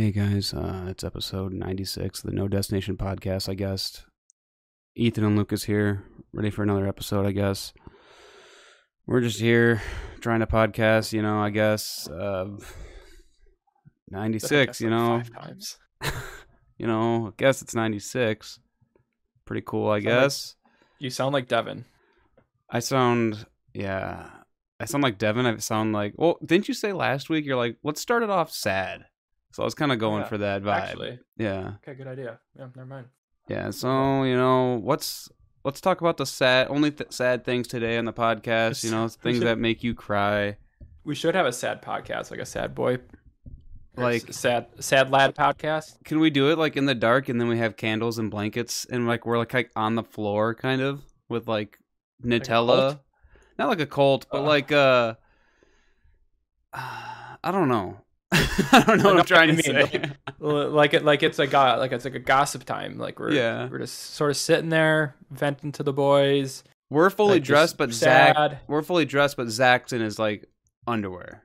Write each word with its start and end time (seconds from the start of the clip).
Hey 0.00 0.12
guys, 0.12 0.54
uh, 0.54 0.86
it's 0.88 1.04
episode 1.04 1.52
96 1.52 2.24
of 2.24 2.30
the 2.30 2.34
No 2.34 2.48
Destination 2.48 2.96
podcast, 2.96 3.50
I 3.50 3.54
guess. 3.54 4.02
Ethan 4.96 5.24
and 5.24 5.36
Lucas 5.36 5.64
here, 5.64 6.04
ready 6.32 6.48
for 6.48 6.62
another 6.62 6.88
episode, 6.88 7.26
I 7.26 7.32
guess. 7.32 7.74
We're 9.06 9.20
just 9.20 9.38
here 9.38 9.82
trying 10.22 10.40
to 10.40 10.46
podcast, 10.46 11.12
you 11.12 11.20
know, 11.20 11.38
I 11.38 11.50
guess. 11.50 12.08
Uh, 12.08 12.46
96, 14.08 14.80
you 14.80 14.88
know. 14.88 15.22
You 16.78 16.86
know, 16.86 17.26
I 17.26 17.30
guess 17.36 17.60
it's 17.60 17.74
96. 17.74 18.58
Pretty 19.44 19.62
cool, 19.66 19.90
I 19.90 19.98
Sound 20.00 20.04
like- 20.06 20.22
guess. 20.22 20.56
You 20.98 21.10
sound 21.10 21.34
like 21.34 21.46
Devin. 21.46 21.84
I 22.70 22.78
sound, 22.78 23.44
yeah. 23.74 24.30
I 24.80 24.86
sound 24.86 25.04
like 25.04 25.18
Devin. 25.18 25.44
I 25.44 25.58
sound 25.58 25.92
like, 25.92 26.14
well, 26.16 26.38
didn't 26.42 26.68
you 26.68 26.74
say 26.74 26.94
last 26.94 27.28
week? 27.28 27.44
You're 27.44 27.58
like, 27.58 27.76
let's 27.84 28.00
start 28.00 28.22
it 28.22 28.30
off 28.30 28.50
sad. 28.50 29.04
So 29.52 29.62
I 29.62 29.64
was 29.64 29.74
kind 29.74 29.90
of 29.92 29.98
going 29.98 30.22
Yeah, 30.22 30.28
for 30.28 30.38
that 30.38 30.62
vibe. 30.62 30.72
Actually, 30.82 31.18
Yeah. 31.36 31.72
okay, 31.82 31.94
good 31.94 32.06
idea. 32.06 32.38
Yeah, 32.56 32.66
never 32.76 32.86
mind. 32.86 33.06
Yeah, 33.48 33.70
so 33.70 34.22
you 34.22 34.36
know, 34.36 34.78
what's 34.82 35.28
let's 35.64 35.80
talk 35.80 36.00
about 36.00 36.16
the 36.16 36.26
sad 36.26 36.68
only 36.70 36.90
th- 36.92 37.12
sad 37.12 37.44
things 37.44 37.66
today 37.68 37.98
on 37.98 38.04
the 38.04 38.12
podcast. 38.12 38.84
You 38.84 38.90
know, 38.92 39.08
things 39.24 39.38
should- 39.38 39.46
that 39.46 39.58
make 39.58 39.82
you 39.82 39.94
cry. 39.94 40.56
We 41.04 41.14
should 41.14 41.34
have 41.34 41.46
a 41.46 41.52
sad 41.52 41.82
podcast, 41.82 42.30
like 42.30 42.40
a 42.40 42.46
sad 42.46 42.74
boy, 42.74 42.98
Like- 43.96 44.32
sad 44.32 44.66
sad 44.78 45.10
lad 45.10 45.34
podcast. 45.34 45.96
Can 46.04 46.20
we 46.20 46.30
do 46.30 46.50
it 46.50 46.58
like 46.58 46.76
in 46.76 46.86
the 46.86 46.94
dark, 46.94 47.28
and 47.28 47.40
then 47.40 47.48
we 47.48 47.58
have 47.58 47.76
candles 47.76 48.18
and 48.18 48.30
blankets, 48.30 48.84
and 48.90 49.06
like 49.08 49.26
we're 49.26 49.38
like, 49.38 49.52
like 49.52 49.70
on 49.74 49.94
the 49.96 50.04
floor, 50.04 50.54
kind 50.54 50.80
of 50.80 51.02
with 51.28 51.48
like 51.48 51.78
Nutella, 52.24 52.66
cult? 52.92 52.98
not 53.58 53.68
like 53.68 53.80
a 53.80 53.86
cult, 53.86 54.26
but 54.30 54.42
Uh. 54.42 54.44
like 54.44 54.70
uh, 54.70 55.14
I 56.72 57.50
don't 57.50 57.68
know. 57.68 58.02
I 58.32 58.84
don't 58.86 58.98
know 58.98 59.10
what 59.10 59.18
I'm 59.20 59.24
trying 59.24 59.56
what 59.56 59.64
to 59.64 59.72
mean. 59.98 60.14
L- 60.42 60.70
Like 60.70 60.94
it, 60.94 61.04
like 61.04 61.22
it's 61.22 61.38
a 61.38 61.46
go- 61.46 61.76
like 61.78 61.92
it's 61.92 62.04
like 62.04 62.14
a 62.14 62.18
gossip 62.20 62.64
time. 62.64 62.98
Like 62.98 63.18
we're 63.18 63.32
Yeah. 63.32 63.68
we're 63.68 63.78
just 63.78 64.14
sort 64.14 64.30
of 64.30 64.36
sitting 64.36 64.68
there 64.70 65.16
venting 65.30 65.72
to 65.72 65.82
the 65.82 65.92
boys. 65.92 66.62
We're 66.90 67.10
fully 67.10 67.34
like, 67.34 67.44
dressed, 67.44 67.76
but 67.76 67.92
Zach 67.92 68.36
sad. 68.36 68.58
we're 68.66 68.82
fully 68.82 69.04
dressed, 69.04 69.36
but 69.36 69.48
Zach's 69.48 69.92
in 69.92 70.00
his 70.00 70.18
like 70.18 70.46
underwear. 70.86 71.44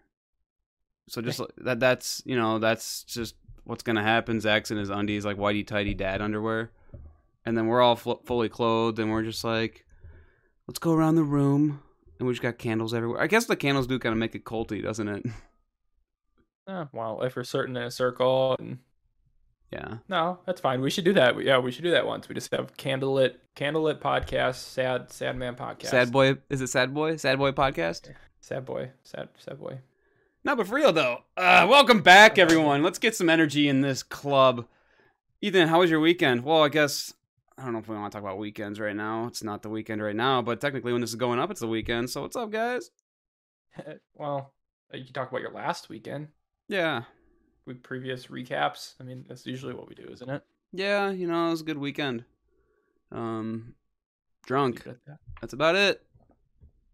So 1.09 1.21
just 1.21 1.39
like, 1.39 1.49
that 1.57 1.79
that's 1.79 2.21
you 2.25 2.35
know 2.35 2.59
that's 2.59 3.03
just 3.03 3.35
what's 3.63 3.83
gonna 3.83 4.03
happen. 4.03 4.39
Zach's 4.41 4.71
in 4.71 4.77
his 4.77 4.89
undies, 4.89 5.25
like 5.25 5.37
whitey 5.37 5.65
tidy 5.65 5.93
dad 5.93 6.21
underwear, 6.21 6.71
and 7.45 7.57
then 7.57 7.67
we're 7.67 7.81
all 7.81 7.95
fl- 7.95 8.23
fully 8.25 8.49
clothed, 8.49 8.97
and 8.99 9.11
we're 9.11 9.23
just 9.23 9.43
like, 9.43 9.85
let's 10.67 10.79
go 10.79 10.93
around 10.93 11.15
the 11.15 11.23
room, 11.23 11.81
and 12.19 12.27
we 12.27 12.33
just 12.33 12.41
got 12.41 12.57
candles 12.57 12.93
everywhere. 12.93 13.21
I 13.21 13.27
guess 13.27 13.45
the 13.45 13.55
candles 13.55 13.85
do 13.87 13.99
kind 13.99 14.13
of 14.13 14.19
make 14.19 14.33
it 14.35 14.45
culty, 14.45 14.81
doesn't 14.83 15.07
it? 15.07 15.25
Eh, 16.67 16.85
well, 16.93 17.21
if 17.21 17.35
we're 17.35 17.43
certain 17.43 17.77
in 17.77 17.83
a 17.83 17.91
circle, 17.91 18.55
and 18.57 18.79
yeah, 19.71 19.97
no, 20.09 20.39
that's 20.45 20.59
fine. 20.59 20.81
We 20.81 20.89
should 20.89 21.05
do 21.05 21.13
that. 21.13 21.39
Yeah, 21.43 21.59
we 21.59 21.71
should 21.71 21.83
do 21.83 21.91
that 21.91 22.07
once. 22.07 22.27
We 22.27 22.33
just 22.33 22.51
have 22.51 22.75
candlelit 22.75 23.35
candlelit 23.55 23.99
podcast, 23.99 24.55
sad 24.55 25.11
sad 25.11 25.37
man 25.37 25.55
podcast, 25.55 25.87
sad 25.89 26.11
boy. 26.11 26.37
Is 26.49 26.61
it 26.61 26.67
sad 26.67 26.93
boy? 26.93 27.17
Sad 27.17 27.37
boy 27.37 27.51
podcast. 27.51 28.11
sad 28.41 28.65
boy, 28.65 28.91
sad 29.03 29.29
sad 29.37 29.59
boy. 29.59 29.79
No, 30.43 30.55
but 30.55 30.67
for 30.67 30.75
real 30.75 30.91
though. 30.91 31.19
Uh, 31.37 31.67
welcome 31.69 32.01
back, 32.01 32.39
everyone. 32.39 32.81
Let's 32.81 32.99
get 32.99 33.15
some 33.15 33.29
energy 33.29 33.69
in 33.69 33.81
this 33.81 34.01
club. 34.01 34.65
Ethan, 35.41 35.67
how 35.67 35.81
was 35.81 35.91
your 35.91 35.99
weekend? 35.99 36.43
Well, 36.43 36.63
I 36.63 36.69
guess 36.69 37.13
I 37.59 37.63
don't 37.63 37.73
know 37.73 37.79
if 37.79 37.87
we 37.87 37.95
want 37.95 38.11
to 38.11 38.15
talk 38.15 38.23
about 38.23 38.39
weekends 38.39 38.79
right 38.79 38.95
now. 38.95 39.27
It's 39.27 39.43
not 39.43 39.61
the 39.61 39.69
weekend 39.69 40.01
right 40.01 40.15
now, 40.15 40.41
but 40.41 40.61
technically, 40.61 40.93
when 40.93 41.01
this 41.01 41.11
is 41.11 41.15
going 41.15 41.37
up, 41.37 41.51
it's 41.51 41.59
the 41.59 41.67
weekend. 41.67 42.09
So, 42.09 42.23
what's 42.23 42.35
up, 42.35 42.49
guys? 42.49 42.89
well, 44.15 44.55
you 44.91 45.03
can 45.03 45.13
talk 45.13 45.29
about 45.29 45.41
your 45.41 45.51
last 45.51 45.89
weekend 45.89 46.29
Yeah, 46.67 47.03
with 47.65 47.83
previous 47.83 48.27
recaps. 48.27 48.93
I 48.99 49.03
mean, 49.03 49.25
that's 49.27 49.45
usually 49.45 49.73
what 49.73 49.87
we 49.87 49.95
do, 49.95 50.07
isn't 50.11 50.29
it? 50.29 50.43
yeah. 50.71 51.09
You 51.11 51.27
know, 51.27 51.47
it 51.47 51.51
was 51.51 51.61
a 51.61 51.65
good 51.65 51.77
weekend. 51.77 52.25
Um, 53.11 53.75
drunk. 54.45 54.85
Leave 54.85 54.87
it 54.87 54.89
at 54.89 55.05
that. 55.05 55.17
That's 55.41 55.53
about 55.53 55.75
it. 55.75 56.01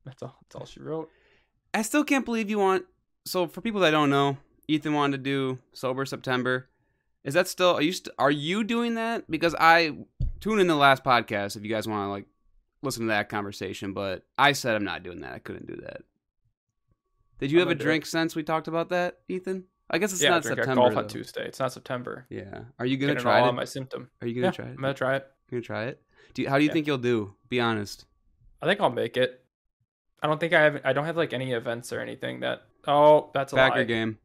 That's 0.06 0.22
all. 0.24 0.36
That's 0.42 0.56
all 0.56 0.66
she 0.66 0.80
wrote. 0.82 1.10
I 1.74 1.82
still 1.84 2.04
can't 2.04 2.26
believe 2.26 2.50
you 2.50 2.60
want. 2.60 2.86
So, 3.26 3.48
for 3.48 3.62
people 3.62 3.82
that 3.82 3.92
don't 3.92 4.10
know, 4.10 4.38
Ethan 4.68 4.94
wanted 4.94 5.18
to 5.18 5.24
do 5.24 5.60
sober 5.74 6.06
September. 6.06 6.68
Is 7.24 7.34
that 7.36 7.48
still? 7.48 7.76
Are 7.76 7.82
you 7.82 7.94
st- 7.94 8.16
are 8.18 8.32
you 8.32 8.64
doing 8.64 8.96
that? 8.96 9.30
Because 9.30 9.56
I 9.60 9.96
tune 10.40 10.60
in 10.60 10.68
the 10.68 10.76
last 10.76 11.04
podcast 11.04 11.56
if 11.56 11.64
you 11.64 11.70
guys 11.70 11.88
want 11.88 12.08
to 12.08 12.10
like 12.10 12.26
listen 12.82 13.04
to 13.04 13.10
that 13.10 13.30
conversation. 13.30 13.94
But 13.94 14.24
I 14.38 14.54
said 14.54 14.76
I'm 14.76 14.84
not 14.84 15.04
doing 15.04 15.22
that. 15.22 15.34
I 15.34 15.40
couldn't 15.40 15.68
do 15.68 15.76
that. 15.84 16.02
Did 17.42 17.52
you 17.52 17.60
I'm 17.62 17.68
have 17.68 17.76
a 17.78 17.84
drink 17.84 18.06
since 18.06 18.36
we 18.36 18.44
talked 18.44 18.68
about 18.70 18.90
that, 18.90 19.18
Ethan? 19.28 19.66
I 19.90 19.98
guess 19.98 20.14
it's 20.14 20.22
yeah, 20.24 20.30
not 20.30 20.44
drink 20.44 20.60
September. 20.60 20.82
golf 20.84 20.96
on. 20.96 21.08
Tuesday. 21.10 21.46
It's 21.46 21.60
not 21.60 21.74
September. 21.74 22.26
Yeah. 22.30 22.62
Are 22.80 22.86
you 22.86 22.96
gonna 22.96 23.12
Getting 23.14 23.24
try 23.24 23.40
all 23.40 23.48
it? 23.48 23.50
on 23.50 23.56
my 23.56 23.66
symptom. 23.66 24.10
Are 24.22 24.28
you 24.28 24.36
gonna 24.36 24.48
Yeah, 24.48 24.52
try 24.52 24.66
it? 24.68 24.70
I'm 24.70 24.76
gonna 24.78 24.94
try 24.94 25.16
it. 25.18 25.28
You 25.50 25.58
gonna 25.58 25.64
try 25.64 25.84
it? 25.86 26.02
Do 26.34 26.42
you, 26.44 26.50
how 26.50 26.58
do 26.58 26.64
you 26.64 26.70
Yeah. 26.70 26.74
think 26.74 26.88
you'll 26.88 26.98
do? 27.00 27.36
Be 27.50 27.60
honest. 27.60 28.06
I 28.62 28.68
think 28.68 28.80
I'll 28.80 28.90
make 28.90 29.18
it. 29.18 29.44
I 30.24 30.28
don't 30.28 30.40
think 30.40 30.54
I 30.54 30.62
have. 30.62 30.82
I 30.86 30.94
don't 30.94 31.06
have 31.06 31.18
like 31.18 31.34
any 31.34 31.52
events 31.52 31.92
or 31.92 32.00
anything 32.00 32.40
that. 32.42 32.62
Oh, 32.88 33.32
that's 33.34 33.52
a 33.54 33.56
Packer 33.58 33.80
lie. 33.80 33.84
game. 33.84 34.18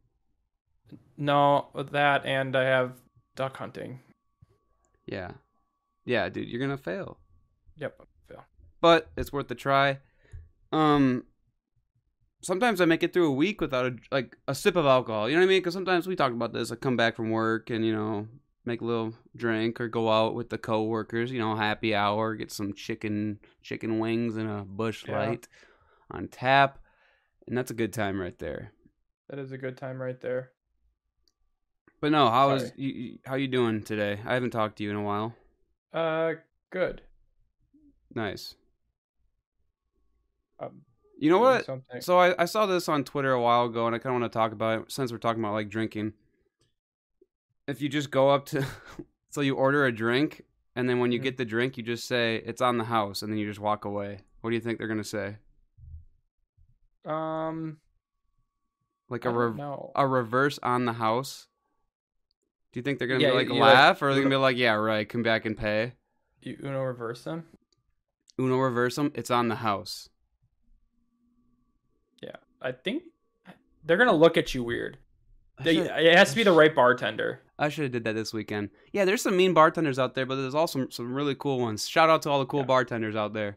No, 1.17 1.69
with 1.73 1.91
that 1.93 2.25
and 2.27 2.55
I 2.55 2.65
have 2.65 2.93
duck 3.35 3.57
hunting. 3.57 4.01
Yeah. 5.07 5.33
Yeah, 6.05 6.29
dude, 6.29 6.49
you're 6.49 6.61
gonna 6.61 6.77
fail. 6.77 7.19
Yep. 7.79 8.03
Fail. 8.29 8.45
but 8.81 9.11
it's 9.17 9.33
worth 9.33 9.51
a 9.51 9.55
try. 9.55 9.99
Um, 10.71 11.25
sometimes 12.43 12.81
I 12.81 12.85
make 12.85 13.03
it 13.03 13.13
through 13.13 13.29
a 13.29 13.35
week 13.35 13.61
without 13.61 13.87
a 13.87 13.97
like 14.11 14.37
a 14.49 14.55
sip 14.55 14.77
of 14.77 14.87
alcohol. 14.87 15.29
You 15.29 15.37
know 15.37 15.41
what 15.43 15.47
I 15.47 15.49
mean? 15.49 15.61
Because 15.61 15.75
sometimes 15.75 16.07
we 16.07 16.17
talk 16.17 16.33
about 16.33 16.53
this. 16.53 16.71
I 16.73 16.77
come 16.77 16.97
back 16.97 17.17
from 17.17 17.31
work 17.31 17.71
and 17.71 17.85
you 17.85 17.93
know 17.95 18.29
make 18.65 18.81
a 18.81 18.85
little 18.85 19.15
drink 19.37 19.81
or 19.81 19.89
go 19.89 20.11
out 20.11 20.35
with 20.35 20.51
the 20.51 20.59
coworkers. 20.59 21.31
You 21.33 21.39
know, 21.39 21.55
happy 21.57 21.95
hour, 21.95 22.35
get 22.35 22.51
some 22.53 22.73
chicken 22.73 23.39
chicken 23.63 23.99
wings 23.99 24.37
and 24.37 24.49
a 24.49 24.65
Busch 24.65 25.05
Yeah. 25.07 25.19
light 25.19 25.49
on 26.11 26.29
tap, 26.29 26.79
and 27.47 27.57
that's 27.57 27.71
a 27.71 27.75
good 27.75 27.93
time 27.93 28.21
right 28.21 28.39
there. 28.39 28.73
That 29.29 29.39
is 29.41 29.51
a 29.53 29.59
good 29.59 29.77
time 29.77 30.01
right 30.01 30.21
there. 30.21 30.53
But 32.01 32.13
no, 32.13 32.29
how 32.29 32.51
is 32.55 32.63
Sorry. 32.69 32.73
you, 32.77 32.89
you- 32.93 33.19
how 33.25 33.35
you 33.37 33.49
doing 33.49 33.83
today? 33.83 34.21
I 34.25 34.35
haven't 34.35 34.51
talked 34.51 34.77
to 34.79 34.85
you 34.85 34.91
in 34.91 34.97
a 34.97 35.03
while. 35.03 35.35
Uh, 35.93 36.35
good. 36.71 37.01
Nice. 38.15 38.55
Um, 40.61 40.83
You 41.19 41.31
know 41.31 41.39
what? 41.39 41.65
Something. 41.65 42.01
So 42.03 42.19
I, 42.19 42.43
I 42.43 42.45
saw 42.45 42.67
this 42.67 42.89
on 42.89 43.03
Twitter 43.05 43.33
a 43.33 43.41
while 43.41 43.65
ago, 43.67 43.87
and 43.87 43.95
I 43.95 43.99
kind 43.99 44.15
of 44.15 44.21
want 44.21 44.31
to 44.33 44.37
talk 44.39 44.53
about 44.53 44.81
it 44.83 44.93
since 44.93 45.11
we're 45.13 45.19
talking 45.19 45.43
about 45.43 45.55
like 45.55 45.69
drinking. 45.71 46.13
If 47.67 47.81
you 47.81 47.89
just 47.89 48.11
go 48.11 48.31
up 48.31 48.47
to, 48.47 48.65
so 49.31 49.41
you 49.41 49.55
order 49.57 49.87
a 49.87 49.93
drink, 49.93 50.43
and 50.75 50.89
then 50.89 50.99
when 50.99 51.13
you 51.13 51.19
Mhm. 51.19 51.23
get 51.25 51.37
the 51.39 51.45
drink, 51.45 51.77
you 51.77 51.83
just 51.83 52.07
say 52.07 52.37
it's 52.45 52.61
on 52.61 52.77
the 52.79 52.85
house, 52.85 53.23
and 53.23 53.33
then 53.33 53.39
you 53.39 53.47
just 53.47 53.61
walk 53.61 53.85
away. 53.85 54.19
What 54.43 54.51
do 54.51 54.57
you 54.57 54.61
think 54.61 54.79
they're 54.79 54.89
gonna 54.89 55.03
say? 55.05 55.37
Um, 57.05 57.79
Like 59.09 59.25
a 59.25 59.31
know. 59.33 59.93
a 59.95 60.07
reverse 60.07 60.59
on 60.63 60.85
the 60.85 60.93
house? 60.95 61.49
Do 62.73 62.79
you 62.81 62.83
think 62.83 62.99
they're 62.99 63.09
gonna 63.09 63.21
Yeah, 63.21 63.31
be 63.31 63.37
like 63.37 63.47
you 63.49 63.55
like- 63.55 63.75
laugh, 63.75 64.03
or 64.03 64.09
are 64.11 64.15
they 64.15 64.21
gonna 64.21 64.31
be 64.31 64.37
like, 64.37 64.57
yeah, 64.57 64.75
right, 64.75 65.09
come 65.09 65.23
back 65.23 65.47
and 65.47 65.57
pay? 65.57 65.95
You 66.43 66.59
Uno 66.63 66.83
reverse 66.83 67.25
them. 67.25 67.47
Uno 68.39 68.59
reverse 68.59 68.97
them. 68.97 69.13
It's 69.15 69.31
on 69.31 69.49
the 69.49 69.57
house. 69.57 70.09
I 72.63 72.73
think 72.73 73.05
they're 73.85 73.97
gonna 73.97 74.13
look 74.13 74.37
at 74.37 74.55
you 74.55 74.63
weird. 74.65 74.99
They, 75.63 75.79
it 75.79 76.17
has 76.19 76.31
to 76.31 76.37
be 76.37 76.43
the 76.43 76.53
right 76.53 76.75
bartender. 76.75 77.41
I 77.59 77.71
should 77.71 77.85
have 77.85 77.93
did 77.93 78.05
that 78.05 78.13
this 78.15 78.35
weekend. 78.35 78.69
Yeah, 78.93 79.07
there's 79.07 79.23
some 79.23 79.37
mean 79.37 79.55
bartenders 79.55 79.99
out 79.99 80.15
there, 80.15 80.27
but 80.27 80.37
there's 80.37 80.55
also 80.55 80.87
some, 80.91 81.15
really 81.15 81.35
cool 81.35 81.59
ones. 81.61 81.89
Shout 81.89 82.11
out 82.11 82.21
to 82.23 82.31
all 82.31 82.41
the 82.41 82.45
cool 82.47 82.61
Yeah. 82.61 82.67
bartenders 82.67 83.17
out 83.17 83.33
there. 83.33 83.57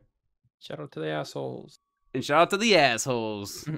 Shout 0.60 0.80
out 0.80 0.94
to 0.94 1.02
the 1.02 1.10
assholes. 1.10 1.78
And 2.14 2.24
shout 2.24 2.42
out 2.44 2.50
to 2.52 2.58
the 2.58 2.76
assholes. 2.78 3.68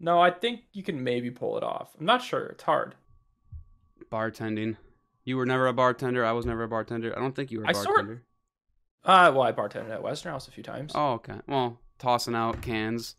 No, 0.00 0.20
I 0.20 0.30
think 0.30 0.60
you 0.72 0.84
can 0.84 1.02
maybe 1.02 1.28
pull 1.30 1.56
it 1.56 1.64
off. 1.64 1.90
I'm 1.98 2.06
not 2.06 2.22
sure. 2.22 2.46
It's 2.46 2.62
hard. 2.62 2.94
Bartending. 4.12 4.76
You 5.24 5.36
were 5.36 5.44
never 5.46 5.66
a 5.66 5.72
bartender. 5.72 6.24
I 6.24 6.32
was 6.32 6.46
never 6.46 6.62
a 6.62 6.68
bartender. 6.68 7.16
I 7.16 7.20
don't 7.20 7.34
think 7.34 7.50
you 7.50 7.58
were 7.58 7.64
a 7.64 7.70
I 7.70 7.72
sort- 7.72 7.86
bartender. 7.96 8.22
Uh, 9.04 9.32
well, 9.34 9.42
I 9.42 9.52
bartended 9.52 9.90
at 9.90 10.02
Western 10.02 10.32
House 10.32 10.48
a 10.48 10.50
few 10.50 10.62
times. 10.62 10.92
Oh, 10.94 11.14
okay. 11.14 11.40
Well, 11.46 11.80
tossing 11.98 12.34
out 12.34 12.62
cans. 12.62 13.16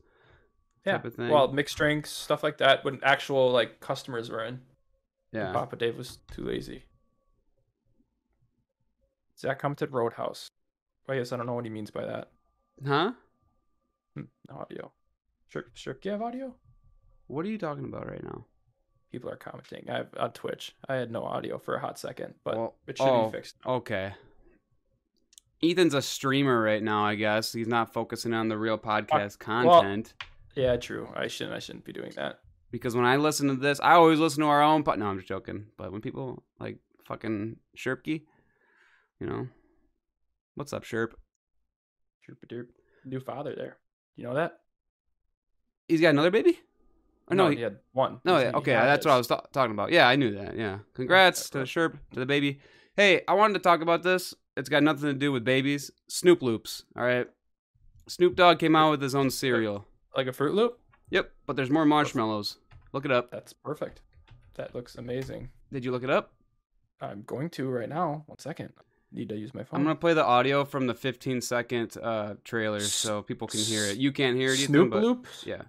Yeah. 0.86 0.94
type 0.94 1.06
of 1.06 1.16
thing. 1.16 1.30
Well, 1.30 1.52
mixed 1.52 1.78
drinks, 1.78 2.10
stuff 2.12 2.44
like 2.44 2.58
that. 2.60 2.84
When 2.86 3.00
actual 3.04 3.52
like 3.52 3.80
customers 3.80 4.30
were 4.30 4.44
in. 4.44 4.62
Yeah. 5.32 5.52
Papa 5.54 5.76
Dave 5.76 5.98
was 5.98 6.18
too 6.32 6.44
lazy. 6.44 6.84
Zach 9.38 9.60
commented 9.60 9.92
Roadhouse. 9.92 10.50
I 11.08 11.16
guess 11.16 11.32
I 11.32 11.38
don't 11.38 11.46
know 11.46 11.54
what 11.54 11.66
he 11.66 11.70
means 11.72 11.92
by 11.92 12.06
that. 12.06 12.30
Huh? 12.86 13.12
Hmm, 14.16 14.24
No 14.50 14.58
audio. 14.60 14.92
Sure, 15.48 15.66
sure. 15.74 15.94
Do 15.96 16.10
you 16.10 16.12
have 16.14 16.22
audio? 16.22 16.54
What 17.28 17.46
are 17.46 17.50
you 17.50 17.58
talking 17.58 17.86
about 17.86 18.08
right 18.08 18.24
now? 18.24 18.46
People 19.12 19.30
are 19.30 19.36
commenting. 19.36 19.86
I 19.90 19.98
have 19.98 20.08
on 20.20 20.32
Twitch. 20.34 20.76
I 20.88 20.96
had 20.96 21.12
no 21.12 21.24
audio 21.24 21.58
for 21.58 21.76
a 21.76 21.80
hot 21.80 21.98
second, 21.98 22.36
but 22.44 22.58
Well, 22.58 22.76
it 22.88 22.98
should 22.98 23.08
oh, 23.08 23.28
be 23.28 23.38
fixed. 23.38 23.56
now. 23.66 23.74
Okay. 23.74 24.14
Ethan's 25.64 25.94
a 25.94 26.02
streamer 26.02 26.62
right 26.62 26.82
now, 26.82 27.04
I 27.06 27.16
guess. 27.16 27.52
He's 27.52 27.68
not 27.68 27.92
focusing 27.94 28.34
on 28.34 28.50
the 28.50 28.58
real 28.58 28.78
podcast 28.78 29.38
well- 29.48 29.82
content. 29.82 30.14
Yeah, 30.56 30.76
true. 30.78 31.08
I 31.16 31.28
shouldn't. 31.28 31.56
I 31.56 31.60
shouldn't 31.60 31.86
be 31.86 31.94
doing 31.94 32.12
that. 32.16 32.40
because 32.72 32.96
when 32.96 33.06
I 33.06 33.16
listen 33.18 33.48
to 33.48 33.56
this, 33.56 33.80
I 33.82 33.94
always 33.94 34.20
listen 34.20 34.42
to 34.42 34.48
our 34.48 34.62
own. 34.62 34.84
Po- 34.84 34.96
no, 34.96 35.08
I'm 35.08 35.18
just 35.18 35.28
joking. 35.28 35.66
But 35.78 35.92
when 35.92 36.02
people 36.02 36.44
like 36.60 36.78
fucking 37.06 37.58
Sherpke, 37.78 38.22
you 39.20 39.28
know, 39.28 39.48
what's 40.56 40.74
up, 40.74 40.84
Sherp? 40.84 41.12
Derp 42.48 42.68
New 43.06 43.20
father 43.20 43.56
there. 43.56 43.78
You 44.16 44.24
know 44.26 44.36
that? 44.36 44.60
He's 45.88 46.02
got 46.02 46.10
another 46.10 46.30
baby. 46.32 46.60
Or 47.28 47.36
no, 47.36 47.46
no, 47.46 47.50
he- 47.50 47.58
he 47.58 47.62
had 47.64 47.78
one. 47.94 48.20
No, 48.26 48.38
yeah, 48.40 48.52
okay, 48.56 48.74
that's 48.74 49.06
what 49.06 49.14
I 49.14 49.18
was 49.18 49.28
ta- 49.28 49.46
talking 49.54 49.72
about. 49.74 49.92
Yeah, 49.92 50.08
I 50.08 50.16
knew 50.16 50.36
that. 50.36 50.56
Yeah, 50.56 50.80
congrats 50.94 51.50
to 51.52 51.60
okay. 51.60 51.68
Sherp 51.70 51.94
to 52.14 52.20
the 52.20 52.26
baby. 52.26 52.60
Hey, 52.96 53.22
I 53.28 53.34
wanted 53.34 53.54
to 53.54 53.60
talk 53.60 53.82
about 53.82 54.04
this. 54.04 54.34
It's 54.58 54.70
got 54.70 54.84
nothing 54.84 55.04
to 55.06 55.14
do 55.14 55.32
with 55.32 55.44
babies. 55.46 55.90
Snoop 56.08 56.42
Loops. 56.42 56.84
All 56.96 57.04
right, 57.04 57.28
Snoop 58.08 58.36
Dogg 58.36 58.60
came 58.60 58.76
out 58.76 58.92
with 58.92 59.02
his 59.02 59.16
own 59.16 59.30
cereal. 59.30 59.86
Like 60.16 60.28
a 60.28 60.32
Froot 60.32 60.54
Loop? 60.54 60.80
Yep, 61.12 61.32
but 61.46 61.56
there's 61.56 61.70
more 61.70 61.86
marshmallows. 61.86 62.58
Look 62.94 63.06
it 63.06 63.12
up. 63.12 63.32
That's 63.32 63.54
perfect. 63.54 64.02
That 64.56 64.74
looks 64.76 64.96
amazing. 64.96 65.50
Did 65.72 65.86
you 65.86 65.92
look 65.92 66.04
it 66.04 66.10
up? 66.10 66.34
I'm 67.02 67.24
going 67.24 67.50
to 67.52 67.70
right 67.70 67.88
now. 67.90 68.24
One 68.26 68.40
second. 68.40 68.74
Need 69.12 69.30
to 69.30 69.36
use 69.38 69.54
my 69.56 69.64
phone. 69.64 69.80
I'm 69.80 69.84
gonna 69.86 69.96
play 69.96 70.14
the 70.14 70.24
audio 70.24 70.66
from 70.66 70.86
the 70.86 70.94
15 70.94 71.42
second 71.42 71.98
uh, 71.98 72.36
trailer 72.44 72.80
so 72.82 73.22
people 73.24 73.48
can 73.48 73.60
hear 73.62 73.86
it. 73.86 73.98
You 73.98 74.12
can't 74.12 74.38
hear 74.38 74.52
it, 74.52 74.60
Ethan, 74.60 74.68
Snoop 74.74 74.92
but 74.92 75.02
Loops? 75.02 75.44
yeah. 75.48 75.64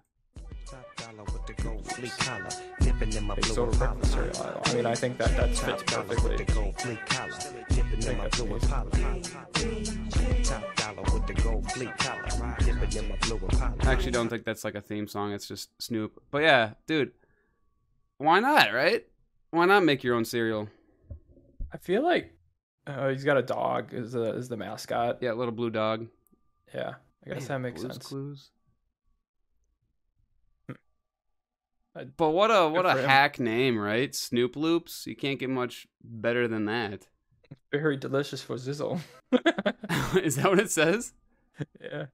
Takes 3.37 3.57
over 3.57 3.73
breakfast 3.73 4.13
cereal. 4.13 4.37
I- 4.43 4.71
I 4.71 4.75
mean, 4.75 4.87
I 4.87 4.95
think 4.95 5.17
that 5.19 5.35
that 5.37 5.57
fits 5.57 5.83
perfectly. 5.85 6.35
I 6.35 6.45
think 6.45 6.77
that's 7.09 8.41
amazing. 8.41 8.71
I 12.93 13.73
actually 13.93 14.11
don't 14.11 14.29
think 14.29 14.45
that's 14.45 14.65
like 14.65 14.75
a 14.75 14.81
theme 14.81 15.07
song. 15.07 15.33
It's 15.33 15.47
just 15.47 15.71
Snoop. 15.81 16.21
But 16.31 16.43
yeah, 16.43 16.73
dude, 16.87 17.13
why 18.19 18.41
not? 18.41 18.73
Right? 18.73 19.05
Why 19.51 19.67
not 19.67 19.85
make 19.85 20.03
your 20.03 20.17
own 20.17 20.25
cereal? 20.25 20.69
I 21.73 21.77
feel 21.79 22.03
like 22.03 22.35
uh, 22.87 23.09
he's 23.11 23.23
got 23.25 23.37
a 23.37 23.43
dog 23.43 23.93
is 23.95 24.13
the 24.13 24.35
is 24.35 24.49
the 24.49 24.57
mascot. 24.57 25.19
Yeah, 25.21 25.33
little 25.33 25.53
blue 25.55 25.71
dog. 25.71 26.07
Yeah, 26.75 26.95
I 27.27 27.35
guess 27.35 27.47
that 27.49 27.59
makes 27.61 27.81
Blue's 27.81 27.95
sense. 27.95 28.07
Clues. 28.07 28.51
I- 31.95 32.05
But 32.17 32.31
what 32.31 32.51
a 32.51 32.69
what 32.69 32.87
a 32.87 32.93
him. 32.99 33.09
hack 33.09 33.39
name, 33.41 33.79
right? 33.79 34.13
Snoop 34.15 34.57
Loops. 34.57 35.07
You 35.07 35.15
can't 35.17 35.39
get 35.39 35.51
much 35.51 35.87
better 36.03 36.49
than 36.49 36.65
that. 36.67 37.07
Very 37.73 37.97
delicious 37.97 38.43
for 38.43 38.57
Zizzle. 38.57 39.01
Is 40.23 40.37
that 40.37 40.47
what 40.51 40.59
it 40.61 40.71
says? 40.71 41.13
yeah. 41.81 42.07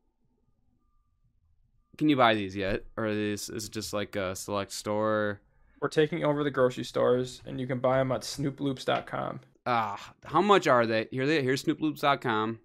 Can 1.99 2.09
you 2.09 2.17
buy 2.17 2.35
these 2.35 2.55
yet, 2.55 2.85
or 2.97 3.07
is 3.07 3.49
is 3.49 3.69
just 3.69 3.93
like 3.93 4.17
a 4.17 4.37
select 4.37 4.73
store? 4.73 5.41
We're 5.81 5.89
taking 5.89 6.25
over 6.25 6.43
the 6.45 6.51
grocery 6.51 6.85
stores, 6.85 7.43
and 7.47 7.61
you 7.61 7.67
can 7.67 7.79
buy 7.79 7.99
them 7.99 8.13
at 8.13 8.23
snooploops.com. 8.23 9.41
Ah, 9.67 10.15
how 10.25 10.41
much 10.41 10.67
are 10.67 10.87
they? 10.87 11.09
Here 11.11 11.27
they 11.27 11.43
here's 11.43 11.65
snooploops.com. 11.65 12.61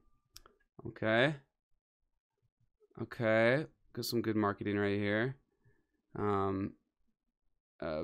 Okay. 0.88 1.36
Okay. 3.02 3.66
Got 3.94 4.06
some 4.06 4.22
good 4.22 4.36
marketing 4.36 4.78
right 4.78 4.98
here. 5.00 5.36
Um 6.18 6.74
uh 7.82 8.04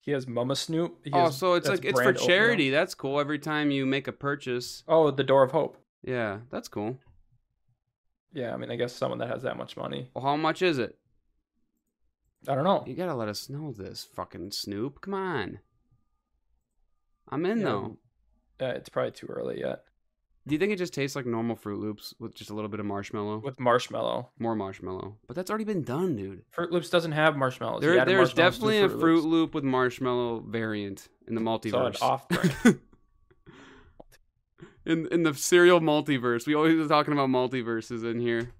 He 0.00 0.12
has 0.12 0.26
Mama 0.26 0.56
Snoop. 0.56 0.98
He 1.04 1.10
oh, 1.12 1.24
has- 1.24 1.36
so 1.36 1.54
it's 1.54 1.68
like 1.68 1.84
it's 1.84 2.00
for 2.00 2.08
oatmeal. 2.08 2.26
charity. 2.26 2.70
That's 2.70 2.94
cool. 2.94 3.20
Every 3.20 3.38
time 3.38 3.70
you 3.70 3.86
make 3.86 4.08
a 4.08 4.12
purchase. 4.12 4.82
Oh, 4.88 5.10
the 5.10 5.24
Door 5.24 5.44
of 5.44 5.52
Hope. 5.52 5.76
Yeah, 6.02 6.40
that's 6.50 6.68
cool. 6.68 6.98
Yeah, 8.34 8.52
I 8.52 8.56
mean, 8.56 8.70
I 8.70 8.76
guess 8.76 8.92
someone 8.92 9.18
that 9.20 9.28
has 9.28 9.42
that 9.42 9.56
much 9.56 9.76
money. 9.76 10.10
Well, 10.14 10.24
how 10.24 10.36
much 10.36 10.60
is 10.60 10.78
it? 10.78 10.98
I 12.48 12.54
don't 12.54 12.64
know. 12.64 12.84
You 12.86 12.94
gotta 12.94 13.14
let 13.14 13.28
us 13.28 13.48
know 13.48 13.72
this, 13.72 14.04
fucking 14.14 14.50
Snoop. 14.50 15.00
Come 15.00 15.14
on. 15.14 15.60
I'm 17.28 17.46
in 17.46 17.58
Yeah. 17.58 17.64
though. 17.64 17.96
Uh, 18.60 18.66
it's 18.66 18.88
probably 18.88 19.12
too 19.12 19.26
early 19.28 19.60
yet. 19.60 19.84
Do 20.46 20.54
you 20.54 20.58
think 20.58 20.72
it 20.72 20.76
just 20.76 20.92
tastes 20.92 21.16
like 21.16 21.24
normal 21.24 21.56
Froot 21.56 21.78
Loops 21.80 22.12
with 22.18 22.34
just 22.34 22.50
a 22.50 22.54
little 22.54 22.68
bit 22.68 22.78
of 22.80 22.84
marshmallow? 22.84 23.38
With 23.38 23.58
marshmallow, 23.58 24.30
More 24.38 24.54
marshmallow. 24.54 25.16
But 25.26 25.36
that's 25.36 25.48
already 25.48 25.64
been 25.64 25.82
done, 25.84 26.16
dude. 26.16 26.42
Froot 26.54 26.70
Loops 26.70 26.90
doesn't 26.90 27.12
have 27.12 27.34
marshmallows. 27.36 27.80
There, 27.80 27.98
added 27.98 28.12
there's 28.12 28.36
marshmallows 28.36 28.54
to 28.58 28.60
definitely 28.60 28.78
a 28.80 28.88
Froot 28.90 29.14
Loops. 29.14 29.24
Loop 29.26 29.54
with 29.54 29.64
marshmallow 29.64 30.40
variant 30.46 31.08
in 31.26 31.34
the 31.34 31.40
So 31.40 31.46
an 31.46 31.58
multiverse. 31.92 32.02
off-brand. 32.02 32.80
in 34.86 35.08
in 35.08 35.22
the 35.22 35.34
cereal 35.34 35.80
multiverse, 35.80 36.46
we 36.46 36.54
always 36.54 36.78
are 36.78 36.88
talking 36.88 37.12
about 37.12 37.28
multiverses 37.28 38.08
in 38.08 38.20
here. 38.20 38.52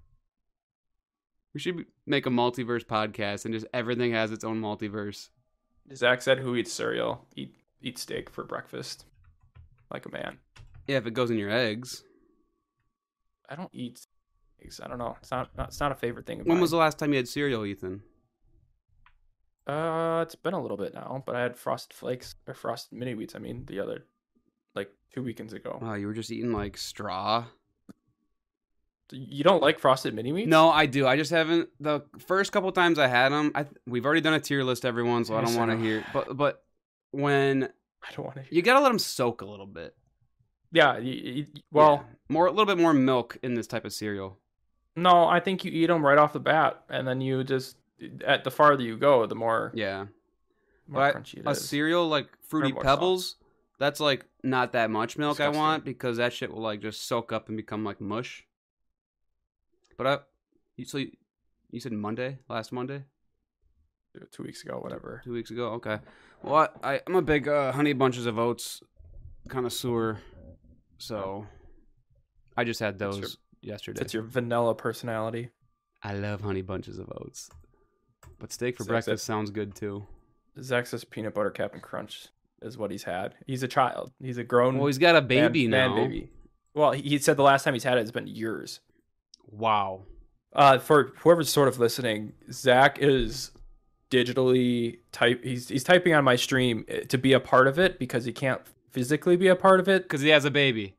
We 1.53 1.59
should 1.59 1.85
make 2.05 2.25
a 2.25 2.29
multiverse 2.29 2.85
podcast 2.85 3.45
and 3.45 3.53
just 3.53 3.65
everything 3.73 4.11
has 4.11 4.31
its 4.31 4.43
own 4.43 4.61
multiverse. 4.61 5.29
Zach 5.93 6.21
said, 6.21 6.39
"Who 6.39 6.55
eats 6.55 6.73
cereal? 6.73 7.27
Eat 7.35 7.55
eat 7.81 7.97
steak 7.97 8.29
for 8.29 8.43
breakfast, 8.43 9.05
like 9.91 10.05
a 10.05 10.11
man." 10.11 10.39
Yeah, 10.87 10.97
if 10.97 11.07
it 11.07 11.13
goes 11.13 11.31
in 11.31 11.37
your 11.37 11.49
eggs. 11.49 12.03
I 13.49 13.55
don't 13.55 13.69
eat 13.73 14.05
eggs. 14.61 14.79
I 14.83 14.87
don't 14.87 14.97
know. 14.97 15.17
It's 15.21 15.31
not, 15.31 15.55
not 15.57 15.67
it's 15.67 15.79
not 15.79 15.91
a 15.91 15.95
favorite 15.95 16.25
thing. 16.25 16.39
When 16.39 16.47
mine. 16.49 16.61
was 16.61 16.71
the 16.71 16.77
last 16.77 16.97
time 16.99 17.13
you 17.13 17.17
had 17.17 17.27
cereal, 17.27 17.65
Ethan? 17.65 18.01
Uh, 19.67 20.19
it's 20.21 20.35
been 20.35 20.53
a 20.53 20.61
little 20.61 20.77
bit 20.77 20.93
now, 20.93 21.23
but 21.25 21.35
I 21.35 21.41
had 21.41 21.57
frosted 21.57 21.95
flakes 21.95 22.35
or 22.47 22.53
frosted 22.53 22.97
mini 22.97 23.15
wheats. 23.15 23.35
I 23.35 23.39
mean, 23.39 23.65
the 23.65 23.79
other, 23.79 24.05
two 25.15 25.23
weekends 25.23 25.53
ago. 25.53 25.79
Wow, 25.81 25.93
you 25.95 26.05
were 26.07 26.13
just 26.13 26.31
eating 26.31 26.51
like 26.51 26.77
straw. 26.77 27.45
You 29.11 29.43
don't 29.43 29.61
like 29.61 29.79
frosted 29.79 30.13
mini 30.15 30.31
wheats? 30.31 30.47
No, 30.49 30.69
I 30.71 30.87
do. 30.87 31.05
I 31.07 31.15
just 31.15 31.29
haven't. 31.31 31.69
The 31.79 32.01
first 32.27 32.51
couple 32.51 32.71
times 32.71 32.97
I 32.97 33.07
had 33.07 33.29
them, 33.31 33.51
I 33.53 33.65
we've 33.87 34.05
already 34.05 34.21
done 34.21 34.33
a 34.33 34.39
tier 34.39 34.63
list, 34.63 34.83
everyone, 34.83 35.25
so 35.25 35.35
I 35.37 35.41
don't 35.41 35.55
want 35.55 35.71
to 35.71 35.77
hear. 35.77 36.03
But 36.11 36.35
but 36.35 36.63
when 37.11 37.65
I 37.65 38.11
don't 38.15 38.25
want 38.25 38.37
to. 38.37 38.43
you 38.55 38.61
gotta 38.63 38.79
let 38.81 38.89
them 38.89 38.99
soak 38.99 39.41
a 39.41 39.45
little 39.45 39.67
bit. 39.67 39.95
Yeah. 40.71 40.97
You, 40.97 41.13
you, 41.13 41.45
well, 41.71 42.03
Yeah. 42.07 42.15
more 42.29 42.47
a 42.47 42.51
little 42.51 42.65
bit 42.65 42.79
more 42.81 42.93
milk 42.93 43.37
in 43.43 43.53
this 43.53 43.67
type 43.67 43.85
of 43.85 43.93
cereal. 43.93 44.39
no, 44.95 45.25
I 45.27 45.39
think 45.39 45.63
you 45.63 45.71
eat 45.71 45.87
them 45.87 46.03
right 46.05 46.17
off 46.17 46.33
the 46.33 46.39
bat, 46.39 46.83
and 46.89 47.07
then 47.07 47.21
you 47.21 47.43
just 47.43 47.77
at 48.25 48.43
the 48.43 48.51
farther 48.51 48.81
you 48.83 48.97
go, 48.97 49.25
the 49.27 49.35
more 49.35 49.71
Yeah, 49.75 50.05
more 50.87 51.11
but 51.13 51.15
crunchy 51.15 51.37
it 51.39 51.45
a 51.45 51.51
is. 51.51 51.63
cereal 51.69 52.07
like 52.07 52.27
fruity 52.47 52.73
pebbles, 52.73 53.35
that's 53.77 53.99
like 53.99 54.25
not 54.43 54.73
that 54.73 54.89
much 54.89 55.17
milk 55.17 55.39
I 55.39 55.49
want 55.49 55.83
because 55.83 56.17
that 56.17 56.33
shit 56.33 56.53
will 56.53 56.61
like 56.61 56.81
just 56.81 57.07
soak 57.07 57.31
up 57.31 57.47
and 57.47 57.57
become 57.57 57.83
like 57.83 57.99
mush. 57.99 58.45
But 59.97 60.07
I, 60.07 60.17
you, 60.75 60.85
so 60.85 60.97
you, 60.97 61.11
you 61.71 61.79
said 61.79 61.93
Monday, 61.93 62.39
last 62.49 62.71
Monday, 62.71 63.03
two 64.31 64.43
weeks 64.43 64.63
ago, 64.63 64.79
whatever. 64.81 65.21
two 65.23 65.33
weeks 65.33 65.51
ago. 65.51 65.67
Okay, 65.73 65.99
well 66.43 66.69
I, 66.83 66.95
I 66.95 67.01
I'm 67.07 67.15
a 67.15 67.21
big 67.21 67.47
uh, 67.47 67.71
honey 67.71 67.93
bunches 67.93 68.25
of 68.25 68.37
oats 68.37 68.81
connoisseur, 69.47 70.19
so 70.97 71.45
I 72.57 72.63
just 72.63 72.79
had 72.79 72.97
That's 72.99 73.17
those 73.17 73.37
yesterday. 73.61 74.01
It's 74.01 74.13
your 74.13 74.23
vanilla 74.23 74.75
personality. 74.75 75.49
I 76.03 76.13
love 76.13 76.41
honey 76.41 76.61
bunches 76.61 76.99
of 76.99 77.11
oats, 77.21 77.49
but 78.39 78.53
steak 78.53 78.77
for 78.77 78.85
breakfast 78.85 79.25
sounds 79.25 79.49
good 79.49 79.75
too. 79.75 80.05
Zach 80.61 80.87
says 80.87 81.03
peanut 81.03 81.33
butter 81.33 81.49
Cap'n 81.49 81.81
Crunch 81.81 82.29
is 82.65 82.77
what 82.77 82.91
he's 82.91 83.03
had. 83.03 83.35
He's 83.47 83.63
a 83.63 83.67
child. 83.67 84.11
He's 84.19 84.37
a 84.37 84.43
grown 84.43 84.77
Well, 84.77 84.87
he's 84.87 84.97
got 84.97 85.15
a 85.15 85.21
baby 85.21 85.67
man 85.67 85.91
now. 85.91 85.95
baby. 85.95 86.29
Well, 86.73 86.91
he 86.91 87.01
he 87.03 87.17
said 87.19 87.37
the 87.37 87.43
last 87.43 87.63
time 87.63 87.73
he's 87.73 87.83
had 87.83 87.97
it 87.97 88.01
has 88.01 88.11
been 88.11 88.27
years. 88.27 88.79
Wow. 89.49 90.03
Uh, 90.53 90.77
for 90.79 91.11
whoever's 91.19 91.49
sort 91.49 91.67
of 91.67 91.79
listening, 91.79 92.33
Zach 92.51 92.97
is 92.99 93.51
digitally 94.11 94.99
type. 95.11 95.43
He's 95.43 95.67
he's 95.69 95.83
typing 95.83 96.13
on 96.13 96.23
my 96.23 96.35
stream 96.35 96.85
eh, 96.87 97.01
to 97.09 97.17
be 97.17 97.33
a 97.33 97.39
part 97.39 97.67
of 97.67 97.77
it 97.79 97.99
because 97.99 98.25
he 98.25 98.31
can't 98.33 98.61
physically 98.91 99.35
be 99.35 99.47
a 99.47 99.55
part 99.55 99.79
of 99.79 99.87
it. 99.87 100.03
Because 100.03 100.21
he 100.21 100.29
has 100.29 100.45
a 100.45 100.51
baby 100.51 100.95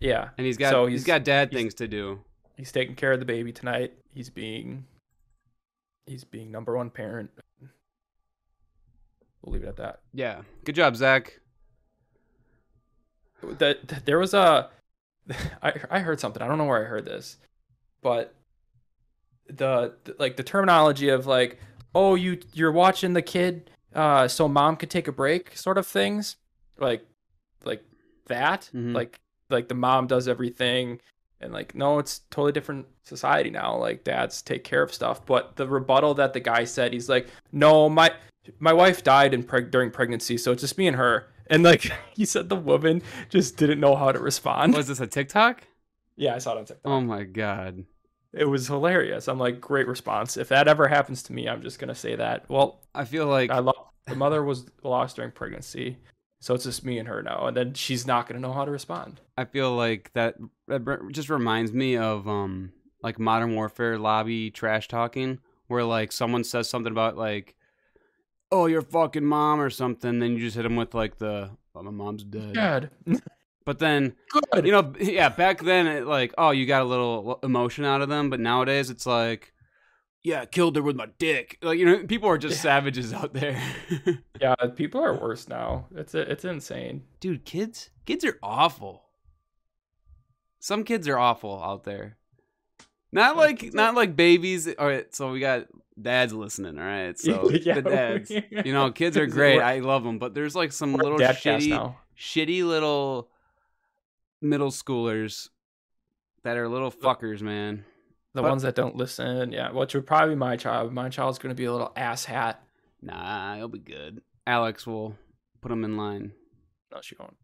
Yeah, 0.00 0.30
and 0.38 0.46
he's 0.46 0.56
got 0.56 0.70
So 0.70 0.86
he's 0.86 1.00
he's- 1.02 1.06
got 1.06 1.24
dad 1.24 1.50
he's- 1.50 1.60
things 1.60 1.74
to 1.74 1.88
do. 1.88 2.20
he's 2.56 2.72
taking 2.72 2.94
care 2.94 3.12
of 3.12 3.18
the 3.20 3.26
baby 3.26 3.52
tonight. 3.52 3.92
He's 4.14 4.30
being 4.30 4.86
he's 6.06 6.24
being 6.24 6.50
number 6.50 6.76
one 6.76 6.90
parent. 6.90 7.30
We'll 9.44 9.52
leave 9.52 9.64
it 9.64 9.68
at 9.68 9.76
that. 9.76 10.00
Yeah. 10.12 10.42
Good 10.64 10.74
job, 10.74 10.96
Zach. 10.96 11.38
that 13.58 13.86
that 13.88 14.06
there 14.06 14.18
was 14.18 14.34
a 14.34 14.70
I 15.62 15.72
I 15.90 15.98
heard 16.00 16.20
something. 16.20 16.42
I 16.42 16.46
don't 16.48 16.58
know 16.58 16.64
where 16.64 16.82
I 16.84 16.88
heard 16.88 17.04
this, 17.04 17.36
but 18.02 18.34
the, 19.46 19.94
the 20.04 20.16
like 20.18 20.36
the 20.36 20.42
terminology 20.42 21.10
of 21.10 21.26
like 21.26 21.58
oh 21.94 22.14
you 22.14 22.38
you're 22.54 22.72
watching 22.72 23.12
the 23.12 23.20
kid 23.22 23.70
uh 23.94 24.26
so 24.26 24.48
mom 24.48 24.74
could 24.76 24.88
take 24.90 25.06
a 25.06 25.12
break 25.12 25.54
sort 25.56 25.76
of 25.76 25.86
things 25.86 26.36
like 26.78 27.06
like 27.64 27.84
that 28.26 28.70
Mhm. 28.74 28.94
like 28.94 29.20
like 29.50 29.68
the 29.68 29.74
mom 29.74 30.06
does 30.06 30.26
everything 30.28 30.98
and 31.42 31.52
like 31.52 31.74
no 31.74 31.98
it's 31.98 32.20
totally 32.30 32.52
different 32.52 32.86
society 33.02 33.50
now 33.50 33.76
like 33.76 34.02
dads 34.02 34.40
take 34.40 34.64
care 34.64 34.82
of 34.82 34.94
stuff 34.94 35.24
but 35.26 35.56
the 35.56 35.68
rebuttal 35.68 36.14
that 36.14 36.32
the 36.32 36.40
guy 36.40 36.64
said 36.64 36.94
he's 36.94 37.10
like 37.10 37.28
no 37.52 37.90
my 37.90 38.10
my 38.58 38.72
wife 38.72 39.02
died 39.02 39.32
in 39.34 39.42
preg- 39.42 39.70
during 39.70 39.90
pregnancy 39.90 40.36
so 40.36 40.52
it's 40.52 40.60
just 40.60 40.78
me 40.78 40.86
and 40.86 40.96
her 40.96 41.26
and 41.48 41.62
like 41.62 41.90
he 42.14 42.24
said 42.24 42.48
the 42.48 42.56
woman 42.56 43.02
just 43.28 43.56
didn't 43.56 43.80
know 43.80 43.96
how 43.96 44.10
to 44.12 44.18
respond 44.18 44.74
Was 44.74 44.88
this 44.88 45.00
a 45.00 45.06
TikTok? 45.06 45.62
yeah 46.16 46.34
i 46.34 46.38
saw 46.38 46.52
it 46.54 46.58
on 46.58 46.64
tiktok 46.64 46.80
Oh 46.92 47.00
my 47.00 47.24
god. 47.24 47.84
it 48.32 48.44
was 48.44 48.66
hilarious. 48.66 49.28
I'm 49.28 49.38
like, 49.38 49.60
great 49.60 49.86
response. 49.86 50.36
If 50.36 50.48
that 50.48 50.66
ever 50.68 50.88
happens 50.88 51.22
to 51.24 51.32
me, 51.32 51.48
I'm 51.48 51.62
just 51.62 51.78
gonna 51.78 51.94
say 51.94 52.16
that. 52.16 52.44
Well, 52.48 52.80
I 52.94 53.04
feel 53.04 53.26
like 53.26 53.50
I 53.50 53.60
love 53.60 53.76
the 54.06 54.16
mother 54.16 54.42
was 54.42 54.66
lost 54.82 55.16
during 55.16 55.30
pregnancy, 55.30 55.98
so 56.40 56.52
it's 56.54 56.64
just 56.64 56.84
me 56.84 56.98
and 56.98 57.06
her 57.08 57.22
now, 57.22 57.46
and 57.46 57.56
then 57.56 57.74
she's 57.74 58.06
not 58.06 58.26
gonna 58.26 58.40
know 58.40 58.52
how 58.52 58.64
to 58.64 58.70
respond. 58.72 59.20
I 59.38 59.44
feel 59.44 59.74
like 59.76 60.10
that, 60.14 60.34
that 60.66 60.84
just 61.12 61.30
reminds 61.30 61.72
me 61.72 61.96
of 61.96 62.26
um 62.28 62.72
like 63.02 63.18
modern 63.20 63.54
warfare 63.54 63.98
lobby 63.98 64.50
trash 64.50 64.88
talking 64.88 65.38
where 65.68 65.84
like 65.84 66.10
someone 66.12 66.42
says 66.44 66.68
something 66.68 66.90
about 66.92 67.16
like 67.16 67.54
oh 68.54 68.66
your 68.66 68.82
fucking 68.82 69.24
mom 69.24 69.60
or 69.60 69.70
something 69.70 70.18
then 70.20 70.32
you 70.34 70.38
just 70.40 70.54
hit 70.56 70.62
them 70.62 70.76
with 70.76 70.94
like 70.94 71.18
the 71.18 71.50
oh, 71.74 71.82
my 71.82 71.90
mom's 71.90 72.22
dead 72.24 72.54
Good, 73.06 73.20
but 73.64 73.78
then 73.78 74.14
good. 74.52 74.64
you 74.66 74.72
know 74.72 74.92
yeah 75.00 75.28
back 75.28 75.62
then 75.62 75.86
it 75.86 76.06
like 76.06 76.32
oh 76.38 76.50
you 76.50 76.64
got 76.66 76.82
a 76.82 76.84
little 76.84 77.38
emotion 77.42 77.84
out 77.84 78.00
of 78.02 78.08
them 78.08 78.30
but 78.30 78.38
nowadays 78.40 78.90
it's 78.90 79.06
like 79.06 79.52
yeah 80.22 80.42
I 80.42 80.46
killed 80.46 80.76
her 80.76 80.82
with 80.82 80.96
my 80.96 81.08
dick 81.18 81.58
like 81.62 81.78
you 81.78 81.84
know 81.86 82.04
people 82.06 82.28
are 82.28 82.38
just 82.38 82.56
Yeah. 82.56 82.62
savages 82.62 83.12
out 83.12 83.32
there 83.34 83.60
yeah, 84.40 84.54
people 84.76 85.02
are 85.04 85.14
worse 85.18 85.48
now. 85.48 85.86
It's 85.94 86.14
it's 86.14 86.44
insane. 86.44 87.02
dude 87.20 87.44
kids 87.44 87.90
kids 88.06 88.24
are 88.24 88.38
awful 88.42 89.02
some 90.60 90.84
kids 90.84 91.08
are 91.08 91.18
awful 91.18 91.62
out 91.62 91.84
there 91.84 92.16
not 93.12 93.36
like 93.36 93.74
not 93.74 93.94
like 93.94 94.16
babies 94.16 94.66
all 94.78 94.86
right 94.86 95.14
so 95.14 95.30
we 95.32 95.40
got 95.40 95.66
dads 96.00 96.32
listening 96.32 96.78
all 96.78 96.84
right 96.84 97.18
so 97.20 97.50
Yeah, 97.50 97.74
the 97.80 97.82
dads 97.82 98.30
you 98.30 98.72
know 98.72 98.90
kids 99.00 99.16
are 99.16 99.26
great 99.26 99.60
i 99.60 99.78
love 99.78 100.02
them 100.04 100.18
but 100.18 100.34
there's 100.34 100.54
like 100.56 100.72
some 100.72 100.92
little 100.94 101.18
shitty 101.18 101.94
shitty 102.18 102.64
little 102.64 103.30
middle 104.42 104.70
schoolers 104.70 105.48
that 106.42 106.56
are 106.56 106.68
little 106.68 106.90
fuckers 106.90 107.40
man 107.42 107.84
The 108.34 108.42
But- 108.42 108.48
ones 108.50 108.62
that 108.62 108.74
don't 108.74 108.96
listen, 108.96 109.52
yeah, 109.52 109.70
which 109.70 109.94
would 109.94 110.06
probably 110.06 110.34
be 110.34 110.38
my 110.38 110.56
child. 110.56 110.92
My 110.92 111.08
child's 111.08 111.38
gonna 111.38 111.54
be 111.54 111.64
a 111.66 111.72
little 111.72 111.92
ass 111.96 112.24
hat. 112.24 112.60
nah 113.00 113.54
it'll 113.56 113.68
be 113.68 113.78
good 113.78 114.20
alex 114.46 114.86
will 114.86 115.16
put 115.60 115.68
them 115.68 115.84
in 115.84 115.96
line 115.96 116.32
No, 116.92 117.00
she 117.00 117.14
won't. 117.18 117.36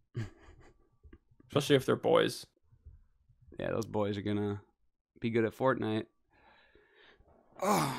Especially 1.48 1.76
if 1.76 1.86
they're 1.86 1.96
boys. 1.96 2.44
yeah 3.58 3.70
those 3.70 3.86
boys 3.86 4.16
are 4.18 4.22
gonna 4.22 4.60
be 5.20 5.30
good 5.30 5.44
at 5.44 5.56
fortnite 5.56 6.06
oh 7.62 7.96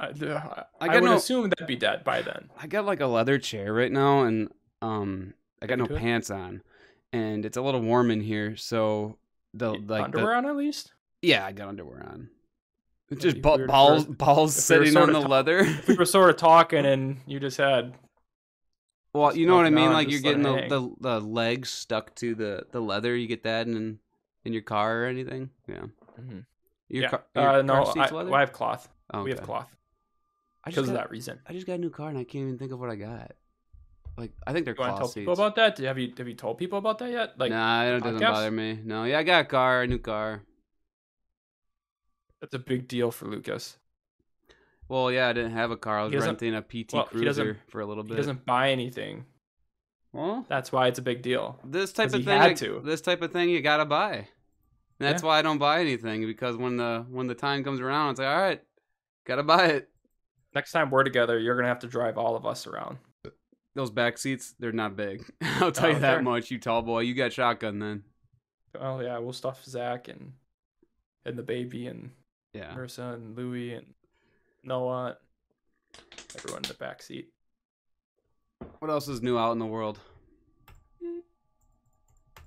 I, 0.00 0.06
I, 0.06 0.64
I 0.80 0.88
I 0.88 0.94
would 1.00 1.04
no- 1.04 1.16
assume 1.16 1.48
that'd 1.50 1.66
be 1.66 1.76
dead 1.76 2.04
by 2.04 2.22
then. 2.22 2.50
I 2.60 2.66
got 2.66 2.84
like 2.84 3.00
a 3.00 3.06
leather 3.06 3.38
chair 3.38 3.72
right 3.72 3.92
now, 3.92 4.22
and 4.22 4.50
um, 4.82 5.34
I 5.62 5.66
got 5.66 5.78
no 5.78 5.84
it? 5.84 5.96
pants 5.96 6.30
on, 6.30 6.62
and 7.12 7.46
it's 7.46 7.56
a 7.56 7.62
little 7.62 7.80
warm 7.80 8.10
in 8.10 8.20
here. 8.20 8.56
So 8.56 9.18
the 9.54 9.72
like 9.72 10.04
Underwear 10.04 10.32
the, 10.32 10.36
on 10.38 10.46
at 10.46 10.56
least. 10.56 10.92
yeah, 11.22 11.46
I 11.46 11.52
got 11.52 11.68
underwear 11.68 12.04
on. 12.10 12.28
It's 13.10 13.22
just 13.22 13.40
ba- 13.40 13.66
balls 13.68 14.04
balls 14.06 14.56
we 14.56 14.60
sitting 14.60 14.96
on 14.96 15.12
the 15.12 15.20
ta- 15.22 15.28
leather. 15.28 15.66
We 15.86 15.94
were 15.94 16.04
sort 16.06 16.30
of 16.30 16.36
talking, 16.38 16.84
and 16.84 17.18
you 17.26 17.38
just 17.38 17.56
had 17.58 17.94
well, 19.12 19.36
you 19.36 19.46
know 19.46 19.54
what 19.54 19.66
I 19.66 19.70
mean. 19.70 19.86
on, 19.88 19.92
Like 19.92 20.10
you're 20.10 20.20
getting 20.20 20.42
the, 20.42 20.66
the 20.68 20.94
the 21.00 21.20
legs 21.20 21.70
stuck 21.70 22.14
to 22.16 22.34
the 22.34 22.66
the 22.72 22.80
leather. 22.80 23.14
You 23.14 23.28
get 23.28 23.44
that 23.44 23.68
in 23.68 24.00
in 24.44 24.52
your 24.52 24.62
car 24.62 25.02
or 25.02 25.06
anything. 25.06 25.50
Yeah. 25.68 25.84
Mhm. 26.20 26.46
Your 26.94 27.02
yeah. 27.02 27.08
car, 27.08 27.24
your 27.34 27.48
uh, 27.48 27.62
no, 27.62 27.84
car 27.84 27.94
I, 27.96 28.12
well, 28.12 28.34
I 28.34 28.40
have 28.40 28.52
cloth. 28.52 28.88
Oh, 29.12 29.24
We 29.24 29.30
have 29.30 29.42
cloth 29.42 29.74
because 30.64 30.88
of 30.88 30.94
that 30.94 31.10
reason. 31.10 31.40
I 31.44 31.52
just 31.52 31.66
got 31.66 31.74
a 31.74 31.78
new 31.78 31.90
car 31.90 32.08
and 32.08 32.16
I 32.16 32.22
can't 32.22 32.42
even 32.42 32.56
think 32.56 32.70
of 32.70 32.78
what 32.78 32.88
I 32.88 32.94
got. 32.94 33.32
Like 34.16 34.30
I 34.46 34.52
think 34.52 34.64
they're 34.64 34.74
You 34.74 34.76
to 34.76 34.82
cloth 34.84 34.98
tell 34.98 35.08
seats. 35.08 35.14
people 35.14 35.32
about 35.32 35.56
that? 35.56 35.76
Have 35.78 35.98
you 35.98 36.12
have 36.16 36.28
you 36.28 36.34
told 36.34 36.58
people 36.58 36.78
about 36.78 36.98
that 37.00 37.10
yet? 37.10 37.36
Like 37.36 37.50
nah, 37.50 37.82
it 37.82 37.98
doesn't 37.98 38.18
podcasts? 38.18 38.20
bother 38.20 38.50
me. 38.52 38.78
No, 38.84 39.02
yeah, 39.02 39.18
I 39.18 39.24
got 39.24 39.40
a 39.40 39.44
car, 39.44 39.82
a 39.82 39.86
new 39.88 39.98
car. 39.98 40.42
that's 42.40 42.54
a 42.54 42.60
big 42.60 42.86
deal 42.86 43.10
for 43.10 43.26
Lucas. 43.26 43.76
Well, 44.88 45.10
yeah, 45.10 45.26
I 45.26 45.32
didn't 45.32 45.52
have 45.52 45.72
a 45.72 45.76
car. 45.76 45.98
I 45.98 46.04
was 46.04 46.14
renting 46.14 46.54
a 46.54 46.62
PT 46.62 46.92
well, 46.92 47.06
Cruiser 47.06 47.58
for 47.66 47.80
a 47.80 47.86
little 47.86 48.04
bit. 48.04 48.10
He 48.12 48.16
doesn't 48.18 48.46
buy 48.46 48.70
anything. 48.70 49.24
Well, 50.12 50.46
That's 50.48 50.70
why 50.70 50.86
it's 50.86 51.00
a 51.00 51.02
big 51.02 51.22
deal. 51.22 51.58
this 51.64 51.92
type 51.92 52.12
of 52.14 52.24
thing, 52.24 52.40
had 52.40 52.56
to. 52.58 52.80
this 52.84 53.00
type 53.00 53.20
of 53.22 53.32
thing, 53.32 53.50
you 53.50 53.60
gotta 53.62 53.84
buy. 53.84 54.28
And 55.04 55.12
that's 55.12 55.22
Yeah. 55.22 55.28
why 55.28 55.38
I 55.38 55.42
don't 55.42 55.58
buy 55.58 55.80
anything 55.80 56.24
because 56.26 56.56
when 56.56 56.78
the 56.78 57.04
when 57.10 57.26
the 57.26 57.34
time 57.34 57.62
comes 57.62 57.78
around, 57.80 58.12
it's 58.12 58.20
like, 58.20 58.28
all 58.28 58.40
right, 58.40 58.62
gotta 59.26 59.42
buy 59.42 59.66
it. 59.66 59.90
Next 60.54 60.72
time 60.72 60.88
we're 60.90 61.04
together, 61.04 61.38
you're 61.38 61.56
gonna 61.56 61.68
have 61.68 61.80
to 61.80 61.86
drive 61.86 62.16
all 62.16 62.36
of 62.36 62.46
us 62.46 62.66
around. 62.66 62.96
Those 63.74 63.90
back 63.90 64.16
seats, 64.16 64.54
they're 64.58 64.72
not 64.72 64.96
big. 64.96 65.30
I'll 65.42 65.72
tell 65.72 65.90
you 65.90 65.96
Oh, 65.96 66.00
that 66.00 66.14
sure. 66.14 66.22
much. 66.22 66.50
You 66.50 66.58
tall 66.58 66.80
boy, 66.80 67.00
you 67.00 67.12
got 67.14 67.34
shotgun 67.34 67.80
then. 67.80 68.04
Oh 68.80 69.00
yeah, 69.00 69.18
we'll 69.18 69.34
stuff 69.34 69.62
Zach 69.64 70.08
and 70.08 70.32
and 71.26 71.36
the 71.38 71.42
baby 71.42 71.86
and 71.86 72.10
Yeah. 72.54 72.72
Marissa 72.74 73.12
and 73.14 73.36
Louie 73.36 73.74
and 73.74 73.92
Noah, 74.62 75.18
everyone 76.34 76.62
in 76.62 76.68
the 76.68 76.74
back 76.74 77.02
seat. 77.02 77.28
What 78.78 78.90
else 78.90 79.08
is 79.08 79.20
new 79.20 79.36
out 79.38 79.52
in 79.52 79.58
the 79.58 79.66
world? 79.66 79.98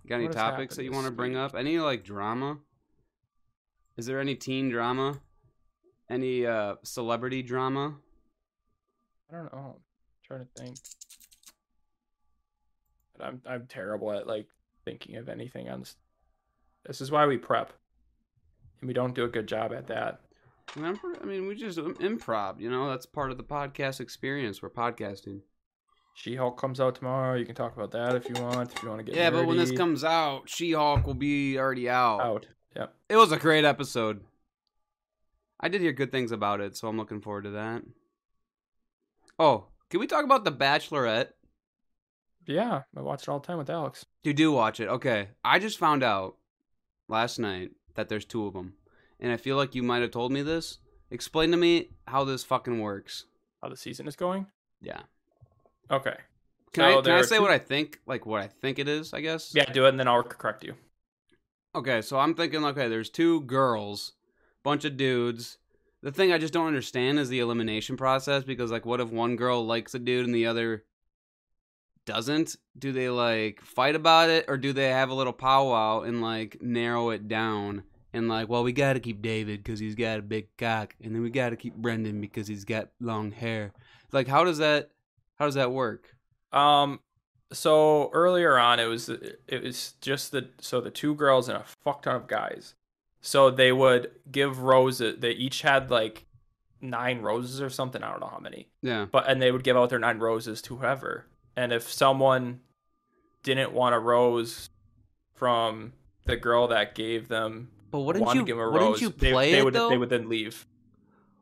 Got 0.08 0.16
any 0.22 0.30
topics 0.30 0.76
that 0.78 0.84
you 0.84 0.92
want 0.92 1.06
to 1.06 1.12
bring 1.12 1.34
week? 1.34 1.40
up? 1.40 1.56
Any 1.56 1.80
like 1.80 2.04
drama? 2.04 2.60
Is 3.98 4.06
there 4.06 4.20
any 4.20 4.36
teen 4.36 4.70
drama? 4.70 5.20
Any 6.10 6.46
uh 6.46 6.76
celebrity 6.84 7.44
drama? 7.44 7.96
I 9.32 9.36
don't 9.36 9.54
know. 9.54 9.76
I'm 9.76 9.82
trying 10.24 10.46
to 10.46 10.62
think. 10.62 10.78
But 13.18 13.26
I'm 13.26 13.42
I'm 13.46 13.68
terrible 13.68 14.12
at 14.14 14.28
like 14.28 14.48
thinking 14.86 15.18
of 15.18 15.28
anything 15.28 15.70
on 15.70 15.82
this. 15.82 15.96
This 16.86 17.02
is 17.02 17.12
why 17.12 17.26
we 17.26 17.38
prep, 17.38 17.74
and 18.80 18.88
we 18.88 18.94
don't 18.94 19.14
do 19.14 19.26
a 19.26 19.30
good 19.30 19.48
job 19.48 19.74
at 19.74 19.88
that. 19.88 20.22
Remember? 20.76 21.14
I 21.22 21.26
mean, 21.26 21.48
we 21.48 21.56
just 21.56 21.78
um, 21.80 21.96
improv. 21.96 22.62
You 22.62 22.70
know, 22.70 22.90
that's 22.90 23.06
part 23.06 23.32
of 23.32 23.38
the 23.38 23.44
podcast 23.44 24.00
experience. 24.00 24.62
We're 24.62 24.70
podcasting. 24.70 25.42
She-Hulk 26.18 26.60
comes 26.60 26.80
out 26.80 26.96
tomorrow. 26.96 27.36
You 27.36 27.46
can 27.46 27.54
talk 27.54 27.78
about 27.78 27.92
that 27.92 28.16
if 28.16 28.28
you 28.28 28.42
want. 28.42 28.74
If 28.74 28.82
you 28.82 28.90
want 28.90 29.00
to 29.00 29.04
get 29.04 29.16
yeah, 29.16 29.30
but 29.30 29.46
when 29.46 29.56
this 29.56 29.72
comes 29.72 30.04
out, 30.04 30.50
She-Hulk 30.50 31.06
will 31.06 31.14
be 31.14 31.60
already 31.60 31.88
out. 31.88 32.22
out, 32.22 32.48
yep. 32.76 32.96
It 33.08 33.18
was 33.18 33.32
a 33.32 33.38
great 33.38 33.64
episode. 33.64 34.22
I 35.60 35.70
did 35.70 35.80
hear 35.80 35.92
good 35.92 36.12
things 36.12 36.32
about 36.32 36.60
it, 36.60 36.76
so 36.76 36.88
I'm 36.88 36.98
looking 36.98 37.22
forward 37.22 37.44
to 37.44 37.52
that. 37.52 37.84
Oh, 39.38 39.68
can 39.92 40.00
we 40.00 40.08
talk 40.08 40.26
about 40.26 40.44
The 40.44 40.52
Bachelorette? 40.52 41.30
Yeah, 42.48 42.82
I 42.96 43.02
watch 43.02 43.22
it 43.22 43.30
all 43.30 43.40
the 43.40 43.46
time 43.46 43.60
with 43.60 43.70
Alex. 43.70 44.04
You 44.24 44.34
do 44.34 44.52
watch 44.52 44.80
it. 44.80 44.88
Okay. 44.88 45.28
I 45.46 45.60
just 45.60 45.78
found 45.78 46.02
out 46.02 46.38
last 47.08 47.38
night 47.38 47.74
that 47.94 48.10
there's 48.10 48.26
two 48.26 48.48
of 48.48 48.54
them. 48.54 48.74
And 49.20 49.32
I 49.32 49.38
feel 49.38 49.56
like 49.56 49.76
you 49.76 49.84
might 49.84 50.02
have 50.02 50.12
told 50.12 50.32
me 50.32 50.42
this. 50.42 50.80
Explain 51.12 51.52
to 51.52 51.58
me 51.58 51.90
how 52.08 52.24
this 52.24 52.44
fucking 52.44 52.80
works. 52.80 53.26
How 53.62 53.70
the 53.70 53.78
season 53.78 54.08
is 54.08 54.16
going? 54.16 54.48
Yeah. 54.82 55.02
Okay. 55.92 56.16
Can 56.74 56.84
So 56.94 57.00
I 57.00 57.02
can 57.02 57.12
I 57.12 57.22
say 57.22 57.38
two- 57.38 57.42
what 57.42 57.52
I 57.52 57.58
think? 57.58 58.00
Like 58.06 58.26
what 58.26 58.42
I 58.42 58.48
think 58.48 58.80
it 58.80 58.88
is, 58.88 59.14
I 59.14 59.22
guess? 59.22 59.54
Yeah, 59.56 59.72
do 59.72 59.86
it, 59.86 59.90
and 59.90 60.00
then 60.00 60.08
I'll 60.08 60.24
correct 60.24 60.64
you. 60.64 60.76
Okay, 61.76 62.02
so 62.02 62.18
I'm 62.20 62.34
thinking 62.34 62.64
okay, 62.66 62.88
there's 62.88 63.10
two 63.10 63.42
girls, 63.42 64.14
bunch 64.64 64.86
of 64.86 64.98
dudes. 64.98 65.58
The 66.02 66.12
thing 66.12 66.32
I 66.32 66.38
just 66.38 66.54
don't 66.54 66.68
understand 66.68 67.20
is 67.20 67.30
the 67.30 67.40
elimination 67.40 67.98
process 67.98 68.44
because 68.44 68.72
like 68.72 68.86
what 68.86 69.00
if 69.00 69.10
one 69.10 69.36
girl 69.36 69.66
likes 69.66 69.94
a 69.96 70.00
dude 70.00 70.26
and 70.26 70.36
the 70.36 70.46
other 70.46 70.84
doesn't? 72.06 72.56
Do 72.78 72.92
they 72.92 73.10
like 73.10 73.62
fight 73.62 73.96
about 73.96 74.30
it 74.30 74.46
or 74.48 74.58
do 74.58 74.74
they 74.74 74.90
have 74.90 75.10
a 75.10 75.14
little 75.14 75.34
powwow 75.34 76.02
and 76.02 76.22
like 76.22 76.62
narrow 76.62 77.10
it 77.10 77.28
down 77.28 77.84
and 78.14 78.28
like, 78.28 78.48
well, 78.48 78.64
we 78.64 78.72
got 78.72 78.94
to 78.94 79.00
keep 79.00 79.22
David 79.22 79.66
cuz 79.66 79.80
he's 79.80 79.96
got 79.96 80.20
a 80.20 80.24
big 80.24 80.48
cock 80.58 80.96
and 81.04 81.14
then 81.14 81.22
we 81.22 81.30
got 81.30 81.50
to 81.50 81.56
keep 81.56 81.76
Brendan 81.76 82.22
because 82.22 82.48
he's 82.48 82.64
got 82.64 82.90
long 83.00 83.32
hair. 83.32 83.74
Like 84.12 84.28
how 84.28 84.44
does 84.44 84.60
that 84.60 84.92
how 85.38 85.46
does 85.46 85.56
that 85.56 85.72
work? 85.72 86.16
Um, 86.52 87.00
so 87.52 88.10
earlier 88.14 88.58
on, 88.58 88.80
it 88.80 88.86
was 88.86 89.10
it 89.10 89.64
was 89.64 89.94
just 90.02 90.32
the 90.32 90.50
so 90.60 90.82
the 90.82 90.92
two 90.92 91.16
girls 91.16 91.48
and 91.50 91.58
a 91.58 91.64
fuck 91.84 92.02
ton 92.04 92.16
of 92.16 92.28
guys. 92.28 92.76
So 93.22 93.50
they 93.50 93.72
would 93.72 94.12
give 94.32 94.60
roses. 94.60 95.20
They 95.20 95.32
each 95.32 95.62
had 95.62 95.90
like 95.90 96.26
nine 96.82 97.22
roses 97.22 97.62
or 97.62 97.70
something. 97.70 98.04
I 98.04 98.12
don't 98.12 98.20
know 98.20 98.28
how 98.28 98.40
many, 98.40 98.68
Yeah. 98.82 99.06
but 99.12 99.28
and 99.30 99.42
they 99.42 99.52
would 99.52 99.64
give 99.64 99.76
out 99.76 99.90
their 99.90 100.00
nine 100.00 100.20
roses 100.20 100.62
to 100.64 100.78
whoever. 100.78 101.26
And 101.56 101.74
if 101.74 101.92
someone 101.92 102.60
didn't 103.44 103.72
want 103.74 103.96
a 103.96 104.00
rose 104.00 104.70
from 105.34 105.94
the 106.26 106.36
girl 106.38 106.68
that 106.68 106.94
gave 106.96 107.28
them 107.30 107.70
But 107.92 108.02
wouldn't 108.02 108.26
one 108.26 108.36
you 108.38 108.46
give 108.46 108.58
'em 108.58 108.64
a 108.64 108.70
wouldn't 108.70 108.92
rose, 108.92 109.02
you 109.02 109.10
they, 109.10 109.32
play 109.32 109.52
they 109.54 109.60
it 109.60 109.66
would 109.66 109.74
though? 109.74 109.90
they 109.90 109.98
would 109.98 110.10
then 110.10 110.30
leave. 110.30 110.68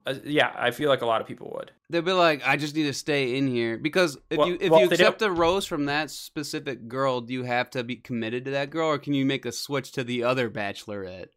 Uh, 0.06 0.16
yeah, 0.24 0.54
I 0.56 0.70
feel 0.72 0.90
like 0.90 1.02
a 1.02 1.06
lot 1.06 1.20
of 1.22 1.28
people 1.28 1.52
would. 1.56 1.72
They'd 1.90 2.06
be 2.06 2.12
like, 2.12 2.48
I 2.48 2.58
just 2.58 2.76
need 2.76 2.84
to 2.84 2.94
stay 2.94 3.38
in 3.38 3.48
here 3.48 3.78
because 3.78 4.18
if 4.30 4.38
Well- 4.38 4.48
you 4.48 4.58
if 4.62 4.70
well, 4.72 4.82
you 4.82 4.88
accept 4.90 5.22
a 5.22 5.32
rose 5.32 5.66
from 5.66 5.86
that 5.86 6.12
specific 6.12 6.88
girl, 6.88 7.22
do 7.22 7.34
you 7.34 7.44
have 7.44 7.70
to 7.72 7.84
be 7.84 7.96
committed 7.96 8.46
to 8.46 8.52
that 8.52 8.70
girl, 8.70 8.90
or 8.90 9.00
can 9.00 9.14
you 9.14 9.26
make 9.26 9.46
a 9.46 9.52
switch 9.52 9.92
to 9.94 10.04
the 10.04 10.24
other 10.24 10.50
bachelorette? 10.50 11.30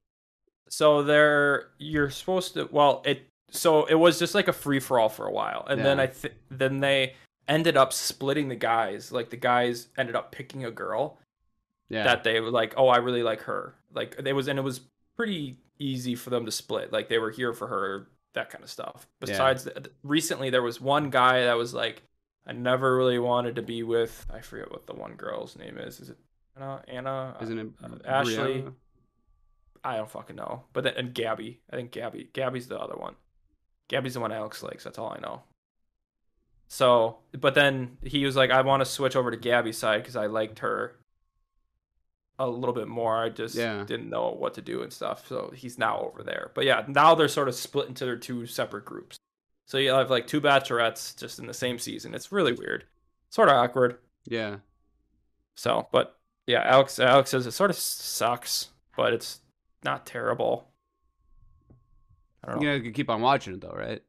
so 0.71 1.03
there 1.03 1.69
you're 1.79 2.11
supposed 2.11 2.53
to 2.53 2.69
well 2.71 3.01
it 3.07 3.23
so 3.51 3.87
it 3.87 3.95
was 3.95 4.19
just 4.19 4.35
like 4.35 4.49
a 4.49 4.53
free 4.53 4.79
for 4.79 4.99
all 4.99 5.09
for 5.09 5.27
a 5.27 5.33
while 5.33 5.67
and 5.71 5.83
then 5.83 5.99
i 5.99 6.07
th- 6.07 6.35
then 6.51 6.81
they 6.81 7.15
ended 7.49 7.75
up 7.75 7.91
splitting 7.91 8.49
the 8.51 8.55
guys 8.55 9.11
like 9.11 9.31
the 9.31 9.37
guys 9.39 9.89
ended 9.97 10.15
up 10.15 10.31
picking 10.31 10.67
a 10.67 10.71
girl 10.71 11.19
Yeah, 11.89 12.05
that 12.05 12.23
they 12.23 12.39
were 12.41 12.51
like 12.51 12.75
oh 12.77 12.89
i 12.89 12.99
really 12.99 13.23
like 13.23 13.41
her 13.45 13.77
like 13.95 14.15
it 14.23 14.35
was 14.35 14.47
and 14.47 14.59
it 14.59 14.63
was 14.63 14.83
pretty 15.17 15.57
easy 15.79 16.15
for 16.15 16.31
them 16.31 16.45
to 16.45 16.53
split. 16.53 16.93
Like 16.93 17.09
they 17.09 17.19
were 17.19 17.31
here 17.31 17.53
for 17.53 17.67
her, 17.69 18.09
that 18.35 18.51
kind 18.51 18.63
of 18.63 18.71
stuff. 18.71 19.07
Yeah. 19.21 19.27
Besides, 19.27 19.69
recently 20.03 20.51
there 20.51 20.63
was 20.63 20.81
one 20.81 21.11
guy 21.11 21.45
that 21.45 21.57
was 21.57 21.75
like, 21.75 22.03
I 22.47 22.53
never 22.53 22.97
really 22.97 23.19
wanted 23.19 23.57
to 23.57 23.63
be 23.63 23.83
with. 23.83 24.27
I 24.33 24.41
forget 24.41 24.71
what 24.71 24.87
the 24.87 24.95
one 24.95 25.15
girl's 25.15 25.57
name 25.57 25.77
is. 25.79 26.01
Is 26.01 26.11
it 26.11 26.19
Anna? 26.57 26.83
Anna? 26.89 27.37
Isn't 27.43 27.59
it 27.59 27.69
uh, 27.83 28.09
Ashley? 28.09 28.65
I 29.85 29.97
don't 29.97 30.11
fucking 30.11 30.37
know. 30.37 30.65
But 30.73 30.85
then 30.85 30.95
and 30.97 31.15
Gabby. 31.15 31.61
I 31.71 31.77
think 31.77 31.93
Gabby. 31.93 32.31
Gabby's 32.33 32.69
the 32.69 32.79
other 32.79 32.97
one. 32.97 33.15
Gabby's 33.89 34.15
the 34.15 34.21
one 34.21 34.33
Alex 34.33 34.63
likes. 34.63 34.85
That's 34.85 34.99
all 34.99 35.15
I 35.17 35.21
know. 35.21 35.43
So, 36.69 37.19
but 37.33 37.55
then 37.55 37.97
he 38.03 38.25
was 38.25 38.37
like, 38.37 38.51
I 38.51 38.61
want 38.61 38.81
to 38.81 38.87
switch 38.87 39.17
over 39.17 39.31
to 39.31 39.37
Gabby's 39.37 39.79
side 39.79 40.03
because 40.03 40.17
I 40.17 40.27
liked 40.27 40.59
her 40.59 40.97
a 42.39 42.47
little 42.47 42.75
bit 42.75 42.89
more. 42.89 43.17
I 43.17 43.29
just 43.31 43.55
Yeah. 43.55 43.85
didn't 43.85 44.09
know 44.11 44.31
what 44.31 44.55
to 44.55 44.63
do 44.63 44.83
and 44.83 44.93
stuff. 44.93 45.27
So 45.27 45.51
he's 45.55 45.79
now 45.79 46.01
over 46.01 46.23
there. 46.23 46.53
But 46.55 46.65
yeah, 46.65 46.85
now 46.87 47.15
they're 47.15 47.29
sort 47.29 47.49
of 47.49 47.55
split 47.55 47.89
into 47.89 48.05
their 48.05 48.17
two 48.17 48.47
separate 48.47 48.85
groups. 48.85 49.19
So 49.67 49.77
you 49.79 49.91
have 49.91 50.11
like 50.11 50.27
two 50.27 50.41
bachelorettes 50.41 51.17
just 51.19 51.39
in 51.39 51.47
the 51.47 51.55
same 51.55 51.79
season. 51.79 52.15
It's 52.15 52.31
really 52.33 52.53
weird. 52.53 52.85
Sort 53.31 53.49
of 53.49 53.57
awkward. 53.57 53.99
Yeah. 54.25 54.59
So, 55.57 55.89
but 55.93 56.19
yeah, 56.47 56.63
Alex 56.65 56.99
Alex 56.99 57.31
says 57.31 57.47
it 57.47 57.51
sort 57.53 57.71
of 57.71 57.77
sucks, 57.77 58.71
but 58.97 59.13
it's 59.13 59.41
not 59.85 60.07
terrible. 60.07 60.71
I 62.45 62.53
don't 62.53 62.63
know. 62.63 62.73
You 62.73 62.79
gotta 62.79 62.93
keep 62.93 63.11
on 63.11 63.21
watching 63.21 63.55
it 63.55 63.61
though, 63.61 63.75
right? 63.77 64.03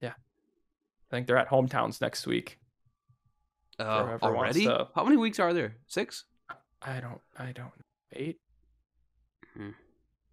Yeah. 0.00 0.14
I 0.16 1.10
think 1.10 1.26
they're 1.26 1.38
at 1.38 1.48
hometowns 1.48 2.00
next 2.00 2.26
week. 2.26 2.58
Uh, 3.78 4.18
already? 4.22 4.64
to- 4.66 4.88
How 4.94 5.04
many 5.04 5.16
weeks 5.16 5.38
are 5.40 5.52
there? 5.52 5.76
Six? 5.86 6.24
I 6.84 7.00
don't 7.00 7.20
I 7.38 7.52
don't 7.52 7.72
eight. 8.12 8.38
Hmm. 9.56 9.70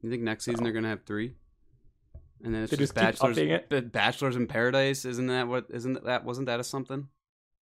You 0.01 0.10
think 0.10 0.24
next 0.24 0.46
season 0.46 0.63
they're 0.63 0.74
gonna 0.74 0.89
have 0.89 1.03
three? 1.03 1.34
And 2.43 2.55
then 2.55 2.63
it's 2.63 2.72
They 2.72 2.77
just, 2.77 2.96
just 2.96 3.20
bachelors. 3.20 3.38
it? 3.38 3.91
Bachelors 3.91 4.36
in 4.36 4.48
Paradise, 4.48 5.05
isn't 5.05 5.27
that 5.27 5.48
what? 5.48 5.65
Isn't 5.70 6.03
that 6.03 6.25
wasn't 6.25 6.48
that 6.48 6.60
a 6.60 6.63
something? 6.63 7.08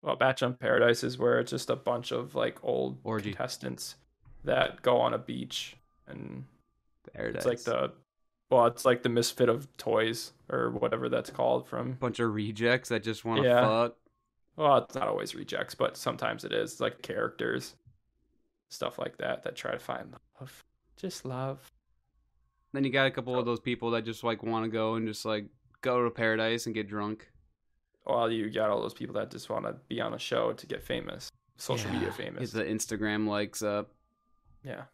Well, 0.02 0.16
Batch 0.16 0.42
on 0.42 0.54
Paradise 0.54 1.04
is 1.04 1.18
where 1.18 1.40
it's 1.40 1.50
just 1.50 1.68
a 1.70 1.76
bunch 1.76 2.10
of 2.12 2.34
like 2.34 2.58
old 2.62 2.98
Orgy. 3.04 3.32
contestants 3.32 3.96
that 4.44 4.80
go 4.80 4.96
on 4.98 5.12
a 5.12 5.18
beach 5.18 5.76
and 6.06 6.44
Paradise. 7.12 7.44
it's 7.44 7.46
like 7.46 7.60
the 7.62 7.92
well, 8.48 8.66
it's 8.66 8.84
like 8.84 9.02
the 9.02 9.08
misfit 9.08 9.48
of 9.48 9.68
toys 9.76 10.32
or 10.48 10.70
whatever 10.70 11.08
that's 11.08 11.30
called 11.30 11.68
from 11.68 11.92
bunch 11.94 12.18
of 12.20 12.32
rejects 12.34 12.88
that 12.88 13.02
just 13.02 13.24
want 13.24 13.42
to 13.42 13.48
Yeah. 13.48 13.66
fuck. 13.66 13.96
well, 14.56 14.78
it's 14.78 14.94
not 14.94 15.08
always 15.08 15.34
rejects, 15.34 15.74
but 15.74 15.96
sometimes 15.96 16.44
it 16.44 16.52
is 16.52 16.80
like 16.80 17.02
characters, 17.02 17.74
stuff 18.70 18.98
like 18.98 19.18
that 19.18 19.42
that 19.44 19.54
try 19.56 19.72
to 19.72 19.78
find 19.78 20.14
love, 20.40 20.64
just 20.96 21.24
love. 21.26 21.70
Then 22.72 22.84
you 22.84 22.90
got 22.90 23.06
a 23.06 23.10
couple 23.10 23.38
of 23.38 23.44
those 23.44 23.60
people 23.60 23.90
that 23.90 24.04
just 24.04 24.24
like 24.24 24.42
want 24.42 24.64
to 24.64 24.70
go 24.70 24.94
and 24.94 25.06
just 25.06 25.24
like 25.24 25.46
go 25.82 26.02
to 26.04 26.10
paradise 26.10 26.66
and 26.66 26.74
get 26.74 26.88
drunk. 26.88 27.30
Well, 28.06 28.30
you 28.30 28.48
got 28.50 28.70
all 28.70 28.80
those 28.80 28.94
people 28.94 29.14
that 29.16 29.30
just 29.30 29.50
want 29.50 29.64
to 29.66 29.74
be 29.88 30.00
on 30.00 30.14
a 30.14 30.18
show 30.18 30.52
to 30.54 30.66
get 30.66 30.82
famous, 30.82 31.30
social 31.56 31.88
Yeah. 31.90 31.94
media 31.94 32.08
Get 32.08 32.16
famous. 32.16 32.50
the 32.52 32.64
Instagram 32.64 33.28
likes 33.28 33.62
up. 33.62 33.90
Yeah, 34.64 34.84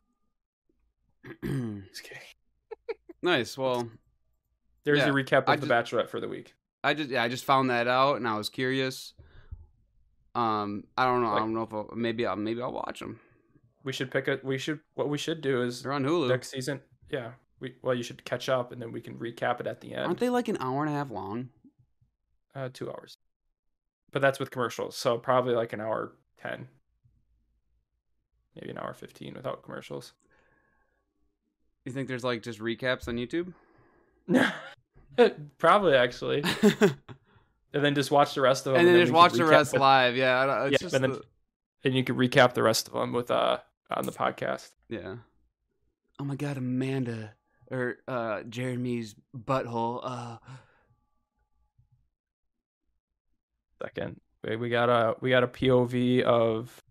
just 1.43 2.03
kidding. 2.03 2.23
nice. 3.23 3.57
Well, 3.59 3.89
There's 4.85 4.99
Yeah, 5.01 5.09
a 5.09 5.13
recap 5.13 5.39
of 5.45 5.49
I 5.49 5.57
The 5.57 5.67
just- 5.67 5.93
Bachelorette 5.93 6.09
for 6.09 6.21
the 6.21 6.29
week. 6.29 6.55
I 6.85 6.95
just 6.95 7.11
yeah, 7.11 7.23
I 7.25 7.29
just 7.29 7.45
found 7.45 7.71
that 7.71 7.89
out 7.89 8.17
and 8.17 8.29
I 8.29 8.37
was 8.39 8.49
curious. 8.49 9.13
Um, 10.37 10.85
I 10.97 11.05
don't 11.07 11.23
know. 11.23 11.31
I 11.33 11.39
don't 11.41 11.53
know 11.55 11.63
if 11.63 11.73
I'll, 11.75 11.91
maybe 11.97 12.25
I'll 12.27 12.37
maybe 12.37 12.63
I'll 12.63 12.73
watch 12.73 13.01
them. 13.01 13.19
We 13.87 13.93
should 13.93 14.11
pick 14.11 14.27
a. 14.27 14.41
We 14.43 14.59
should. 14.59 14.81
What 14.97 15.09
we 15.09 15.17
should 15.17 15.41
do 15.41 15.63
is 15.63 15.83
They're 15.85 15.93
on 15.93 16.05
Hulu. 16.05 16.29
next 16.29 16.51
season. 16.51 16.81
Yeah. 17.09 17.31
We 17.61 17.77
well, 17.83 17.95
you 17.95 18.03
should 18.03 18.25
catch 18.25 18.49
up 18.49 18.73
and 18.73 18.83
then 18.83 18.91
we 18.93 19.01
can 19.01 19.15
recap 19.15 19.61
it 19.61 19.67
at 19.69 19.81
the 19.81 19.95
end. 19.95 20.07
Aren't 20.07 20.19
they 20.19 20.29
like 20.29 20.49
an 20.49 20.57
hour 20.61 20.83
and 20.85 20.93
a 20.93 20.97
half 20.97 21.11
long? 21.11 21.49
Uh, 22.55 22.69
two 22.73 22.91
hours. 22.91 23.17
But 24.13 24.23
that's 24.23 24.39
with 24.41 24.51
commercials, 24.51 24.97
so 24.97 25.17
probably 25.19 25.55
like 25.55 25.73
an 25.73 25.81
hour 25.81 26.13
ten, 26.43 26.67
maybe 28.55 28.71
an 28.71 28.79
hour 28.79 28.93
fifteen 28.93 29.35
without 29.35 29.63
commercials. 29.63 30.13
You 31.85 31.93
think 31.93 32.09
there's 32.09 32.25
like 32.25 32.43
just 32.43 32.59
recaps 32.59 33.07
on 33.09 33.17
YouTube? 33.17 33.53
probably 35.59 35.95
actually, 35.95 36.43
and 37.73 37.85
then 37.85 37.95
just 37.95 38.11
watch 38.11 38.35
the 38.35 38.41
rest 38.41 38.67
of 38.67 38.73
them, 38.73 38.81
and 38.81 38.89
then 38.89 38.95
we 38.97 39.01
just 39.03 39.13
watch 39.13 39.33
the 39.35 39.45
rest 39.45 39.77
live. 39.77 40.17
Yeah, 40.17 40.65
it's 40.65 40.73
Yeah, 40.73 40.79
just 40.79 40.95
and 40.95 41.05
then- 41.05 41.13
the- 41.13 41.23
and 41.85 41.95
you 41.95 42.03
can 42.03 42.17
recap 42.17 42.55
the 42.55 42.65
rest 42.65 42.89
of 42.89 42.95
them 42.95 43.13
with 43.13 43.31
uh 43.31 43.59
on 43.91 44.05
the 44.07 44.13
podcast. 44.13 44.71
yeah. 44.89 45.17
Oh 46.19 46.25
my 46.25 46.35
god, 46.37 46.57
Amanda 46.57 47.35
or 47.71 47.97
uh 48.09 48.43
Jeremy's 48.45 49.15
butthole. 49.37 50.01
Uh, 50.03 50.39
Second, 53.83 54.19
we 54.43 54.57
we 54.57 54.69
got 54.71 54.89
a 54.89 55.15
we 55.21 55.31
got 55.31 55.45
a 55.45 55.49
POV 55.49 56.23
of 56.23 56.83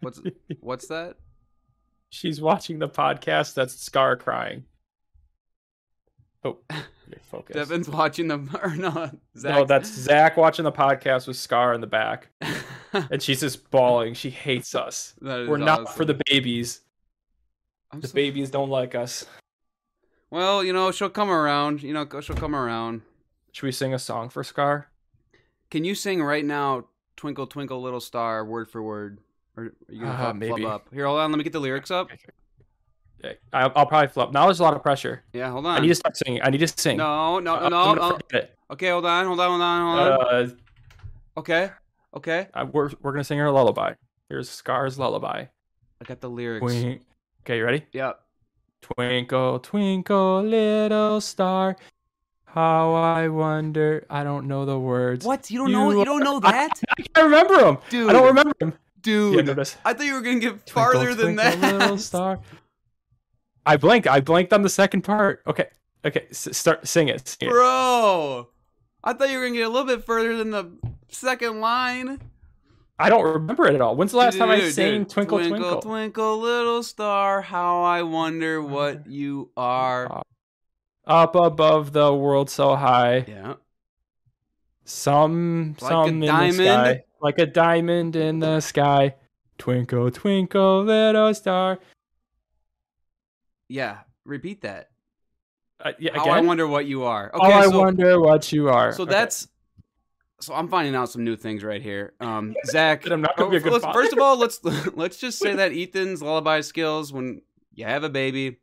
what's 0.00 0.20
what's 0.60 0.86
that? 0.88 1.16
she's 2.10 2.40
watching 2.40 2.78
the 2.78 2.88
podcast. 2.88 3.54
That's 3.54 3.74
Scar 3.74 4.16
crying. 4.16 4.64
Oh, 6.46 6.58
focus. 7.22 7.54
Devin's 7.54 7.88
watching 7.88 8.28
the 8.28 8.38
or 8.62 8.74
no? 8.76 9.10
No, 9.34 9.64
that's 9.64 9.88
Zach 9.92 10.36
watching 10.36 10.64
the 10.64 10.72
podcast 10.72 11.26
with 11.26 11.36
Scar 11.36 11.72
in 11.74 11.80
the 11.80 11.86
back, 11.86 12.28
and 12.92 13.22
she's 13.22 13.40
just 13.40 13.70
bawling. 13.70 14.14
She 14.14 14.30
hates 14.30 14.74
us. 14.74 15.14
We're 15.20 15.56
not 15.56 15.82
awesome. 15.82 15.96
for 15.96 16.04
the 16.04 16.20
babies. 16.30 16.80
I'm 17.90 18.00
The 18.00 18.08
so- 18.08 18.14
babies 18.14 18.50
don't 18.50 18.70
like 18.70 18.94
us. 18.94 19.24
Well, 20.30 20.64
you 20.64 20.72
know 20.72 20.90
she'll 20.90 21.08
come 21.08 21.30
around. 21.30 21.82
You 21.82 21.92
know 21.94 22.06
she'll 22.20 22.36
come 22.36 22.54
around. 22.56 23.02
Should 23.52 23.66
we 23.66 23.72
sing 23.72 23.94
a 23.94 23.98
song 23.98 24.28
for 24.28 24.42
Scar? 24.42 24.88
Can 25.70 25.84
you 25.84 25.94
sing 25.94 26.22
right 26.22 26.44
now, 26.44 26.86
"Twinkle 27.16 27.46
Twinkle 27.46 27.80
Little 27.80 28.00
Star" 28.00 28.44
word 28.44 28.68
for 28.68 28.82
word? 28.82 29.20
Or 29.56 29.64
are 29.64 29.72
you 29.88 30.00
gonna 30.00 30.28
Uh, 30.30 30.32
maybe. 30.34 30.64
up? 30.66 30.88
Here, 30.92 31.06
hold 31.06 31.20
on. 31.20 31.30
Let 31.30 31.38
me 31.38 31.44
get 31.44 31.52
the 31.52 31.60
lyrics 31.60 31.90
up. 31.90 32.10
I'll, 33.52 33.72
I'll 33.74 33.86
probably 33.86 34.08
flop. 34.08 34.32
Now 34.32 34.44
there's 34.44 34.60
a 34.60 34.62
lot 34.62 34.74
of 34.74 34.82
pressure. 34.82 35.24
Yeah, 35.32 35.50
hold 35.50 35.66
on. 35.66 35.76
I 35.78 35.80
need 35.80 35.88
to 35.88 35.94
start 35.94 36.16
singing. 36.16 36.40
I 36.42 36.50
need 36.50 36.58
to 36.58 36.68
sing. 36.68 36.96
No, 36.98 37.38
no, 37.38 37.56
I'm 37.56 37.70
no, 37.70 37.94
no. 37.94 38.18
Okay, 38.70 38.88
hold 38.90 39.06
on, 39.06 39.26
hold 39.26 39.40
on, 39.40 39.48
hold 39.50 39.62
on, 39.62 39.96
hold 39.96 40.22
on. 40.22 40.34
Uh, 40.34 41.40
okay, 41.40 41.70
okay. 42.14 42.48
uh, 42.54 42.66
we're 42.70 42.90
we're 43.02 43.12
gonna 43.12 43.24
sing 43.24 43.38
her 43.38 43.46
a 43.46 43.52
lullaby. 43.52 43.94
Here's 44.28 44.48
Scar's 44.48 44.98
lullaby. 44.98 45.46
I 46.00 46.04
got 46.04 46.20
the 46.20 46.28
lyrics. 46.30 46.64
Twink. 46.64 47.02
Okay, 47.42 47.58
you 47.58 47.64
ready? 47.64 47.86
Yep. 47.92 48.20
Twinkle, 48.82 49.60
twinkle, 49.60 50.42
little 50.42 51.20
star. 51.20 51.76
How 52.44 52.94
I 52.94 53.28
wonder. 53.28 54.06
I 54.08 54.24
don't 54.24 54.46
know 54.48 54.64
the 54.64 54.78
words. 54.78 55.24
What? 55.26 55.50
You 55.50 55.58
don't 55.58 55.72
know? 55.72 55.90
You 55.90 55.98
You 56.00 56.04
don't 56.04 56.22
know 56.24 56.40
that, 56.40 56.70
I 56.98 57.02
can't 57.02 57.24
remember 57.24 57.56
them. 57.58 57.78
dude? 57.90 58.10
I 58.10 58.12
don't 58.12 58.26
remember 58.26 58.52
them. 58.58 58.72
dude. 59.02 59.46
Yeah, 59.46 59.64
I 59.84 59.92
thought 59.92 60.06
you 60.06 60.14
were 60.14 60.22
gonna 60.22 60.40
get 60.40 60.66
Twinkle, 60.66 60.72
farther 60.92 61.14
than 61.14 61.36
twinkle, 61.36 61.60
that. 61.60 61.78
Little 61.78 61.98
star. 61.98 62.40
I 63.66 63.76
blanked. 63.76 64.06
I 64.06 64.20
blanked 64.20 64.52
on 64.52 64.62
the 64.62 64.68
second 64.68 65.02
part. 65.02 65.42
Okay. 65.46 65.66
Okay. 66.04 66.26
S- 66.30 66.56
start. 66.56 66.86
Sing 66.86 67.08
it. 67.08 67.26
Sing 67.28 67.48
it. 67.48 67.52
Bro, 67.52 68.48
I 69.04 69.12
thought 69.12 69.28
you 69.28 69.38
were 69.38 69.44
gonna 69.44 69.56
get 69.58 69.66
a 69.66 69.68
little 69.68 69.86
bit 69.86 70.04
further 70.04 70.36
than 70.36 70.50
the 70.50 70.70
second 71.08 71.60
line. 71.60 72.20
I 72.98 73.10
don't 73.10 73.24
remember 73.24 73.66
it 73.66 73.74
at 73.74 73.82
all. 73.82 73.94
When's 73.94 74.12
the 74.12 74.18
last 74.18 74.38
time 74.38 74.48
I 74.48 74.60
Dude, 74.60 74.72
sang 74.72 74.98
dude. 75.00 75.10
Twinkle 75.10 75.38
twinkle, 75.38 75.58
Twinkle? 75.58 75.82
twinkle, 75.82 76.38
little 76.38 76.82
star, 76.82 77.42
how 77.42 77.82
I 77.82 78.02
wonder 78.02 78.62
what 78.62 79.06
you 79.06 79.50
are. 79.54 80.22
Up 81.06 81.34
above 81.34 81.92
the 81.92 82.14
world 82.14 82.48
so 82.48 82.74
high. 82.74 83.26
Yeah. 83.28 83.54
Some 84.84 85.76
Like 85.80 85.90
some 85.90 86.08
in 86.08 86.20
the 86.20 86.52
sky. 86.52 87.02
Like 87.20 87.38
a 87.38 87.46
diamond 87.46 88.16
in 88.16 88.38
the 88.38 88.60
sky. 88.60 89.14
Twinkle, 89.58 90.10
twinkle, 90.10 90.84
little 90.84 91.34
star. 91.34 91.78
Yeah. 93.68 93.98
Repeat 94.24 94.62
that. 94.62 94.90
Uh, 95.80 95.92
yeah, 95.98 96.12
How. 96.14 96.30
I 96.30 96.40
wonder 96.40 96.66
what 96.66 96.86
you 96.86 97.04
are. 97.04 97.30
oh, 97.34 97.46
Okay, 97.46 97.52
I 97.52 97.68
so 97.68 97.78
wonder 97.80 98.18
what 98.20 98.50
you 98.52 98.68
are. 98.70 98.92
so 98.92 99.02
Okay. 99.02 99.12
that's 99.12 99.46
so 100.40 100.54
I'm 100.54 100.68
finding 100.68 100.94
out 100.94 101.08
some 101.10 101.24
new 101.24 101.36
things 101.36 101.62
right 101.64 101.80
here. 101.82 102.12
Um, 102.20 102.54
Zach, 102.66 103.02
That 103.02 103.12
I'm 103.12 103.20
not 103.20 103.36
gonna 103.36 103.50
be 103.50 103.56
a 103.58 103.60
good 103.60 103.80
father. 103.82 103.92
first 103.98 104.12
of 104.12 104.18
all, 104.18 104.38
let's 104.38 104.62
let's 104.94 105.18
just 105.18 105.38
say 105.38 105.54
that 105.54 105.72
Ethan's 105.72 106.22
lullaby 106.22 106.60
skills 106.62 107.12
when 107.12 107.42
you 107.74 107.84
have 107.84 108.04
a 108.04 108.08
baby, 108.08 108.56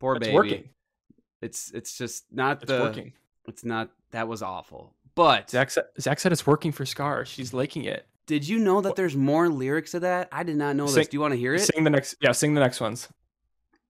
poor 0.00 0.16
it's 0.16 0.24
baby, 0.26 0.34
working. 0.34 0.68
it's 1.42 1.70
it's 1.72 1.96
just 1.98 2.24
not 2.32 2.62
It's 2.62 2.70
the 2.72 2.80
working. 2.80 3.12
it's 3.46 3.64
not 3.64 3.90
that 4.12 4.26
was 4.26 4.42
awful. 4.42 4.94
But 5.14 5.50
Zach 5.50 5.70
said, 5.70 5.84
Zach 6.00 6.18
said 6.18 6.32
it's 6.32 6.46
working 6.46 6.72
for 6.72 6.84
Scar. 6.86 7.24
She's 7.26 7.52
liking 7.54 7.84
it. 7.84 8.06
did 8.26 8.48
you 8.48 8.58
know 8.58 8.80
that 8.80 8.96
there's 8.96 9.14
more 9.14 9.48
lyrics 9.50 9.92
to 9.92 10.00
that? 10.00 10.28
I 10.32 10.42
did 10.42 10.56
not 10.56 10.76
know 10.76 10.86
Sing- 10.86 10.96
this. 10.96 11.08
Do 11.08 11.16
you 11.16 11.20
want 11.20 11.32
to 11.34 11.38
hear 11.38 11.54
it? 11.54 11.60
Sing 11.60 11.84
the 11.84 11.90
next. 11.90 12.16
Yeah, 12.20 12.32
sing 12.32 12.54
the 12.54 12.60
next 12.60 12.80
ones. 12.80 13.08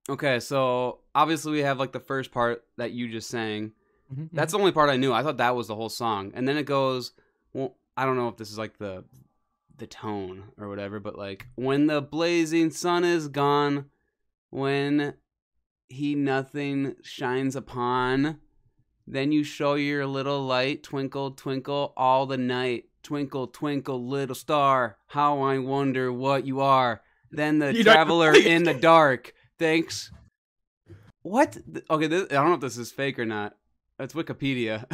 Okay, 0.09 0.39
so 0.41 1.01
obviously 1.15 1.53
we 1.53 1.61
have 1.61 1.79
like 1.79 1.93
the 1.93 2.01
first 2.01 2.31
part 2.31 2.65
that 2.77 2.93
you 2.93 3.09
just 3.09 3.29
sang. 3.29 3.73
Mhm, 4.15 4.29
That's 4.33 4.53
the 4.53 4.59
only 4.59 4.73
part 4.73 4.91
I 4.91 4.97
knew. 4.97 5.13
I 5.13 5.23
thought 5.23 5.39
that 5.39 5.57
was 5.57 5.69
the 5.69 5.75
whole 5.75 5.89
song. 5.89 6.33
And 6.35 6.47
then 6.47 6.57
it 6.59 6.67
goes, 6.67 7.13
well, 7.53 7.77
I 7.97 8.05
don't 8.05 8.17
know 8.17 8.29
if 8.29 8.37
this 8.37 8.51
is 8.51 8.59
like 8.59 8.79
the 8.79 9.05
the 9.77 9.87
tone 9.89 10.45
or 10.57 10.69
whatever, 10.69 11.01
but 11.01 11.19
like 11.19 11.47
when 11.57 11.87
the 11.89 12.01
blazing 12.01 12.71
sun 12.71 13.03
is 13.05 13.27
gone, 13.29 13.87
when 14.51 15.15
he 15.89 16.15
nothing 16.15 16.95
shines 17.03 17.57
upon. 17.57 18.41
Then 19.07 19.33
you 19.33 19.45
show 19.45 19.75
your 19.75 20.07
little 20.07 20.43
light, 20.47 20.83
twinkle, 20.83 21.33
twinkle 21.33 21.93
all 21.97 22.25
the 22.27 22.39
night. 22.39 22.87
Twinkle, 23.03 23.49
twinkle, 23.49 24.03
little 24.09 24.35
star, 24.35 24.97
how 25.09 25.43
I 25.43 25.59
wonder 25.59 26.11
what 26.11 26.47
you 26.47 26.61
are. 26.61 27.03
Then 27.31 27.59
the 27.59 27.75
You 27.75 27.85
traveler 27.85 28.33
in 28.35 28.63
the 28.63 28.73
dark. 28.73 29.34
Thanks. 29.59 30.11
What? 31.23 31.57
Okay, 31.89 32.07
this, 32.07 32.25
I 32.31 32.35
don't 32.35 32.49
know 32.49 32.55
if 32.55 32.61
this 32.61 32.77
is 32.77 32.93
fake 32.93 33.19
or 33.19 33.25
not. 33.25 33.55
That's 33.99 34.15
Wikipedia. 34.15 34.85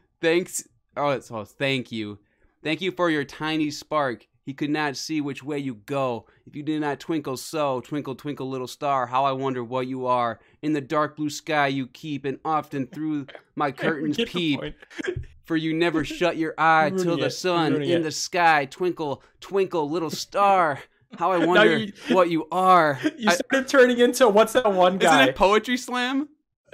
Thanks. 0.20 0.66
Oh, 0.96 1.10
it's 1.10 1.30
oh, 1.30 1.44
thank 1.44 1.92
you. 1.92 2.18
Thank 2.62 2.80
you 2.80 2.90
for 2.90 3.08
your 3.08 3.24
tiny 3.24 3.70
spark. 3.70 4.26
He 4.44 4.54
could 4.54 4.70
not 4.70 4.96
see 4.96 5.20
which 5.20 5.42
way 5.42 5.58
you 5.58 5.76
go. 5.86 6.26
If 6.46 6.56
you 6.56 6.62
did 6.62 6.80
not 6.80 6.98
twinkle 6.98 7.36
so, 7.36 7.80
twinkle, 7.80 8.14
twinkle, 8.14 8.48
little 8.48 8.66
star, 8.66 9.06
how 9.06 9.24
I 9.24 9.32
wonder 9.32 9.62
what 9.62 9.86
you 9.86 10.06
are. 10.06 10.40
In 10.62 10.72
the 10.72 10.80
dark 10.80 11.16
blue 11.16 11.30
sky 11.30 11.68
you 11.68 11.86
keep, 11.86 12.24
and 12.24 12.40
often 12.44 12.86
through 12.88 13.26
my 13.54 13.70
curtains 13.72 14.18
peep. 14.26 14.60
For 15.44 15.56
you 15.56 15.74
never 15.74 16.04
shut 16.04 16.36
your 16.36 16.54
eye 16.58 16.92
till 16.96 17.16
the 17.16 17.30
sun 17.30 17.82
in 17.82 17.82
it. 17.82 18.02
the 18.04 18.12
sky 18.12 18.66
twinkle, 18.66 19.22
twinkle, 19.40 19.90
little 19.90 20.10
star. 20.10 20.78
How 21.18 21.32
I 21.32 21.38
wonder 21.46 21.76
you- 21.78 21.92
what 22.14 22.30
you 22.30 22.46
are. 22.52 22.98
You 23.18 23.30
I- 23.30 23.34
started 23.34 23.68
turning 23.68 23.98
into 23.98 24.28
what's 24.28 24.52
that 24.54 24.72
one 24.72 24.98
guy? 24.98 25.20
isn't 25.22 25.28
it 25.30 25.36
poetry 25.36 25.76
slam? 25.76 26.28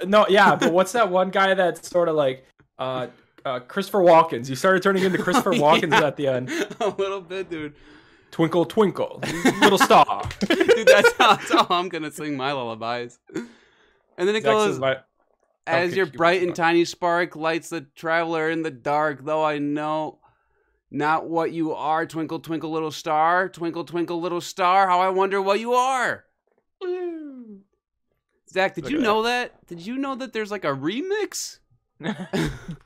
No, 0.05 0.25
yeah, 0.29 0.55
but 0.55 0.71
what's 0.73 0.91
that 0.91 1.09
one 1.11 1.29
guy 1.31 1.53
that's 1.55 1.89
sort 1.89 2.07
of 2.07 2.15
like 2.15 2.45
uh, 2.77 3.07
uh, 3.45 3.59
Christopher 3.61 3.99
Walken's? 3.99 4.49
You 4.49 4.55
started 4.55 4.83
turning 4.83 5.03
into 5.03 5.17
Christopher 5.17 5.53
Walken's 5.53 5.91
Yeah. 5.93 6.05
at 6.07 6.17
the 6.17 6.27
end. 6.27 6.49
A 6.79 6.89
little 6.89 7.21
bit, 7.21 7.49
dude. 7.49 7.73
Twinkle, 8.29 8.65
twinkle, 8.65 9.21
little 9.61 9.77
star. 9.79 10.29
Dude, 10.47 10.85
that's 10.87 11.13
how, 11.13 11.35
that's 11.37 11.51
how 11.51 11.65
I'm 11.69 11.87
gonna 11.89 12.11
sing 12.11 12.35
my 12.37 12.51
lullabies. 12.51 13.17
And 13.33 14.27
then 14.27 14.35
it 14.35 14.43
Zach 14.43 14.51
goes 14.51 14.79
my- 14.79 14.97
as 15.65 15.95
your 15.95 16.05
bright 16.05 16.43
and 16.43 16.55
tiny 16.55 16.85
spark 16.85 17.35
lights 17.35 17.69
the 17.69 17.81
traveler 17.95 18.49
in 18.49 18.61
the 18.63 18.71
dark. 18.71 19.25
Though 19.25 19.43
I 19.43 19.57
know 19.59 20.19
not 20.89 21.27
what 21.27 21.51
you 21.51 21.73
are, 21.73 22.05
twinkle 22.05 22.39
twinkle 22.39 22.71
little 22.71 22.91
star, 22.91 23.49
twinkle 23.49 23.83
twinkle 23.83 24.21
little 24.21 24.41
star. 24.41 24.87
How 24.87 24.99
I 24.99 25.09
wonder 25.09 25.41
what 25.41 25.59
you 25.59 25.73
are. 25.73 26.25
Zach, 28.49 28.75
did 28.75 28.85
Look 28.85 28.93
you 28.93 28.99
know 28.99 29.23
that? 29.23 29.65
Did 29.67 29.85
you 29.85 29.97
know 29.97 30.15
that 30.15 30.33
there's 30.33 30.51
like 30.51 30.63
a 30.63 30.73
remix? 30.73 31.59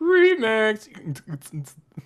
Remix. 0.01 0.87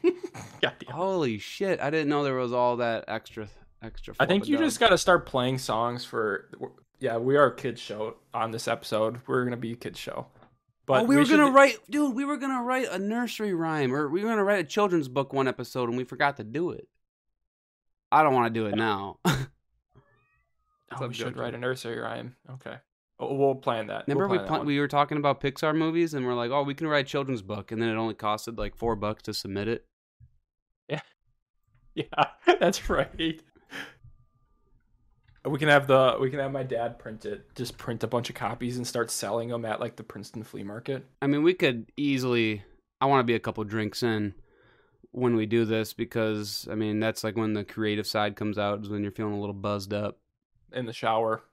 Holy 0.89 1.37
shit! 1.37 1.79
I 1.79 1.89
didn't 1.89 2.09
know 2.09 2.23
there 2.23 2.35
was 2.35 2.51
all 2.51 2.77
that 2.77 3.05
extra 3.07 3.47
extra. 3.81 4.15
I 4.19 4.25
think 4.25 4.47
you 4.47 4.57
just 4.57 4.79
got 4.79 4.89
to 4.89 4.97
start 4.97 5.25
playing 5.25 5.59
songs 5.59 6.03
for. 6.03 6.49
Yeah, 6.99 7.17
we 7.17 7.35
are 7.35 7.47
a 7.47 7.55
kids 7.55 7.79
show 7.79 8.15
on 8.33 8.51
this 8.51 8.67
episode. 8.67 9.19
We're 9.27 9.43
gonna 9.43 9.57
be 9.57 9.73
a 9.73 9.75
kids 9.75 9.99
show. 9.99 10.27
But 10.85 11.01
oh, 11.01 11.05
we, 11.05 11.15
were 11.15 11.25
should- 11.25 11.37
gonna 11.37 11.51
write, 11.51 11.77
dude. 11.89 12.15
We 12.15 12.25
were 12.25 12.37
gonna 12.37 12.61
write 12.61 12.87
a 12.91 12.99
nursery 12.99 13.53
rhyme, 13.53 13.93
or 13.93 14.07
we 14.09 14.23
were 14.23 14.29
gonna 14.29 14.43
write 14.43 14.59
a 14.59 14.67
children's 14.67 15.07
book 15.07 15.33
one 15.33 15.47
episode, 15.47 15.89
and 15.89 15.97
we 15.97 16.03
forgot 16.03 16.37
to 16.37 16.43
do 16.43 16.71
it. 16.71 16.87
I 18.11 18.21
don't 18.23 18.33
want 18.33 18.53
to 18.53 18.59
do 18.59 18.67
it 18.67 18.75
now. 18.75 19.19
Oh, 20.91 20.97
I'm 21.01 21.07
we 21.09 21.13
should 21.15 21.25
joking. 21.27 21.41
write 21.41 21.53
a 21.55 21.57
nursery 21.57 21.99
rhyme. 21.99 22.35
Okay. 22.53 22.75
Oh, 23.19 23.33
we'll 23.33 23.55
plan 23.55 23.87
that. 23.87 24.05
Remember 24.07 24.27
we'll 24.27 24.33
we 24.33 24.37
plan 24.37 24.43
that 24.45 24.49
pl- 24.49 24.57
one. 24.59 24.67
we 24.67 24.79
were 24.79 24.87
talking 24.87 25.17
about 25.17 25.41
Pixar 25.41 25.75
movies, 25.75 26.13
and 26.13 26.25
we're 26.25 26.35
like, 26.35 26.51
oh, 26.51 26.61
we 26.63 26.75
can 26.75 26.87
write 26.87 27.05
a 27.05 27.09
children's 27.09 27.41
book, 27.41 27.71
and 27.71 27.81
then 27.81 27.89
it 27.89 27.95
only 27.95 28.13
costed 28.13 28.57
like 28.57 28.75
four 28.75 28.95
bucks 28.95 29.23
to 29.23 29.33
submit 29.33 29.67
it. 29.67 29.85
Yeah, 30.87 31.01
yeah, 31.95 32.25
that's 32.59 32.87
right. 32.89 33.41
We 35.45 35.59
can 35.59 35.69
have 35.69 35.87
the 35.87 36.17
we 36.19 36.29
can 36.29 36.39
have 36.39 36.51
my 36.51 36.63
dad 36.63 36.97
print 36.97 37.25
it. 37.25 37.53
Just 37.55 37.77
print 37.77 38.03
a 38.03 38.07
bunch 38.07 38.29
of 38.29 38.35
copies 38.35 38.77
and 38.77 38.87
start 38.87 39.11
selling 39.11 39.49
them 39.49 39.65
at 39.65 39.79
like 39.79 39.95
the 39.95 40.03
Princeton 40.03 40.43
flea 40.43 40.63
market. 40.63 41.05
I 41.21 41.27
mean, 41.27 41.43
we 41.43 41.53
could 41.53 41.91
easily. 41.97 42.63
I 42.99 43.05
want 43.05 43.19
to 43.19 43.25
be 43.25 43.35
a 43.35 43.39
couple 43.39 43.63
drinks 43.63 44.01
in 44.01 44.33
when 45.11 45.35
we 45.35 45.45
do 45.45 45.63
this 45.63 45.93
because 45.93 46.67
I 46.69 46.75
mean 46.75 46.99
that's 46.99 47.23
like 47.23 47.37
when 47.37 47.53
the 47.53 47.63
creative 47.63 48.07
side 48.07 48.35
comes 48.35 48.57
out, 48.57 48.81
is 48.81 48.89
when 48.89 49.01
you're 49.01 49.11
feeling 49.11 49.33
a 49.33 49.39
little 49.39 49.53
buzzed 49.53 49.93
up. 49.93 50.19
in 50.73 50.85
the 50.85 50.93
shower. 50.93 51.43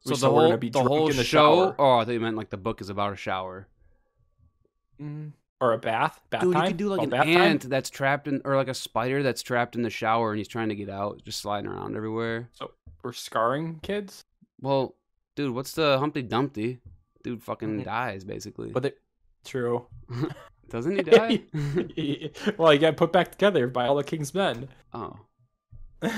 So 0.00 0.14
the 0.14 0.30
whole 0.30 0.56
be 0.58 0.68
the 0.68 0.82
whole 0.82 1.08
the 1.08 1.14
show. 1.14 1.22
shower. 1.22 1.76
Oh, 1.78 1.98
I 1.98 2.04
thought 2.04 2.12
you 2.12 2.20
meant 2.20 2.36
like 2.36 2.50
the 2.50 2.58
book 2.58 2.82
is 2.82 2.90
about 2.90 3.14
a 3.14 3.16
shower. 3.16 3.68
Mm, 5.00 5.32
or 5.64 5.72
a 5.72 5.78
bath. 5.78 6.20
Bath 6.30 6.42
Dude, 6.42 6.52
time. 6.54 6.62
you 6.64 6.68
could 6.68 6.76
do 6.76 6.88
like 6.88 7.00
Oh, 7.00 7.04
an 7.04 7.10
bath 7.10 7.24
time? 7.24 7.36
ant 7.36 7.68
that's 7.68 7.90
trapped 7.90 8.28
in, 8.28 8.40
or 8.44 8.56
like 8.56 8.68
a 8.68 8.74
spider 8.74 9.22
that's 9.22 9.42
trapped 9.42 9.76
in 9.76 9.82
the 9.82 9.90
shower 9.90 10.30
and 10.30 10.38
he's 10.38 10.48
trying 10.48 10.68
to 10.68 10.74
get 10.74 10.88
out, 10.90 11.22
just 11.24 11.40
sliding 11.40 11.70
around 11.70 11.96
everywhere. 11.96 12.48
So 12.52 12.70
we're 13.02 13.12
scarring 13.12 13.80
kids, 13.82 14.22
Well, 14.60 14.94
dude, 15.36 15.54
what's 15.54 15.72
the 15.72 15.98
Humpty 15.98 16.22
Dumpty? 16.22 16.80
Dude 17.22 17.42
fucking 17.42 17.80
Mhm. 17.80 17.84
dies 17.84 18.24
basically. 18.24 18.70
but 18.70 18.82
they 18.82 18.92
true. 19.44 19.86
Doesn't 20.70 20.96
he 20.96 21.02
die? 21.02 21.42
well, 22.58 22.70
he 22.70 22.78
got 22.78 22.96
put 22.96 23.12
back 23.12 23.32
together 23.32 23.66
by 23.66 23.86
all 23.86 23.96
the 23.96 24.04
king's 24.04 24.34
men. 24.34 24.68
oh. 24.92 25.18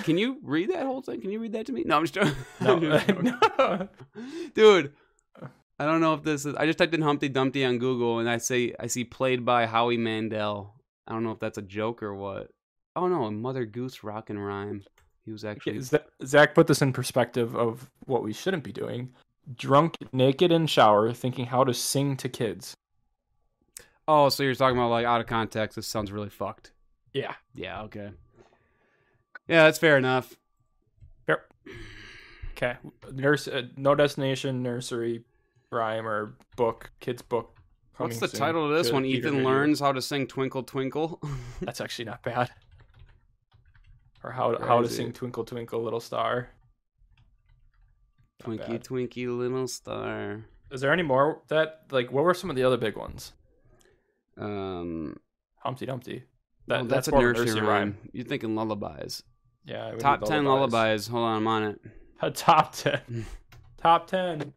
Can 0.02 0.18
you 0.18 0.38
read 0.42 0.70
that 0.70 0.84
whole 0.84 1.00
thing? 1.00 1.20
Can 1.20 1.30
you 1.30 1.38
read 1.38 1.52
that 1.52 1.66
to 1.66 1.72
me? 1.72 1.84
No, 1.86 1.98
I'm 1.98 2.02
just 2.04 2.14
joking. 2.14 2.34
No, 2.60 2.72
I'm 2.74 2.80
just 2.80 3.06
joking. 3.06 3.34
no. 3.58 3.88
dude. 4.54 4.92
I 5.78 5.84
don't 5.84 6.00
know 6.00 6.14
if 6.14 6.22
this 6.22 6.46
is. 6.46 6.54
I 6.54 6.66
just 6.66 6.78
typed 6.78 6.94
in 6.94 7.02
Humpty 7.02 7.28
Dumpty 7.28 7.64
on 7.64 7.78
Google 7.78 8.18
and 8.18 8.28
I 8.28 8.38
say 8.38 8.74
I 8.80 8.86
see 8.86 9.04
played 9.04 9.44
by 9.44 9.66
Howie 9.66 9.98
Mandel. 9.98 10.74
I 11.06 11.12
don't 11.12 11.22
know 11.22 11.32
if 11.32 11.38
that's 11.38 11.58
a 11.58 11.62
joke 11.62 12.02
or 12.02 12.14
what. 12.14 12.50
Oh 12.94 13.08
no, 13.08 13.30
Mother 13.30 13.66
Goose 13.66 14.02
rock 14.02 14.30
and 14.30 14.44
rhyme. 14.44 14.82
He 15.24 15.32
was 15.32 15.44
actually 15.44 15.80
Zach 16.24 16.54
put 16.54 16.66
this 16.66 16.82
in 16.82 16.92
perspective 16.92 17.56
of 17.56 17.90
what 18.06 18.22
we 18.22 18.32
shouldn't 18.32 18.64
be 18.64 18.72
doing. 18.72 19.12
Drunk, 19.54 19.96
naked 20.12 20.50
in 20.50 20.66
shower, 20.66 21.12
thinking 21.12 21.46
how 21.46 21.64
to 21.64 21.74
sing 21.74 22.16
to 22.18 22.28
kids. 22.28 22.74
Oh, 24.08 24.28
so 24.28 24.42
you're 24.42 24.54
talking 24.54 24.78
about 24.78 24.90
like 24.90 25.04
out 25.04 25.20
of 25.20 25.26
context. 25.26 25.76
This 25.76 25.86
sounds 25.86 26.12
really 26.12 26.30
fucked. 26.30 26.72
Yeah. 27.12 27.34
Yeah, 27.54 27.82
okay. 27.82 28.10
Yeah, 29.48 29.64
that's 29.64 29.78
fair 29.78 29.96
enough. 29.98 30.34
Fair. 31.26 31.46
Okay. 32.52 32.76
Nurse, 33.12 33.48
uh, 33.48 33.62
no 33.76 33.94
destination, 33.94 34.62
nursery, 34.62 35.22
rhyme 35.70 36.06
or 36.06 36.36
book, 36.56 36.90
kids 37.00 37.22
book. 37.22 37.56
What's 37.96 38.20
the 38.20 38.28
title 38.28 38.70
of 38.70 38.76
this 38.76 38.92
one? 38.92 39.04
Ethan 39.06 39.42
learns 39.42 39.80
how 39.80 39.92
to 39.92 40.02
sing 40.02 40.26
Twinkle 40.26 40.62
Twinkle. 40.62 41.20
That's 41.62 41.80
actually 41.80 42.04
not 42.04 42.22
bad. 42.22 42.50
Or 44.22 44.30
how 44.32 44.58
how 44.58 44.82
to 44.82 44.88
sing 44.88 45.12
Twinkle 45.12 45.44
Twinkle 45.44 45.82
Little 45.82 46.00
Star. 46.00 46.50
Not 48.46 48.58
Twinkie 48.58 48.68
bad. 48.68 48.84
Twinkie 48.84 49.38
Little 49.38 49.66
Star. 49.66 50.44
Is 50.70 50.80
there 50.80 50.92
any 50.92 51.02
more 51.02 51.42
that 51.48 51.84
like 51.90 52.12
what 52.12 52.24
were 52.24 52.34
some 52.34 52.50
of 52.50 52.56
the 52.56 52.64
other 52.64 52.76
big 52.76 52.96
ones? 52.96 53.32
Um, 54.36 55.16
Humpty 55.60 55.86
Dumpty. 55.86 56.24
well, 56.66 56.80
That, 56.84 56.88
that's, 56.90 57.08
a 57.08 57.14
of 57.14 57.22
nursery, 57.22 57.60
rhyme. 57.60 57.96
You're 58.12 58.26
thinking 58.26 58.54
lullabies. 58.54 59.22
Yeah. 59.64 59.92
Top 59.98 60.20
need 60.20 60.28
ten 60.28 60.44
lullabies. 60.44 61.06
Hold 61.06 61.24
on, 61.24 61.36
I'm 61.38 61.46
on 61.46 61.62
it. 61.64 61.80
A 62.20 62.30
top 62.30 62.74
ten. 62.74 63.24
top 63.78 64.06
ten. 64.06 64.52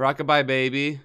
Rockabye 0.00 0.46
Baby. 0.46 1.00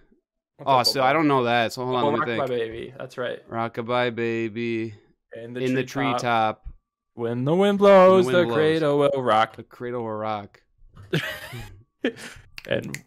What's 0.57 0.89
Oh, 0.89 0.93
so 0.93 1.03
I 1.03 1.11
don't 1.11 1.27
know 1.27 1.43
that. 1.43 1.73
So 1.73 1.83
hold 1.83 1.97
on, 1.97 2.03
Oh, 2.03 2.07
let 2.07 2.13
me 2.13 2.19
Rock 2.19 2.27
My 2.27 2.47
think. 2.47 2.59
Baby. 2.59 2.93
That's 2.97 3.17
right. 3.17 3.47
Rockabye 3.49 4.15
Baby 4.15 4.95
In 5.35 5.53
the 5.53 5.59
in 5.59 5.75
the 5.75 5.83
treetop. 5.83 6.65
When 7.13 7.43
the 7.45 7.55
wind 7.55 7.77
blows, 7.77 8.25
wind 8.25 8.37
the, 8.37 8.43
blows. 8.45 8.55
cradle 8.55 8.97
will 8.99 9.21
rock. 9.21 9.55
The 9.57 9.63
cradle 9.63 10.03
will 10.03 10.11
rock. 10.13 10.61
and 12.67 12.97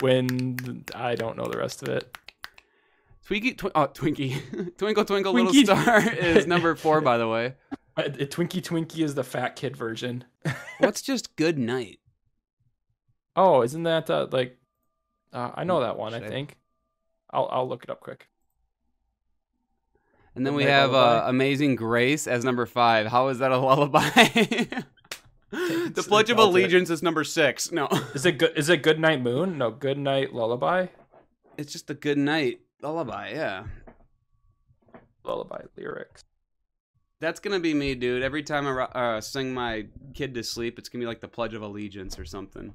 when 0.00 0.84
I 0.94 1.14
don't 1.14 1.36
know 1.36 1.46
the 1.46 1.58
rest 1.58 1.82
of 1.82 1.88
it. 1.88 2.16
Twinkie, 3.28 3.56
twi- 3.58 3.72
oh, 3.74 3.88
Twinkie, 3.88 4.76
Twinkle 4.78 5.04
Twinkle 5.04 5.32
Twinkie. 5.34 5.52
Little 5.52 5.76
Star 5.76 6.00
is 6.14 6.46
number 6.46 6.76
four, 6.76 7.00
by 7.00 7.18
the 7.18 7.28
way. 7.28 7.54
Uh, 7.98 8.02
Twinkie 8.02 8.60
Twinkie 8.60 9.02
is 9.02 9.14
the 9.14 9.24
fat 9.24 9.56
kid 9.56 9.74
version. 9.74 10.22
What's 10.80 11.00
just 11.00 11.34
Good 11.34 11.56
Night? 11.56 11.98
Oh, 13.34 13.62
isn't 13.62 13.84
that 13.84 14.10
uh, 14.10 14.26
like? 14.30 14.58
Uh, 15.32 15.50
I 15.54 15.64
know 15.64 15.80
that 15.80 15.96
one. 15.98 16.14
I 16.14 16.18
Should 16.18 16.26
I- 16.28 16.30
think. 16.30 16.56
I'll 17.30 17.48
I'll 17.50 17.68
look 17.68 17.82
it 17.84 17.90
up 17.90 18.00
quick. 18.00 18.28
And 20.34 20.46
then 20.46 20.54
we 20.54 20.64
have 20.64 20.92
uh, 20.94 21.22
Amazing 21.26 21.76
Grace 21.76 22.26
as 22.26 22.44
number 22.44 22.66
five. 22.66 23.06
How 23.06 23.28
is 23.28 23.38
that 23.38 23.52
a 23.52 23.56
lullaby? 23.66 24.00
the 25.50 26.04
Pledge 26.06 26.30
of 26.30 26.38
I'll 26.38 26.52
take 26.52 26.56
it. 26.56 26.64
Allegiance 26.64 26.90
is 26.90 27.02
number 27.02 27.24
six. 27.24 27.72
No, 27.72 27.88
Is 28.14 28.26
it 28.26 28.32
good? 28.38 28.52
Is 28.56 28.68
it 28.68 28.82
Good 28.82 29.00
Night 29.00 29.22
Moon? 29.22 29.56
No, 29.58 29.70
Good 29.70 29.96
Night 29.98 30.34
Lullaby. 30.34 30.86
it's 31.56 31.72
just 31.72 31.88
a 31.90 31.94
Good 31.94 32.18
Night 32.18 32.60
lullaby. 32.82 33.30
Yeah, 33.34 33.64
Lullaby 35.24 35.62
lyrics. 35.76 36.22
that's 37.18 37.40
gonna 37.40 37.58
be 37.60 37.72
me, 37.74 37.94
dude. 37.94 38.22
Every 38.22 38.42
time 38.42 38.66
I 38.66 38.82
uh, 39.16 39.20
sing 39.22 39.54
my 39.54 39.86
kid 40.14 40.34
to 40.34 40.42
sleep, 40.44 40.78
it's 40.78 40.88
gonna 40.90 41.02
be 41.02 41.06
like 41.06 41.20
the 41.22 41.28
Pledge 41.28 41.54
of 41.54 41.62
Allegiance 41.62 42.18
or 42.18 42.24
something. 42.26 42.74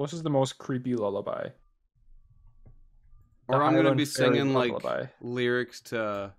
What 0.00 0.14
is 0.14 0.22
the 0.22 0.30
most 0.30 0.56
creepy 0.56 0.94
lullaby? 0.96 1.48
The 3.50 3.54
Or 3.54 3.62
I'm 3.62 3.74
gonna 3.76 3.94
be 3.94 4.06
singing 4.06 4.54
like 4.54 4.70
lullaby. 4.70 5.08
lyrics 5.20 5.82
to, 5.92 6.32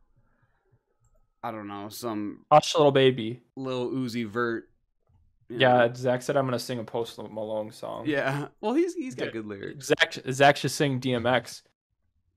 I 1.44 1.52
don't 1.52 1.68
know, 1.68 1.88
some 1.90 2.44
Hush, 2.52 2.74
little 2.74 2.92
baby. 2.92 3.44
Lil 3.56 3.92
Uzi 3.92 4.28
Vert. 4.28 4.68
Yeah, 5.48 5.94
Zach 5.94 6.24
said 6.24 6.38
I'm 6.38 6.46
gonna 6.46 6.58
sing 6.58 6.80
a 6.80 6.84
Post 6.84 7.20
Malone 7.20 7.72
song. 7.72 8.08
Yeah. 8.08 8.48
Well, 8.62 8.74
he's 8.74 8.96
he's 8.96 9.14
got 9.14 9.26
Yeah. 9.26 9.32
good 9.34 9.46
lyrics. 9.46 9.86
Zach 9.86 10.14
Zach 10.32 10.58
should 10.58 10.72
sing 10.72 11.00
DMX. 11.00 11.62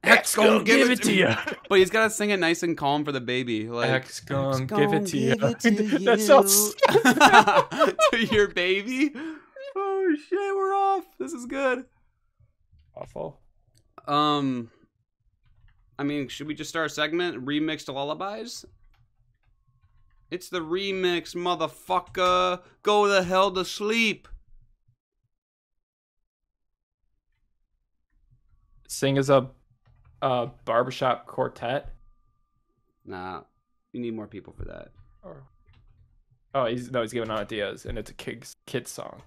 X 0.02 0.37
gonna 0.37 0.50
gon' 0.56 0.64
give 0.64 0.90
it 0.90 1.02
to 1.04 1.12
you. 1.14 1.34
But 1.70 1.78
he's 1.78 1.88
gotta 1.88 2.10
sing 2.10 2.28
it 2.28 2.38
nice 2.38 2.62
and 2.62 2.76
calm 2.76 3.02
for 3.02 3.12
the 3.12 3.22
baby. 3.22 3.70
Like 3.70 3.88
X 3.88 4.20
gon' 4.20 4.64
X 4.64 4.72
give 4.78 4.92
it 4.92 5.06
to 5.06 5.16
you. 5.16 5.37
give 5.37 5.42
it 5.42 5.60
to 5.60 5.70
that 6.00 6.20
sounds 6.20 6.74
to 8.28 8.34
your 8.34 8.48
baby. 8.48 9.14
Oh 9.76 10.14
shit, 10.28 10.54
we're 10.54 10.74
off. 10.74 11.04
This 11.18 11.32
is 11.32 11.46
good. 11.46 11.84
awful. 12.96 13.40
Um, 14.06 14.70
I 15.98 16.02
mean, 16.02 16.28
should 16.28 16.46
we 16.46 16.54
just 16.54 16.70
start 16.70 16.87
a 16.87 16.94
segment? 16.94 17.44
Remixed 17.44 17.92
lullabies. 17.92 18.64
It's 20.30 20.48
the 20.48 20.60
remix, 20.60 21.34
motherfucker. 21.34 22.60
Go 22.82 23.08
the 23.08 23.22
hell 23.22 23.50
to 23.52 23.64
sleep. 23.64 24.28
Sing 28.88 29.18
as 29.18 29.30
a, 29.30 29.48
a 30.22 30.48
barbershop 30.64 31.26
quartet. 31.26 31.94
Nah, 33.04 33.42
you 33.92 34.00
need 34.00 34.14
more 34.14 34.26
people 34.26 34.52
for 34.52 34.64
that. 34.64 34.88
Or 35.22 35.44
oh, 36.54 36.66
he's 36.66 36.90
no, 36.90 37.02
he's 37.02 37.12
giving 37.12 37.30
out 37.30 37.38
ideas, 37.40 37.87
and 37.87 37.98
it's 37.98 38.10
a 38.10 38.14
kids 38.14 38.56
kids 38.66 38.90
song. 38.90 39.22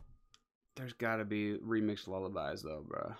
There's 0.77 0.93
gotta 0.93 1.25
be 1.25 1.57
remixed 1.57 2.07
lullabies 2.07 2.61
though, 2.61 2.83
bro. 2.87 3.13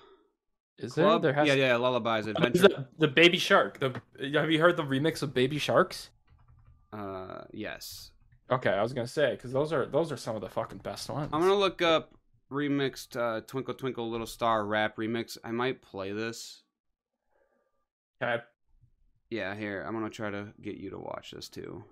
Is 0.77 0.93
Club? 0.93 1.21
there? 1.23 1.31
There 1.33 1.39
has 1.41 1.47
yeah, 1.47 1.55
to- 1.55 1.59
yeah, 1.59 1.75
lullabies, 1.77 2.27
Oh, 2.27 2.31
adventure. 2.31 2.61
the, 2.67 2.87
the 2.99 3.07
Baby 3.07 3.37
Shark. 3.39 3.79
The 3.79 3.99
have 4.39 4.51
you 4.51 4.59
heard 4.59 4.77
the 4.77 4.83
remix 4.83 5.23
of 5.23 5.33
Baby 5.33 5.57
Sharks? 5.57 6.11
Uh, 6.93 7.41
yes. 7.51 8.11
Okay, 8.51 8.69
I 8.69 8.81
was 8.83 8.93
gonna 8.93 9.07
say 9.07 9.31
because 9.31 9.51
those 9.51 9.73
are 9.73 9.85
those 9.87 10.11
are 10.11 10.17
some 10.17 10.35
of 10.35 10.41
the 10.41 10.49
fucking 10.49 10.77
best 10.79 11.09
ones. 11.09 11.29
I'm 11.33 11.41
gonna 11.41 11.55
look 11.55 11.81
up 11.81 12.13
remixed 12.51 13.17
uh, 13.19 13.41
"Twinkle 13.41 13.73
Twinkle 13.73 14.09
Little 14.09 14.27
Star" 14.27 14.65
rap 14.65 14.97
remix. 14.97 15.37
I 15.43 15.51
might 15.51 15.81
play 15.81 16.11
this. 16.13 16.61
Can 18.21 18.29
I- 18.29 18.43
Yeah, 19.29 19.53
here 19.55 19.83
I'm 19.85 19.93
gonna 19.93 20.09
try 20.09 20.29
to 20.29 20.47
get 20.61 20.77
you 20.77 20.91
to 20.91 20.97
watch 20.97 21.31
this 21.31 21.49
too. 21.49 21.83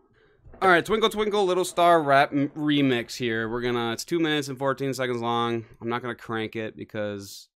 All 0.62 0.70
right, 0.70 0.86
"Twinkle 0.86 1.10
Twinkle 1.10 1.46
Little 1.46 1.66
Star" 1.66 2.02
rap 2.02 2.32
m- 2.32 2.50
remix. 2.56 3.16
Here 3.18 3.48
we're 3.50 3.62
gonna. 3.62 3.92
It's 3.92 4.06
two 4.06 4.20
minutes 4.20 4.48
and 4.48 4.58
14 4.58 4.94
seconds 4.94 5.22
long. 5.22 5.66
I'm 5.82 5.90
not 5.90 6.02
gonna 6.02 6.16
crank 6.16 6.56
it 6.56 6.76
because 6.78 7.50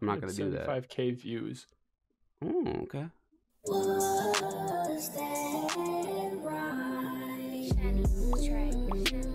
I'm 0.00 0.06
not 0.06 0.20
gonna 0.20 0.32
do 0.32 0.50
that. 0.50 0.64
Five 0.66 0.88
k 0.88 1.10
views. 1.10 1.66
Oh, 2.42 2.64
okay. 2.84 3.06
Was 3.66 5.10
that 5.14 5.20
right? 6.42 7.00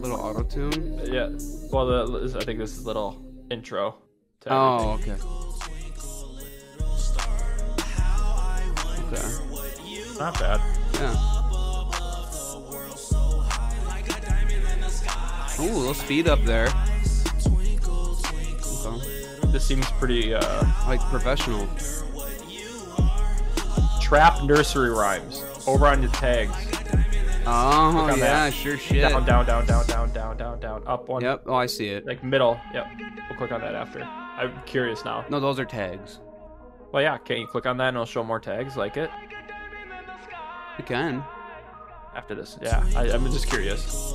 Little 0.02 0.20
auto 0.20 0.44
tune. 0.44 1.00
Yeah. 1.06 1.30
Well, 1.72 1.86
the, 2.08 2.38
I 2.40 2.44
think 2.44 2.60
this 2.60 2.72
is 2.78 2.84
a 2.84 2.88
little 2.88 3.24
intro. 3.52 3.96
To 4.42 4.54
Oh, 4.54 4.92
okay. 5.00 5.14
Okay. 9.08 10.18
not 10.20 10.40
bad. 10.40 10.62
Yeah. 10.96 11.35
Ooh, 15.60 15.64
little 15.72 15.94
speed 15.94 16.28
up 16.28 16.42
there. 16.44 16.68
Okay. 18.86 19.48
This 19.52 19.66
seems 19.66 19.86
pretty 19.92 20.34
uh, 20.34 20.66
Like 20.88 21.00
professional. 21.10 21.68
trap 24.02 24.44
nursery 24.44 24.90
rhymes 24.92 25.44
over 25.68 25.88
on 25.88 26.02
your 26.02 26.12
tags. 26.12 26.52
Oh, 27.48 27.92
Click 27.94 28.14
on 28.14 28.20
yeah, 28.20 28.46
that. 28.50 28.54
sure 28.54 28.78
shit. 28.78 29.02
Down, 29.02 29.26
down, 29.26 29.46
down, 29.46 29.66
down, 29.66 29.86
down, 29.88 30.10
down, 30.12 30.38
down, 30.38 30.60
down, 30.60 30.84
up 30.88 31.08
one. 31.08 31.22
Yep. 31.24 31.44
Oh, 31.46 31.54
I 31.56 31.68
see 31.68 31.88
it. 31.90 32.06
Like 32.06 32.24
middle. 32.24 32.60
Yep. 32.74 32.88
We'll 33.30 33.38
click 33.38 33.52
on 33.52 33.62
that 33.62 33.76
after. 33.76 34.02
I'm 34.04 34.60
curious 34.66 35.06
now. 35.06 35.26
No, 35.30 35.40
those 35.40 35.60
are 35.60 35.66
tags. 35.66 36.20
Well, 36.92 37.02
yeah. 37.04 37.18
Can 37.18 37.38
you 37.38 37.48
click 37.48 37.66
on 37.66 37.78
that 37.78 37.90
and 37.90 37.98
it'll 37.98 38.06
show 38.06 38.24
more 38.24 38.40
tags 38.40 38.76
like 38.76 38.98
it 38.98 39.10
You 40.78 40.84
can. 40.86 41.24
after 42.16 42.34
this? 42.36 42.58
Yeah. 42.62 42.84
I, 42.96 43.12
I'm 43.12 43.26
just 43.32 43.48
curious. 43.48 44.14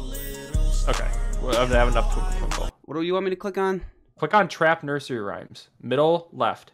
Okay. 0.88 1.08
Well, 1.42 1.56
I 1.56 1.66
have 1.66 1.88
enough 1.88 2.12
twinkle 2.12 2.38
twinkle. 2.38 2.70
What 2.82 2.94
do 2.94 3.02
you 3.02 3.12
want 3.14 3.24
me 3.24 3.30
to 3.30 3.36
click 3.36 3.56
on? 3.58 3.82
Click 4.18 4.34
on 4.34 4.48
trap 4.48 4.82
nursery 4.82 5.20
rhymes. 5.20 5.68
Middle 5.80 6.28
left. 6.32 6.72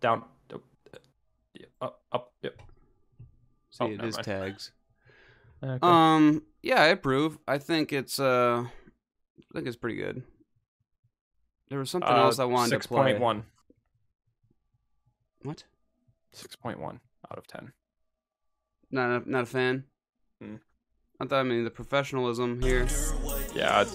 Down. 0.00 0.24
uh, 0.52 0.56
Up. 1.80 2.02
Up. 2.12 2.32
Yep. 2.42 2.60
See, 3.70 3.84
Oh, 3.84 3.86
it 3.86 3.96
never 3.96 4.08
is 4.08 4.16
mind. 4.16 4.24
tags. 4.24 4.72
Okay. 5.64 5.78
Um, 5.80 6.42
yeah, 6.62 6.82
I 6.82 6.86
approve. 6.88 7.38
I 7.48 7.58
think 7.58 7.92
it's 7.92 8.18
uh, 8.20 8.64
I 8.66 9.54
think 9.54 9.66
it's 9.66 9.76
pretty 9.76 9.96
good. 9.96 10.22
There 11.70 11.78
was 11.78 11.88
something 11.90 12.10
else 12.10 12.38
I 12.38 12.44
wanted 12.44 12.70
six 12.70 12.84
to 12.86 12.88
play. 12.94 13.02
point 13.12 13.20
one. 13.20 13.44
What? 15.42 15.64
Six 16.32 16.56
point 16.56 16.80
one 16.80 17.00
out 17.30 17.38
of 17.38 17.46
ten. 17.46 17.72
Not 18.90 19.22
a, 19.22 19.30
not 19.30 19.44
a 19.44 19.46
fan. 19.46 19.84
Hmm. 20.42 20.56
I 21.22 21.24
thought 21.24 21.38
I 21.38 21.42
mean 21.44 21.62
the 21.62 21.70
professionalism 21.70 22.60
here, 22.60 22.88
Yeah, 23.54 23.82
it's, 23.82 23.94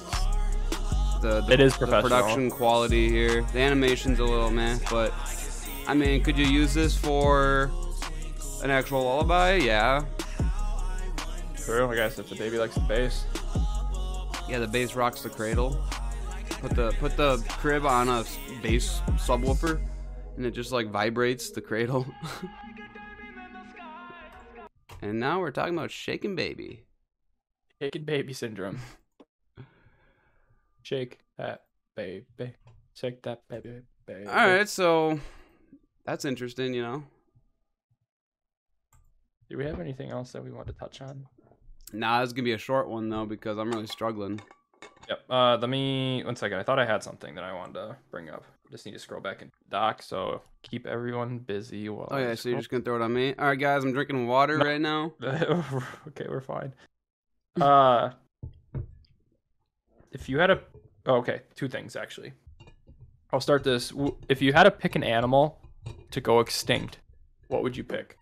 the, 1.22 1.44
the 1.46 1.52
it 1.52 1.60
is 1.60 1.78
the 1.78 1.86
production 1.86 2.50
quality 2.50 3.10
here. 3.10 3.42
The 3.52 3.60
animation's 3.60 4.20
a 4.20 4.24
little 4.24 4.50
meh, 4.50 4.78
but 4.90 5.14
I 5.88 5.94
mean, 5.94 6.24
could 6.24 6.38
you 6.38 6.46
use 6.46 6.74
this 6.74 6.96
for 6.98 7.70
an 8.64 8.72
actual 8.72 9.04
lullaby? 9.04 9.56
Yeah. 9.56 10.06
True, 11.58 11.92
I 11.92 11.96
guess 11.96 12.18
if 12.18 12.30
the 12.30 12.36
baby 12.36 12.58
likes 12.58 12.76
the 12.76 12.82
bass. 12.82 13.26
Yeah, 14.48 14.60
the 14.60 14.68
bass 14.68 14.96
rocks 14.96 15.22
the 15.22 15.30
cradle. 15.30 15.84
Put 16.62 16.78
the 16.78 16.92
put 16.94 17.18
the 17.18 17.44
crib 17.50 17.86
on 17.86 18.08
a 18.08 18.24
bass 18.64 19.02
subwoofer, 19.18 19.82
and 20.38 20.46
it 20.46 20.52
just 20.52 20.72
like 20.72 20.92
vibrates 20.92 21.50
the 21.50 21.60
cradle. 21.60 22.08
and 25.02 25.20
now 25.20 25.42
we're 25.42 25.52
talking 25.52 25.74
about 25.78 25.92
shaking 25.92 26.34
baby. 26.34 26.87
Shaking 27.82 28.04
baby 28.06 28.34
syndrome. 28.34 28.80
Shake 30.84 31.20
that 31.38 31.64
baby. 31.96 32.26
Shake 32.94 33.22
that 33.24 33.48
baby. 33.50 33.82
baby. 34.06 34.26
All 34.28 34.34
right, 34.48 34.68
so 34.68 35.20
that's 36.06 36.26
interesting, 36.26 36.74
you 36.74 36.82
know. 36.82 37.04
Do 39.50 39.58
we 39.58 39.66
have 39.66 39.80
anything 39.80 40.10
else 40.12 40.32
that 40.32 40.44
we 40.44 40.52
want 40.52 40.68
to 40.68 40.74
touch 40.74 41.02
on? 41.02 41.26
Nah, 41.94 42.22
it's 42.24 42.34
gonna 42.34 42.44
be 42.44 42.54
a 42.54 42.58
short 42.58 42.90
one 42.90 43.10
though 43.10 43.26
because 43.26 43.58
I'm 43.58 43.72
really 43.72 43.88
struggling. 43.88 44.42
Yep. 45.08 45.20
Uh, 45.30 45.58
let 45.58 45.70
me 45.70 46.22
one 46.26 46.36
second. 46.36 46.58
I 46.58 46.64
thought 46.64 46.80
I 46.80 46.86
had 46.86 47.02
something 47.04 47.34
that 47.36 47.44
I 47.44 47.54
wanted 47.54 47.76
to 47.76 47.96
bring 48.12 48.30
up. 48.30 48.44
Just 48.72 48.86
need 48.86 48.92
to 48.92 49.00
scroll 49.00 49.22
back 49.22 49.42
in 49.42 49.50
doc. 49.70 50.02
So 50.02 50.42
keep 50.64 50.86
everyone 50.86 51.38
busy 51.40 51.88
while. 51.88 52.10
Oh 52.12 52.18
I 52.18 52.22
yeah, 52.22 52.36
so 52.36 52.50
you're 52.50 52.58
just 52.58 52.70
gonna 52.70 52.84
throw 52.84 52.98
it 52.98 53.02
on 53.02 53.14
me? 53.14 53.36
All 53.40 53.48
right, 53.48 53.60
guys, 53.60 53.84
I'm 53.86 53.94
drinking 53.94 54.28
water 54.28 54.58
No. 54.58 54.66
right 54.66 54.82
now. 54.82 55.14
okay, 56.10 56.26
we're 56.28 56.42
fine. 56.42 56.74
Uh, 57.62 58.12
if 60.12 60.30
you 60.30 60.40
had 60.40 60.52
a, 60.52 60.62
oh, 61.06 61.16
okay, 61.16 61.42
two 61.56 61.68
things 61.68 61.96
actually. 61.96 62.34
I'll 63.32 63.42
start 63.42 63.64
this. 63.64 63.92
If 64.30 64.42
you 64.42 64.54
had 64.54 64.64
to 64.64 64.72
pick 64.72 64.96
an 64.96 65.04
animal 65.04 65.60
to 66.12 66.22
go 66.22 66.40
extinct, 66.40 67.00
what 67.50 67.64
would 67.64 67.76
you 67.76 67.84
pick? 67.84 68.18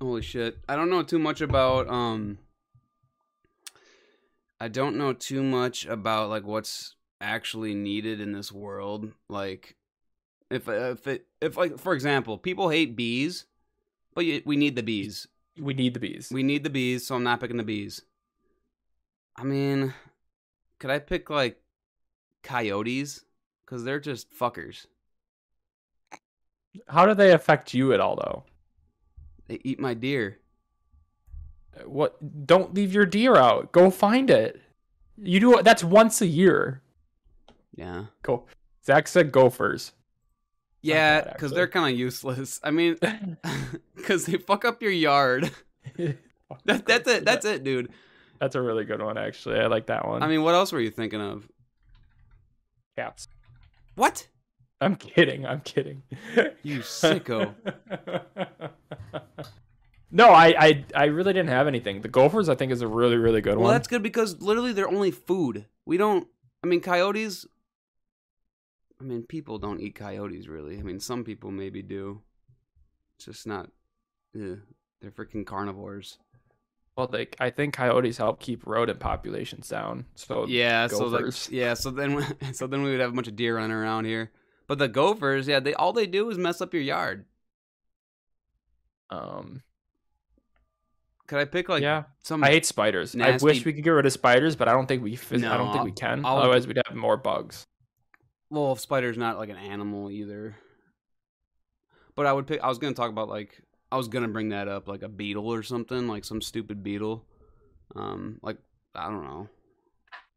Holy 0.00 0.22
shit. 0.22 0.58
I 0.68 0.76
don't 0.76 0.90
know 0.90 1.02
too 1.02 1.18
much 1.18 1.40
about 1.40 1.88
um 1.88 2.38
I 4.60 4.68
don't 4.68 4.96
know 4.96 5.12
too 5.12 5.42
much 5.42 5.86
about 5.86 6.30
like 6.30 6.44
what's 6.44 6.94
actually 7.20 7.74
needed 7.74 8.20
in 8.20 8.32
this 8.32 8.52
world. 8.52 9.12
Like 9.28 9.76
if 10.50 10.68
if 10.68 11.06
it 11.06 11.26
if 11.40 11.56
like 11.56 11.78
for 11.78 11.94
example, 11.94 12.38
people 12.38 12.68
hate 12.68 12.96
bees, 12.96 13.46
but 14.14 14.24
we 14.44 14.56
need 14.56 14.76
the 14.76 14.82
bees. 14.82 15.26
We 15.58 15.74
need 15.74 15.94
the 15.94 16.00
bees. 16.00 16.30
We 16.32 16.42
need 16.42 16.64
the 16.64 16.70
bees, 16.70 17.06
so 17.06 17.16
I'm 17.16 17.24
not 17.24 17.40
picking 17.40 17.56
the 17.56 17.62
bees. 17.62 18.02
I 19.40 19.44
mean, 19.44 19.94
could 20.78 20.90
I 20.90 20.98
pick 20.98 21.30
like 21.30 21.60
coyotes 22.42 23.24
cuz 23.64 23.84
they're 23.84 24.00
just 24.00 24.34
fuckers. 24.34 24.86
How 26.88 27.06
do 27.06 27.14
they 27.14 27.32
affect 27.32 27.72
you 27.74 27.92
at 27.92 28.00
all, 28.00 28.16
though? 28.16 28.44
They 29.48 29.60
eat 29.64 29.80
my 29.80 29.94
deer. 29.94 30.38
Uh, 31.76 31.88
what? 31.88 32.46
Don't 32.46 32.74
leave 32.74 32.92
your 32.92 33.06
deer 33.06 33.36
out. 33.36 33.72
Go 33.72 33.90
find 33.90 34.30
it. 34.30 34.60
You 35.16 35.40
do 35.40 35.62
that's 35.62 35.82
once 35.82 36.20
a 36.20 36.26
year. 36.26 36.82
Yeah. 37.74 38.06
Cool. 38.22 38.46
Zach 38.84 39.08
said 39.08 39.32
gophers. 39.32 39.92
Yeah, 40.82 41.32
because 41.32 41.52
they're 41.52 41.68
kind 41.68 41.92
of 41.92 41.98
useless. 41.98 42.60
I 42.62 42.70
mean, 42.70 42.96
because 43.96 44.26
they 44.26 44.38
fuck 44.38 44.64
up 44.64 44.82
your 44.82 44.92
yard. 44.92 45.50
that, 45.96 46.86
that's 46.86 47.08
it. 47.08 47.24
That's 47.24 47.44
it, 47.44 47.64
dude. 47.64 47.90
That's 48.40 48.54
a 48.54 48.62
really 48.62 48.84
good 48.84 49.02
one, 49.02 49.18
actually. 49.18 49.58
I 49.60 49.66
like 49.66 49.86
that 49.86 50.06
one. 50.08 50.22
I 50.22 50.28
mean, 50.28 50.42
what 50.42 50.54
else 50.54 50.72
were 50.72 50.80
you 50.80 50.90
thinking 50.90 51.20
of? 51.20 51.46
cats. 52.96 53.28
What? 53.94 54.26
I'm 54.80 54.96
kidding. 54.96 55.46
I'm 55.46 55.60
kidding. 55.60 56.02
You 56.62 56.80
sicko. 56.80 57.54
No, 60.12 60.30
I, 60.30 60.54
I 60.58 60.84
I 60.94 61.04
really 61.04 61.32
didn't 61.32 61.50
have 61.50 61.68
anything. 61.68 62.00
The 62.00 62.08
Gophers, 62.08 62.48
I 62.48 62.56
think, 62.56 62.72
is 62.72 62.82
a 62.82 62.88
really 62.88 63.16
really 63.16 63.40
good 63.40 63.50
Well, 63.50 63.58
one. 63.58 63.64
Well, 63.66 63.72
that's 63.74 63.86
good 63.86 64.02
because 64.02 64.40
literally 64.42 64.72
they're 64.72 64.88
only 64.88 65.12
food. 65.12 65.66
We 65.86 65.98
don't. 65.98 66.26
I 66.64 66.66
mean, 66.66 66.80
coyotes. 66.80 67.46
I 69.00 69.04
mean, 69.04 69.22
people 69.22 69.58
don't 69.58 69.80
eat 69.80 69.94
coyotes 69.94 70.48
really. 70.48 70.78
I 70.78 70.82
mean, 70.82 70.98
some 70.98 71.22
people 71.22 71.52
maybe 71.52 71.80
do. 71.80 72.22
It's 73.16 73.26
just 73.26 73.46
not. 73.46 73.70
Yeah, 74.34 74.56
they're 75.00 75.12
freaking 75.12 75.46
carnivores. 75.46 76.18
Well, 77.00 77.08
like 77.10 77.34
I 77.40 77.48
think 77.48 77.72
coyotes 77.74 78.18
help 78.18 78.40
keep 78.40 78.66
rodent 78.66 79.00
populations 79.00 79.68
down. 79.68 80.04
So 80.16 80.46
Yeah, 80.46 80.86
so 80.86 81.06
like, 81.06 81.32
yeah, 81.50 81.72
so 81.74 81.90
then 81.90 82.24
so 82.52 82.66
then 82.66 82.82
we 82.82 82.90
would 82.90 83.00
have 83.00 83.10
a 83.10 83.14
bunch 83.14 83.28
of 83.28 83.36
deer 83.36 83.56
running 83.56 83.72
around 83.72 84.04
here. 84.04 84.30
But 84.66 84.78
the 84.78 84.86
gophers, 84.88 85.48
yeah, 85.48 85.60
they 85.60 85.72
all 85.72 85.92
they 85.94 86.06
do 86.06 86.28
is 86.30 86.36
mess 86.36 86.60
up 86.60 86.74
your 86.74 86.82
yard. 86.82 87.24
um, 89.08 89.62
Could 91.26 91.38
I 91.38 91.46
pick 91.46 91.68
like 91.70 91.82
yeah, 91.82 92.04
some? 92.22 92.44
I 92.44 92.48
hate 92.48 92.66
spiders. 92.66 93.16
I 93.16 93.38
wish 93.40 93.64
we 93.64 93.72
could 93.72 93.82
get 93.82 93.90
rid 93.90 94.04
of 94.06 94.12
spiders, 94.12 94.56
but 94.56 94.68
I 94.68 94.72
don't 94.72 94.86
think 94.86 95.02
we. 95.02 95.16
Phys- 95.16 95.48
I 95.48 95.56
don't 95.56 95.72
think 95.72 95.84
we 95.84 95.92
can. 95.92 96.24
I'll- 96.24 96.36
Otherwise, 96.38 96.66
we'd 96.66 96.80
have 96.86 96.94
more 96.96 97.16
bugs. 97.16 97.66
Well, 98.50 98.76
spider's 98.76 99.16
not 99.16 99.38
like 99.38 99.48
an 99.48 99.56
animal 99.56 100.10
either. 100.10 100.56
But 102.14 102.26
I 102.26 102.32
would 102.32 102.46
pick. 102.46 102.60
I 102.60 102.68
was 102.68 102.78
gonna 102.78 102.94
talk 102.94 103.10
about 103.10 103.28
like 103.28 103.62
I 103.92 103.96
was 103.96 104.08
gonna 104.08 104.28
bring 104.28 104.50
that 104.50 104.68
up, 104.68 104.88
like 104.88 105.02
a 105.02 105.08
beetle 105.08 105.52
or 105.52 105.62
something, 105.62 106.06
like 106.06 106.24
some 106.24 106.40
stupid 106.40 106.82
beetle. 106.82 107.24
Um, 107.96 108.38
like 108.42 108.58
I 108.94 109.10
don't 109.10 109.24
know, 109.24 109.48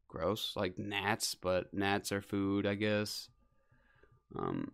gross, 0.08 0.54
like 0.56 0.78
gnats, 0.78 1.36
but 1.36 1.74
gnats 1.74 2.12
are 2.12 2.22
food, 2.22 2.66
I 2.66 2.76
guess. 2.76 3.30
Um, 4.36 4.72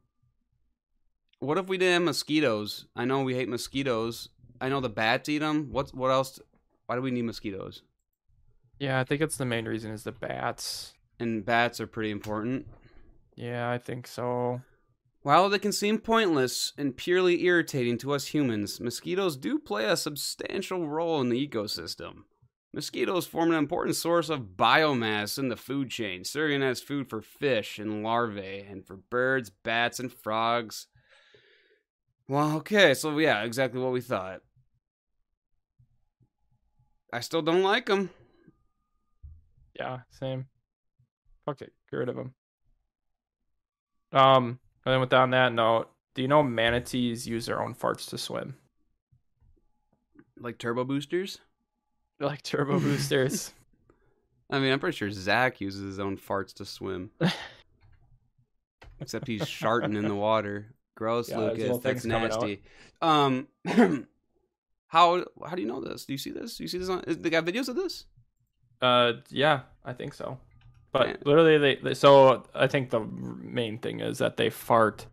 what 1.39 1.57
if 1.57 1.67
we 1.67 1.77
didn't 1.77 1.93
have 1.93 2.01
mosquitoes? 2.03 2.85
I 2.95 3.05
know 3.05 3.23
we 3.23 3.35
hate 3.35 3.49
mosquitoes. 3.49 4.29
I 4.61 4.69
know 4.69 4.81
the 4.81 4.89
bats 4.89 5.29
eat 5.29 5.39
them. 5.39 5.69
What's 5.71 5.93
what 5.93 6.11
else? 6.11 6.39
Why 6.85 6.95
do 6.95 7.01
we 7.01 7.11
need 7.11 7.23
mosquitoes? 7.23 7.83
Yeah, 8.79 8.99
I 8.99 9.03
think 9.03 9.21
it's 9.21 9.37
the 9.37 9.45
main 9.45 9.65
reason 9.65 9.91
is 9.91 10.03
the 10.03 10.11
bats. 10.11 10.93
And 11.19 11.45
bats 11.45 11.81
are 11.81 11.87
pretty 11.87 12.11
important. 12.11 12.67
Yeah, 13.35 13.69
I 13.69 13.77
think 13.77 14.07
so. 14.07 14.61
While 15.21 15.49
they 15.49 15.59
can 15.59 15.73
seem 15.73 15.99
pointless 15.99 16.71
and 16.77 16.95
purely 16.95 17.43
irritating 17.43 17.97
to 17.99 18.13
us 18.13 18.27
humans, 18.27 18.79
mosquitoes 18.79 19.35
do 19.35 19.59
play 19.59 19.85
a 19.85 19.97
substantial 19.97 20.87
role 20.87 21.19
in 21.19 21.29
the 21.29 21.47
ecosystem. 21.47 22.23
Mosquitoes 22.71 23.27
form 23.27 23.51
an 23.51 23.57
important 23.57 23.95
source 23.97 24.29
of 24.29 24.55
biomass 24.55 25.37
in 25.37 25.49
the 25.49 25.57
food 25.57 25.89
chain, 25.89 26.23
serving 26.23 26.63
as 26.63 26.81
food 26.81 27.09
for 27.09 27.21
fish 27.21 27.79
and 27.79 28.03
larvae, 28.03 28.65
and 28.69 28.85
for 28.85 28.95
birds, 28.95 29.49
bats, 29.49 29.99
and 29.99 30.13
frogs. 30.13 30.87
Well, 32.27 32.57
okay, 32.57 32.93
so 32.93 33.17
yeah, 33.17 33.43
exactly 33.43 33.81
what 33.81 33.91
we 33.91 34.01
thought. 34.01 34.41
I 37.11 37.21
still 37.21 37.41
don't 37.41 37.63
like 37.63 37.87
them. 37.87 38.11
Yeah, 39.73 40.01
same. 40.11 40.45
Fuck 41.45 41.61
it, 41.61 41.73
get 41.89 41.97
rid 41.97 42.09
of 42.09 42.15
them. 42.15 42.33
Um, 44.11 44.59
and 44.89 44.95
then 44.95 45.01
with 45.01 45.13
on 45.13 45.29
that 45.29 45.53
note, 45.53 45.87
do 46.15 46.23
you 46.23 46.27
know 46.27 46.41
manatees 46.41 47.27
use 47.27 47.45
their 47.45 47.61
own 47.61 47.75
farts 47.75 48.09
to 48.09 48.17
swim? 48.17 48.55
Like 50.39 50.57
turbo 50.57 50.83
boosters? 50.83 51.37
Like 52.21 52.41
turbo 52.41 52.81
boosters. 52.81 53.53
I 54.49 54.59
mean, 54.59 54.73
I'm 54.73 54.79
pretty 54.79 54.97
sure 54.97 55.09
Zach 55.09 55.61
uses 55.61 55.83
his 55.83 55.99
own 55.99 56.17
farts 56.17 56.53
to 56.55 56.65
swim. 56.65 57.11
Except 58.99 59.25
he's 59.25 59.47
sharting 59.47 59.93
in 59.93 60.05
the 60.05 60.15
water. 60.15 60.75
Gross, 60.95 61.29
Yeah, 61.29 61.37
Lucas. 61.37 61.63
That's 61.69 61.79
things 61.79 62.01
coming 62.01 62.29
out. 62.29 62.41
nasty. 62.41 62.61
Um, 63.01 63.47
how 64.87 65.23
how 65.47 65.55
do 65.55 65.61
you 65.61 65.67
know 65.69 65.79
this? 65.79 66.03
Do 66.03 66.11
you 66.11 66.17
see 66.17 66.31
this? 66.31 66.57
Do 66.57 66.63
you 66.63 66.67
see 66.67 66.79
this 66.79 66.89
on? 66.89 67.05
Is, 67.07 67.19
they 67.19 67.29
got 67.29 67.45
videos 67.45 67.69
of 67.69 67.77
this? 67.77 68.03
Uh, 68.81 69.13
yeah, 69.29 69.61
I 69.85 69.93
think 69.93 70.13
so. 70.13 70.39
But 70.91 71.07
Man. 71.07 71.17
literally, 71.25 71.57
they, 71.57 71.75
they 71.75 71.93
so 71.93 72.45
I 72.55 72.67
think 72.67 72.89
the 72.89 72.99
main 73.01 73.77
thing 73.77 73.99
is 73.99 74.17
that 74.19 74.37
they 74.37 74.49
fart 74.49 75.05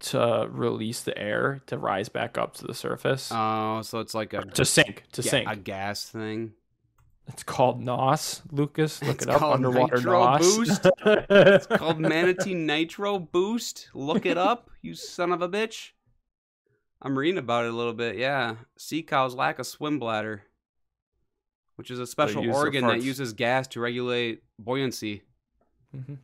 to 0.00 0.48
release 0.50 1.02
the 1.02 1.16
air 1.16 1.62
to 1.66 1.78
rise 1.78 2.08
back 2.08 2.36
up 2.36 2.54
to 2.54 2.66
the 2.66 2.74
surface 2.74 3.30
Oh, 3.32 3.80
so 3.82 4.00
it's 4.00 4.12
like 4.14 4.32
a 4.34 4.42
to 4.42 4.64
sink 4.64 5.04
to 5.12 5.22
ga- 5.22 5.28
sink. 5.28 5.48
a 5.48 5.56
gas 5.56 6.04
thing. 6.08 6.52
It's 7.28 7.42
called 7.42 7.80
NOS, 7.80 8.42
Lucas. 8.52 9.00
Look 9.02 9.14
It's 9.16 9.24
it 9.24 9.30
up. 9.30 9.38
called 9.38 9.54
Underwater 9.54 9.96
Nitro 9.96 10.24
NOS. 10.24 10.56
Boost. 10.56 10.86
It's 11.06 11.66
called 11.68 11.98
Manatee 11.98 12.52
Nitro 12.54 13.18
Boost. 13.18 13.88
Look 13.94 14.26
it 14.26 14.36
up, 14.36 14.68
you 14.82 14.94
son 14.94 15.32
of 15.32 15.40
a 15.40 15.48
bitch. 15.48 15.92
I'm 17.00 17.16
reading 17.16 17.38
about 17.38 17.64
it 17.64 17.70
a 17.72 17.76
little 17.76 17.94
bit. 17.94 18.16
Yeah, 18.16 18.56
sea 18.76 19.02
cows 19.02 19.34
lack 19.34 19.58
a 19.58 19.64
swim 19.64 19.98
bladder, 19.98 20.42
which 21.76 21.90
is 21.90 21.98
a 21.98 22.06
special 22.06 22.48
organ 22.54 22.86
that 22.86 23.02
uses 23.02 23.32
gas 23.32 23.66
to 23.68 23.80
regulate 23.80 24.42
buoyancy. 24.58 25.22
Mhm. 25.94 26.18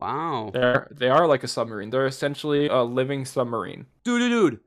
Wow, 0.00 0.50
They're 0.52 0.86
they 0.90 1.08
are 1.08 1.26
like 1.26 1.42
a 1.42 1.48
submarine. 1.48 1.90
They're 1.90 2.06
essentially 2.06 2.68
a 2.68 2.82
living 2.82 3.24
submarine. 3.24 3.86
dude, 4.04 4.20
dude, 4.20 4.30
dude, 4.30 4.60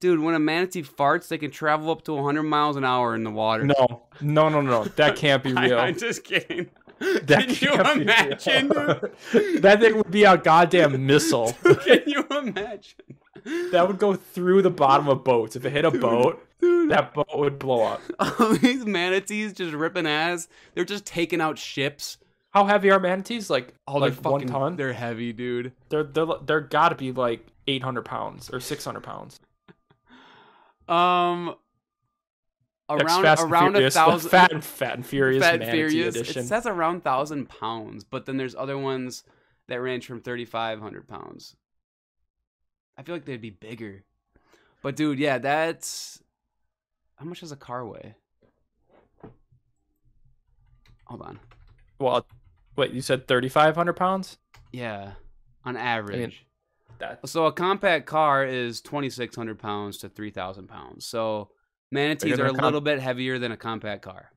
dude. 0.00 0.20
When 0.20 0.34
a 0.34 0.38
manatee 0.38 0.82
farts, 0.82 1.28
they 1.28 1.38
can 1.38 1.50
travel 1.50 1.90
up 1.90 2.02
to 2.02 2.12
100 2.12 2.42
miles 2.42 2.76
an 2.76 2.84
hour 2.84 3.14
in 3.14 3.24
the 3.24 3.30
water. 3.30 3.64
No, 3.64 4.02
no, 4.20 4.50
no, 4.50 4.60
no. 4.60 4.84
That 4.84 5.16
can't 5.16 5.42
be 5.42 5.52
real. 5.54 5.78
I, 5.78 5.88
am 5.88 5.98
just 5.98 6.24
kidding. 6.24 6.68
That 7.00 7.48
Can 7.48 7.56
you 7.60 8.02
imagine? 8.02 8.68
dude? 8.68 9.62
that 9.62 9.80
thing 9.80 9.96
would 9.96 10.10
be 10.10 10.24
a 10.24 10.36
goddamn 10.36 11.06
missile. 11.06 11.52
Can 11.84 12.02
you 12.06 12.24
imagine? 12.30 13.00
That 13.72 13.88
would 13.88 13.98
go 13.98 14.14
through 14.14 14.62
the 14.62 14.70
bottom 14.70 15.08
of 15.08 15.24
boats. 15.24 15.56
If 15.56 15.64
it 15.64 15.70
hit 15.70 15.84
a 15.84 15.90
boat, 15.90 16.46
Dude. 16.64 16.90
that 16.90 17.14
boat 17.14 17.26
would 17.34 17.58
blow 17.58 17.82
up. 17.82 18.00
These 18.60 18.84
manatees 18.86 19.52
just 19.52 19.74
ripping 19.74 20.06
ass. 20.06 20.48
They're 20.74 20.84
just 20.84 21.04
taking 21.06 21.40
out 21.40 21.58
ships. 21.58 22.18
How 22.50 22.64
heavy 22.66 22.90
are 22.90 23.00
manatees? 23.00 23.50
Like, 23.50 23.74
Oh, 23.86 23.98
like 23.98 24.14
they're 24.20 24.32
one 24.32 24.46
ton? 24.46 24.76
They're 24.76 24.92
heavy, 24.92 25.32
dude. 25.32 25.72
They're 25.88 26.04
they're 26.04 26.26
they're 26.44 26.60
got 26.60 26.90
to 26.90 26.94
be 26.94 27.10
like 27.12 27.46
800 27.66 28.04
pounds 28.04 28.50
or 28.52 28.60
600 28.60 29.00
pounds. 29.00 29.40
Um, 30.88 31.54
around 32.88 33.24
around 33.24 33.76
a 33.76 33.90
thousand. 33.90 34.30
Fat 34.30 34.52
and 34.52 34.62
Fat 34.64 34.94
and 34.94 35.06
Furious 35.06 35.42
Fat 35.42 35.62
and 35.62 35.70
Furious. 35.70 36.14
Edition. 36.14 36.42
It 36.44 36.46
says 36.46 36.66
around 36.66 37.02
thousand 37.02 37.48
pounds, 37.48 38.04
but 38.04 38.26
then 38.26 38.36
there's 38.36 38.54
other 38.54 38.76
ones 38.78 39.24
that 39.68 39.80
range 39.80 40.06
from 40.06 40.20
thirty 40.20 40.44
five 40.44 40.80
hundred 40.80 41.08
pounds. 41.08 41.56
I 42.96 43.02
feel 43.02 43.14
like 43.14 43.24
they'd 43.24 43.40
be 43.40 43.50
bigger, 43.50 44.04
but 44.82 44.94
dude, 44.94 45.18
yeah, 45.18 45.38
that's 45.38 46.20
how 47.24 47.28
much 47.30 47.40
does 47.40 47.52
a 47.52 47.56
car 47.56 47.86
weigh? 47.86 48.14
Hold 51.06 51.22
on. 51.22 51.40
Well, 51.98 52.26
wait, 52.76 52.92
you 52.92 53.00
said 53.00 53.26
3,500 53.26 53.94
pounds? 53.94 54.36
Yeah, 54.72 55.12
on 55.64 55.76
average. 55.76 56.44
That 56.98 57.26
So 57.26 57.46
a 57.46 57.52
compact 57.52 58.06
car 58.06 58.44
is 58.44 58.80
twenty 58.80 59.10
six 59.10 59.34
hundred 59.34 59.58
pounds 59.58 59.98
to 59.98 60.08
three 60.08 60.30
thousand 60.30 60.68
pounds. 60.68 61.06
So 61.06 61.50
manatees 61.90 62.38
are 62.38 62.44
a 62.44 62.46
than 62.46 62.54
a 62.54 62.58
com- 62.58 62.64
little 62.66 62.80
bit 62.80 63.00
heavier 63.00 63.38
than 63.38 63.50
a 63.50 63.56
compact 63.56 64.02
car. 64.02 64.30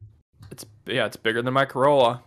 it's 0.50 0.66
yeah, 0.88 1.06
it's 1.06 1.18
bigger 1.18 1.44
than 1.44 1.54
my 1.54 1.66
Corolla. 1.66 2.24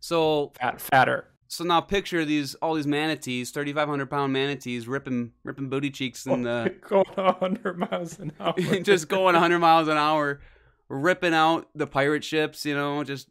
So 0.00 0.52
Fat, 0.60 0.80
fatter. 0.80 1.26
So 1.48 1.64
now 1.64 1.80
picture 1.80 2.24
these 2.24 2.54
all 2.56 2.74
these 2.74 2.86
manatees, 2.86 3.50
thirty 3.50 3.72
five 3.72 3.88
hundred 3.88 4.10
pound 4.10 4.32
manatees 4.32 4.86
ripping 4.86 5.32
ripping 5.44 5.68
booty 5.68 5.90
cheeks 5.90 6.26
in 6.26 6.42
the 6.42 6.74
Going 6.88 7.04
100 7.14 7.78
miles 7.78 8.18
an 8.18 8.32
hour. 8.40 8.54
just 8.80 9.08
going 9.08 9.34
hundred 9.34 9.58
miles 9.58 9.88
an 9.88 9.96
hour, 9.96 10.40
ripping 10.88 11.34
out 11.34 11.68
the 11.74 11.86
pirate 11.86 12.22
ships. 12.24 12.64
You 12.64 12.74
know, 12.74 13.02
just 13.04 13.28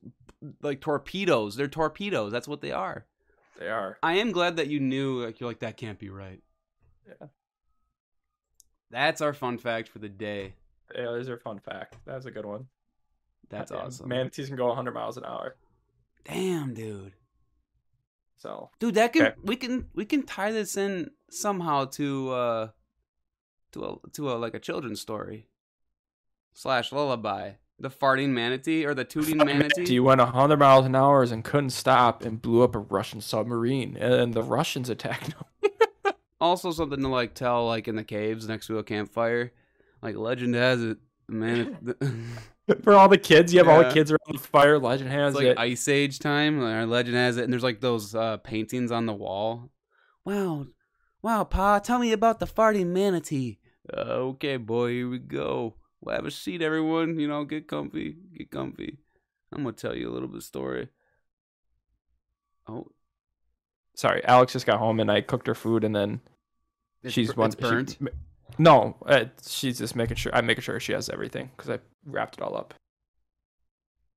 like 0.61 0.81
torpedoes. 0.81 1.55
They're 1.55 1.67
torpedoes. 1.67 2.31
That's 2.31 2.47
what 2.47 2.61
they 2.61 2.71
are. 2.71 3.05
They 3.59 3.69
are. 3.69 3.97
I 4.03 4.15
am 4.15 4.31
glad 4.31 4.57
that 4.57 4.67
you 4.67 4.79
knew. 4.79 5.23
Like 5.23 5.39
you're 5.39 5.49
like 5.49 5.59
that 5.59 5.77
can't 5.77 5.97
be 5.99 6.09
right. 6.09 6.41
Yeah. 7.07 7.27
That's 8.89 9.21
our 9.21 9.33
fun 9.33 9.57
fact 9.57 9.89
for 9.89 9.99
the 9.99 10.09
day. 10.09 10.53
Yeah, 10.95 11.03
those 11.05 11.27
are 11.29 11.37
fun 11.37 11.59
fact. 11.59 11.97
That's 12.05 12.25
a 12.25 12.31
good 12.31 12.45
one. 12.45 12.67
That's 13.49 13.71
Goddamn. 13.71 13.87
awesome. 13.87 14.07
Manatees 14.09 14.47
can 14.47 14.55
go 14.55 14.67
100 14.67 14.93
miles 14.93 15.17
an 15.17 15.25
hour. 15.25 15.55
Damn, 16.23 16.73
dude. 16.73 17.13
So 18.37 18.69
Dude, 18.79 18.95
that 18.95 19.13
can 19.13 19.23
Okay. 19.27 19.35
we 19.43 19.55
can 19.55 19.89
we 19.93 20.05
can 20.05 20.23
tie 20.23 20.51
this 20.51 20.77
in 20.77 21.09
somehow 21.29 21.85
to 21.85 22.29
uh 22.31 22.67
to 23.73 23.83
a 23.85 24.09
to 24.13 24.31
a 24.31 24.33
like 24.33 24.53
a 24.53 24.59
children's 24.59 25.01
story 25.01 25.47
slash 26.53 26.91
lullaby. 26.91 27.53
The 27.79 27.89
farting 27.89 28.29
manatee 28.29 28.85
or 28.85 28.93
the 28.95 29.05
tooting 29.05 29.37
manatee. 29.45 29.85
He 29.85 29.99
went 29.99 30.19
100 30.19 30.57
miles 30.57 30.85
an 30.87 30.95
hour 30.95 31.21
and 31.23 31.43
couldn't 31.43 31.69
stop 31.69 32.23
and 32.23 32.41
blew 32.41 32.63
up 32.63 32.73
a 32.75 32.79
Russian 32.79 33.21
submarine. 33.21 33.95
And 33.97 34.33
the 34.33 34.41
Russians 34.41 34.89
attacked 34.89 35.33
him. 35.33 35.43
Also 36.39 36.71
something 36.71 37.01
to 37.01 37.07
like 37.07 37.33
tell 37.33 37.65
like 37.65 37.87
in 37.87 37.95
the 37.95 38.03
caves 38.03 38.47
next 38.47 38.67
to 38.67 38.77
a 38.77 38.83
campfire. 38.83 39.51
Like 40.03 40.15
legend 40.15 40.53
has 40.53 40.83
it, 40.83 40.99
man. 41.27 41.95
For 42.83 42.93
all 42.93 43.07
the 43.07 43.17
kids, 43.17 43.53
you 43.53 43.59
have 43.59 43.67
all 43.67 43.83
the 43.83 43.91
kids 43.91 44.11
around 44.11 44.33
the 44.33 44.39
fire. 44.39 44.77
Legend 44.77 45.09
has 45.09 45.33
It's 45.33 45.37
like 45.37 45.47
it. 45.47 45.57
Ice 45.57 45.87
Age 45.87 46.19
time. 46.19 46.61
Legend 46.89 47.15
has 47.15 47.37
it, 47.37 47.43
and 47.43 47.53
there's 47.53 47.63
like 47.63 47.79
those 47.79 48.13
uh, 48.13 48.37
paintings 48.37 48.91
on 48.91 49.05
the 49.05 49.13
wall. 49.13 49.71
Wow, 50.25 50.67
wow, 51.21 51.45
Pa, 51.45 51.79
tell 51.79 51.99
me 51.99 52.11
about 52.11 52.39
the 52.39 52.45
farting 52.45 52.87
manatee. 52.87 53.59
Uh, 53.91 54.01
okay, 54.35 54.57
boy, 54.57 54.89
here 54.91 55.09
we 55.09 55.19
go. 55.19 55.75
We'll 56.01 56.15
have 56.15 56.25
a 56.25 56.31
seat, 56.31 56.61
everyone. 56.61 57.19
You 57.19 57.29
know, 57.29 57.45
get 57.45 57.67
comfy, 57.67 58.17
get 58.37 58.51
comfy. 58.51 58.97
I'm 59.53 59.63
gonna 59.63 59.71
tell 59.73 59.95
you 59.95 60.09
a 60.09 60.13
little 60.13 60.27
bit 60.27 60.37
of 60.37 60.43
story. 60.43 60.89
Oh, 62.67 62.87
Sorry, 63.95 64.23
Alex 64.25 64.53
just 64.53 64.65
got 64.67 64.77
home 64.77 64.99
and 64.99 65.11
I 65.11 65.21
cooked 65.21 65.47
her 65.47 65.55
food 65.55 65.83
and 65.83 65.95
then 65.95 66.21
it's, 67.01 67.13
she's 67.13 67.33
bur- 67.33 67.41
one. 67.41 67.47
it's 67.47 67.55
burnt. 67.55 67.97
she- 67.99 68.07
no, 68.59 68.95
uh, 69.05 69.25
she's 69.45 69.79
just 69.79 69.95
making 69.95 70.17
sure. 70.17 70.33
I'm 70.35 70.45
making 70.45 70.61
sure 70.61 70.79
she 70.79 70.93
has 70.93 71.09
everything 71.09 71.49
because 71.55 71.69
I 71.69 71.79
wrapped 72.07 72.37
it 72.37 72.41
all 72.41 72.55
up. 72.57 72.73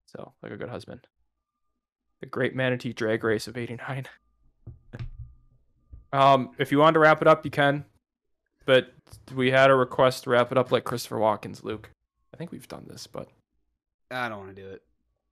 So, 0.06 0.32
like 0.42 0.52
a 0.52 0.56
good 0.56 0.70
husband. 0.70 1.06
The 2.20 2.26
Great 2.26 2.54
Manatee 2.54 2.92
Drag 2.92 3.22
Race 3.22 3.46
of 3.46 3.56
'89. 3.56 4.06
um, 6.12 6.50
if 6.58 6.72
you 6.72 6.78
want 6.78 6.94
to 6.94 7.00
wrap 7.00 7.22
it 7.22 7.28
up, 7.28 7.44
you 7.44 7.50
can. 7.50 7.84
But 8.66 8.92
we 9.34 9.50
had 9.50 9.70
a 9.70 9.74
request 9.74 10.24
to 10.24 10.30
wrap 10.30 10.52
it 10.52 10.58
up 10.58 10.70
like 10.70 10.84
Christopher 10.84 11.16
Walken's 11.16 11.64
Luke. 11.64 11.90
I 12.34 12.36
think 12.36 12.52
we've 12.52 12.68
done 12.68 12.86
this, 12.88 13.06
but 13.06 13.28
I 14.10 14.28
don't 14.28 14.38
want 14.38 14.54
to 14.54 14.62
do 14.62 14.68
it. 14.68 14.82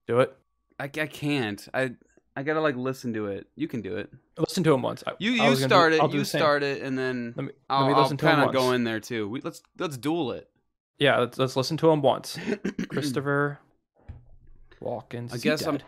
do 0.07 0.21
it. 0.21 0.37
I, 0.79 0.85
I 0.85 0.89
can't. 1.07 1.67
I 1.75 1.93
I 2.37 2.43
gotta 2.45 2.61
like 2.61 2.77
listen 2.77 3.13
to 3.15 3.27
it. 3.27 3.49
You 3.57 3.67
can 3.69 3.81
do 3.83 3.97
it. 3.97 4.11
Listen 4.39 4.63
to 4.65 4.73
him 4.73 4.83
once. 4.83 5.03
I- 5.07 5.13
You 5.19 5.33
you 5.33 5.39
gonna 5.39 5.57
do- 5.57 5.63
start 5.63 5.93
it. 5.93 6.01
I'll 6.01 6.15
You 6.15 6.25
start 6.25 6.63
it, 6.63 6.83
and 6.83 6.97
then 6.97 7.35
Let 7.37 7.47
me, 7.47 7.53
I'll, 7.69 7.87
let 7.87 7.89
me 7.97 8.01
listen 8.01 8.17
to 8.17 8.25
kind 8.25 8.43
of 8.43 8.53
go 8.53 8.73
in 8.73 8.85
there 8.85 9.01
too. 9.01 9.29
We 9.29 9.41
let's 9.41 9.61
let's 9.79 9.97
duel 9.97 10.33
it. 10.33 10.49
Yeah, 10.99 11.19
let's, 11.19 11.39
let's 11.39 11.57
listen 11.57 11.77
to 11.79 11.91
him 11.91 12.03
once. 12.03 12.39
Christopher 12.89 13.61
Walken. 14.83 15.33
I 15.33 15.37
guess 15.37 15.65
I'm 15.65 15.79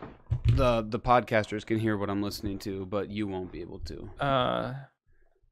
the 0.45 0.85
the 0.87 0.99
podcasters 0.99 1.65
can 1.65 1.79
hear 1.79 1.97
what 1.97 2.09
I'm 2.09 2.21
listening 2.21 2.59
to, 2.59 2.85
but 2.85 3.09
you 3.09 3.27
won't 3.27 3.51
be 3.51 3.61
able 3.61 3.79
to. 3.79 4.09
Uh, 4.19 4.73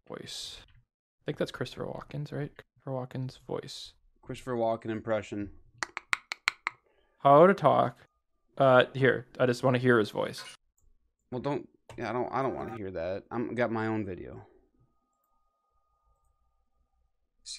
voice. 0.07 0.59
I 0.61 1.21
think 1.25 1.37
that's 1.37 1.51
Christopher 1.51 1.85
Walken's, 1.85 2.31
right? 2.31 2.51
Christopher 2.55 2.91
Walken's 2.91 3.39
voice. 3.47 3.93
Christopher 4.21 4.55
Walken 4.55 4.89
impression. 4.89 5.49
How 7.19 7.45
to 7.45 7.53
talk. 7.53 7.97
Uh, 8.57 8.85
here. 8.93 9.25
I 9.39 9.45
just 9.45 9.63
want 9.63 9.75
to 9.75 9.81
hear 9.81 9.99
his 9.99 10.11
voice. 10.11 10.43
Well, 11.31 11.41
don't. 11.41 11.67
Yeah, 11.97 12.09
I 12.09 12.13
don't. 12.13 12.29
I 12.31 12.41
don't 12.41 12.55
want 12.55 12.71
to 12.71 12.77
hear 12.77 12.91
that. 12.91 13.23
I'm 13.29 13.53
got 13.55 13.71
my 13.71 13.87
own 13.87 14.05
video. 14.05 14.45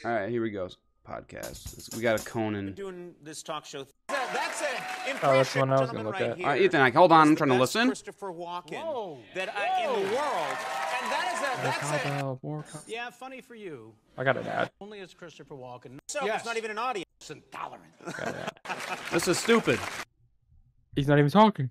All 0.04 0.10
right, 0.12 0.30
here 0.30 0.44
he 0.44 0.50
go. 0.50 0.68
Podcast. 1.06 1.94
We 1.96 2.02
got 2.02 2.20
a 2.20 2.24
Conan. 2.24 2.72
doing 2.74 3.14
this 3.22 3.42
talk 3.42 3.64
show. 3.64 3.86
That's 4.08 4.62
an 4.62 5.16
Oh, 5.22 5.32
that's 5.34 5.52
the 5.52 5.58
one 5.60 5.72
I 5.72 5.80
was 5.80 5.90
gonna 5.90 6.04
look 6.04 6.14
right 6.14 6.22
at. 6.30 6.36
here. 6.36 6.46
All 6.46 6.52
right, 6.52 6.62
Ethan. 6.62 6.80
I, 6.80 6.90
hold 6.90 7.10
on. 7.10 7.28
I'm 7.28 7.36
trying 7.36 7.48
to 7.50 7.56
listen. 7.56 7.88
Christopher 7.88 8.28
Walken 8.32 8.82
Whoa. 8.82 9.18
that 9.34 9.48
I, 9.56 9.82
in 9.84 9.88
the 9.92 9.98
world, 9.98 10.06
and 10.12 11.10
that 11.10 11.32
is 11.34 11.40
a 11.40 11.62
that's 11.62 12.04
a 12.04 12.08
How 12.08 12.38
more 12.42 12.64
co- 12.70 12.78
Yeah, 12.86 13.10
funny 13.10 13.40
for 13.40 13.54
you. 13.54 13.92
I 14.16 14.24
got 14.24 14.36
an 14.36 14.46
ad. 14.46 14.70
Only 14.80 15.00
as 15.00 15.12
Christopher 15.14 15.54
Walken. 15.56 15.98
so 16.08 16.24
Yes. 16.24 16.40
it's 16.40 16.46
not 16.46 16.56
even 16.58 16.70
an 16.70 16.78
audience. 16.78 17.06
It's 17.20 17.30
intolerant. 17.30 17.92
Got 18.04 18.28
an 18.28 18.34
ad. 18.34 18.98
This 19.12 19.26
is 19.26 19.38
stupid. 19.38 19.80
He's 20.94 21.08
not 21.08 21.18
even 21.18 21.30
talking. 21.30 21.70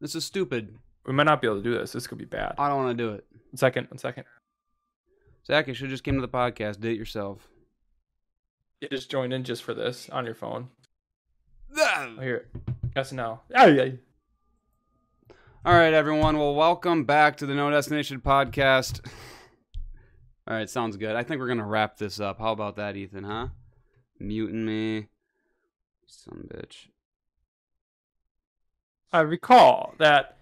This 0.00 0.14
is 0.14 0.24
stupid. 0.24 0.76
We 1.06 1.12
might 1.14 1.24
not 1.24 1.40
be 1.40 1.46
able 1.46 1.58
to 1.58 1.62
do 1.62 1.72
this. 1.78 1.92
This 1.92 2.06
could 2.06 2.18
be 2.18 2.24
bad. 2.24 2.54
I 2.58 2.68
don't 2.68 2.84
want 2.84 2.98
to 2.98 3.02
do 3.02 3.12
it. 3.14 3.24
One 3.50 3.56
second. 3.56 3.88
One 3.90 3.98
second. 3.98 4.24
Zach, 5.46 5.68
you 5.68 5.74
should 5.74 5.88
just 5.88 6.02
came 6.04 6.16
to 6.16 6.20
the 6.20 6.28
podcast. 6.28 6.80
Did 6.80 6.92
it 6.92 6.98
yourself. 6.98 7.48
You 8.80 8.88
just 8.88 9.10
joined 9.10 9.32
in 9.32 9.42
just 9.42 9.62
for 9.62 9.72
this 9.72 10.10
on 10.10 10.26
your 10.26 10.34
phone. 10.34 10.68
Oh, 11.78 12.16
here. 12.20 12.48
Yes, 12.94 13.10
and 13.10 13.16
no. 13.16 13.40
Yeah. 13.50 13.90
All 15.64 15.74
right, 15.74 15.94
everyone. 15.94 16.36
Well, 16.36 16.54
welcome 16.54 17.04
back 17.04 17.38
to 17.38 17.46
the 17.46 17.54
No 17.54 17.70
Destination 17.70 18.20
podcast. 18.20 19.00
All 20.46 20.54
right, 20.54 20.68
sounds 20.68 20.98
good. 20.98 21.16
I 21.16 21.22
think 21.22 21.40
we're 21.40 21.48
gonna 21.48 21.66
wrap 21.66 21.96
this 21.96 22.20
up. 22.20 22.38
How 22.38 22.52
about 22.52 22.76
that, 22.76 22.96
Ethan? 22.96 23.24
Huh? 23.24 23.48
Muting 24.20 24.66
me, 24.66 25.08
some 26.06 26.46
bitch. 26.46 26.88
I 29.10 29.20
recall 29.20 29.94
that 29.98 30.36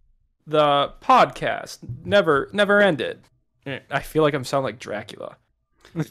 the 0.45 0.93
podcast 1.01 1.79
never 2.05 2.51
never 2.53 2.81
ended. 2.81 3.21
Eh, 3.65 3.79
I 3.93 4.01
feel 4.01 4.25
like 4.25 4.35
I'm 4.35 4.45
sounding 4.45 4.65
like 4.65 4.81
Dracula. 4.81 5.37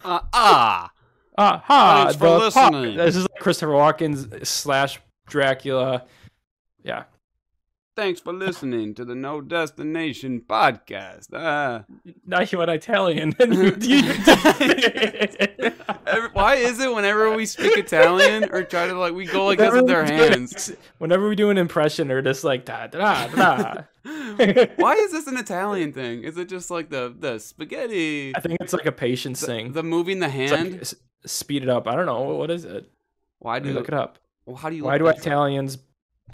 Uh, 0.06 0.22
ah, 0.32 0.92
Ah, 1.38 1.64
ha! 1.66 2.04
Thanks 2.06 2.18
for 2.18 2.30
listening. 2.38 2.98
this 2.98 3.16
is 3.16 3.24
like 3.24 3.40
Christopher 3.40 3.72
Walken's 3.72 4.48
slash 4.48 5.00
Dracula. 5.28 6.06
Yeah, 6.84 7.04
thanks 7.96 8.20
for 8.20 8.34
listening 8.34 8.94
to 8.96 9.06
the 9.06 9.16
No 9.16 9.42
Destination 9.42 10.42
podcast. 10.48 11.28
Ah. 11.34 11.86
now 12.28 12.42
you 12.48 12.58
went 12.60 12.70
Italian. 12.70 13.34
and 13.40 13.54
you- 13.54 13.76
you- 13.80 14.14
Every- 16.06 16.30
why 16.34 16.56
is 16.56 16.80
it 16.80 16.94
whenever 16.94 17.34
we 17.36 17.46
speak 17.46 17.78
Italian 17.78 18.50
or 18.52 18.64
try 18.64 18.88
to 18.88 18.94
like 19.00 19.14
we 19.14 19.26
go 19.26 19.46
like 19.46 19.58
this 19.58 19.74
with 19.74 19.90
our 19.90 20.04
hands? 20.04 20.70
it- 20.70 20.80
Whenever 21.00 21.28
we 21.28 21.36
do 21.36 21.50
an 21.50 21.58
impression, 21.58 22.12
or 22.12 22.22
just 22.22 22.44
like 22.44 22.66
da 22.66 22.88
da 22.88 23.28
da. 23.28 23.82
Why 24.76 24.94
is 24.96 25.12
this 25.12 25.28
an 25.28 25.38
Italian 25.38 25.94
thing? 25.94 26.24
Is 26.24 26.38
it 26.38 26.50
just 26.50 26.70
like 26.70 26.90
the 26.90 27.16
the 27.18 27.40
spaghetti? 27.40 28.34
I 28.36 28.40
think 28.42 28.60
it's 28.62 28.74
like 28.74 28.86
a 28.86 28.92
patience 28.92 29.40
The, 29.40 29.48
thing. 29.48 29.72
the 29.72 29.82
moving 29.84 30.20
the 30.20 30.28
It's 30.28 30.52
like, 30.52 30.60
hand. 30.60 30.94
Speed 31.26 31.64
it 31.64 31.70
up. 31.70 31.88
I 31.88 31.96
don't 31.96 32.06
know 32.06 32.22
what 32.22 32.52
is 32.52 32.66
it. 32.66 32.90
why 33.40 33.60
do 33.60 33.70
me 33.70 33.74
look 33.74 33.88
it 33.88 33.94
up. 33.94 34.20
Well, 34.46 34.56
how 34.56 34.70
do 34.70 34.76
you? 34.76 34.84
Why 34.84 34.98
do 34.98 35.06
that 35.06 35.16
up? 35.16 35.18
Italians? 35.18 35.78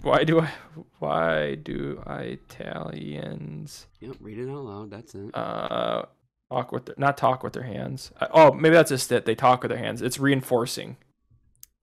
Why 0.02 0.24
do 0.24 0.40
I? 0.40 0.50
Why 0.98 1.54
do 1.56 2.02
Italians? 2.06 3.86
Yep, 4.00 4.16
read 4.20 4.38
it 4.38 4.50
out 4.50 4.64
loud. 4.64 4.90
That's 4.90 5.14
it. 5.14 5.34
uh 5.34 6.02
talk 6.50 6.72
with 6.72 6.86
their, 6.86 6.96
not 6.98 7.16
talk 7.16 7.44
with 7.44 7.52
their 7.52 7.62
hands 7.62 8.10
uh, 8.20 8.26
oh 8.32 8.50
maybe 8.50 8.74
that's 8.74 8.88
just 8.90 9.12
it 9.12 9.24
they 9.24 9.36
talk 9.36 9.62
with 9.62 9.68
their 9.70 9.78
hands 9.78 10.02
it's 10.02 10.18
reinforcing 10.18 10.96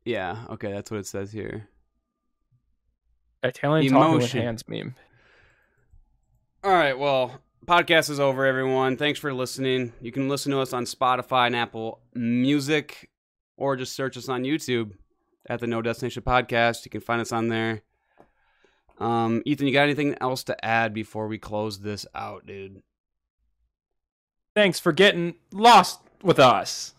yeah. 0.07 0.45
Okay, 0.49 0.71
that's 0.71 0.89
what 0.89 1.01
it 1.01 1.05
says 1.05 1.33
here. 1.33 1.67
italian 3.43 3.91
talking 3.91 4.17
with 4.17 4.31
hands 4.31 4.63
meme 4.67 4.95
All 6.63 6.71
right. 6.71 6.97
Well, 6.97 7.39
podcast 7.67 8.09
is 8.09 8.19
over, 8.19 8.45
everyone. 8.45 8.97
Thanks 8.97 9.19
for 9.19 9.33
listening. 9.33 9.93
You 10.01 10.11
can 10.11 10.29
listen 10.29 10.51
to 10.53 10.59
us 10.59 10.73
on 10.73 10.85
Spotify 10.85 11.47
and 11.47 11.55
Apple 11.55 11.99
Music, 12.15 13.09
or 13.57 13.75
just 13.75 13.95
search 13.95 14.17
us 14.17 14.29
on 14.29 14.43
YouTube 14.43 14.91
at 15.49 15.59
the 15.59 15.67
No 15.67 15.81
Destination 15.81 16.23
Podcast. 16.23 16.85
You 16.85 16.91
can 16.91 17.01
find 17.01 17.21
us 17.21 17.31
on 17.31 17.49
there. 17.49 17.81
Um, 18.99 19.43
Ethan, 19.45 19.67
you 19.67 19.73
got 19.73 19.83
anything 19.83 20.15
else 20.21 20.43
to 20.45 20.65
add 20.65 20.93
before 20.93 21.27
we 21.27 21.37
close 21.37 21.79
this 21.79 22.05
out, 22.15 22.45
dude? 22.45 22.81
thanks 24.57 24.79
for 24.79 24.91
getting 24.91 25.35
lost 25.51 25.99
with 26.23 26.39
us 26.39 26.95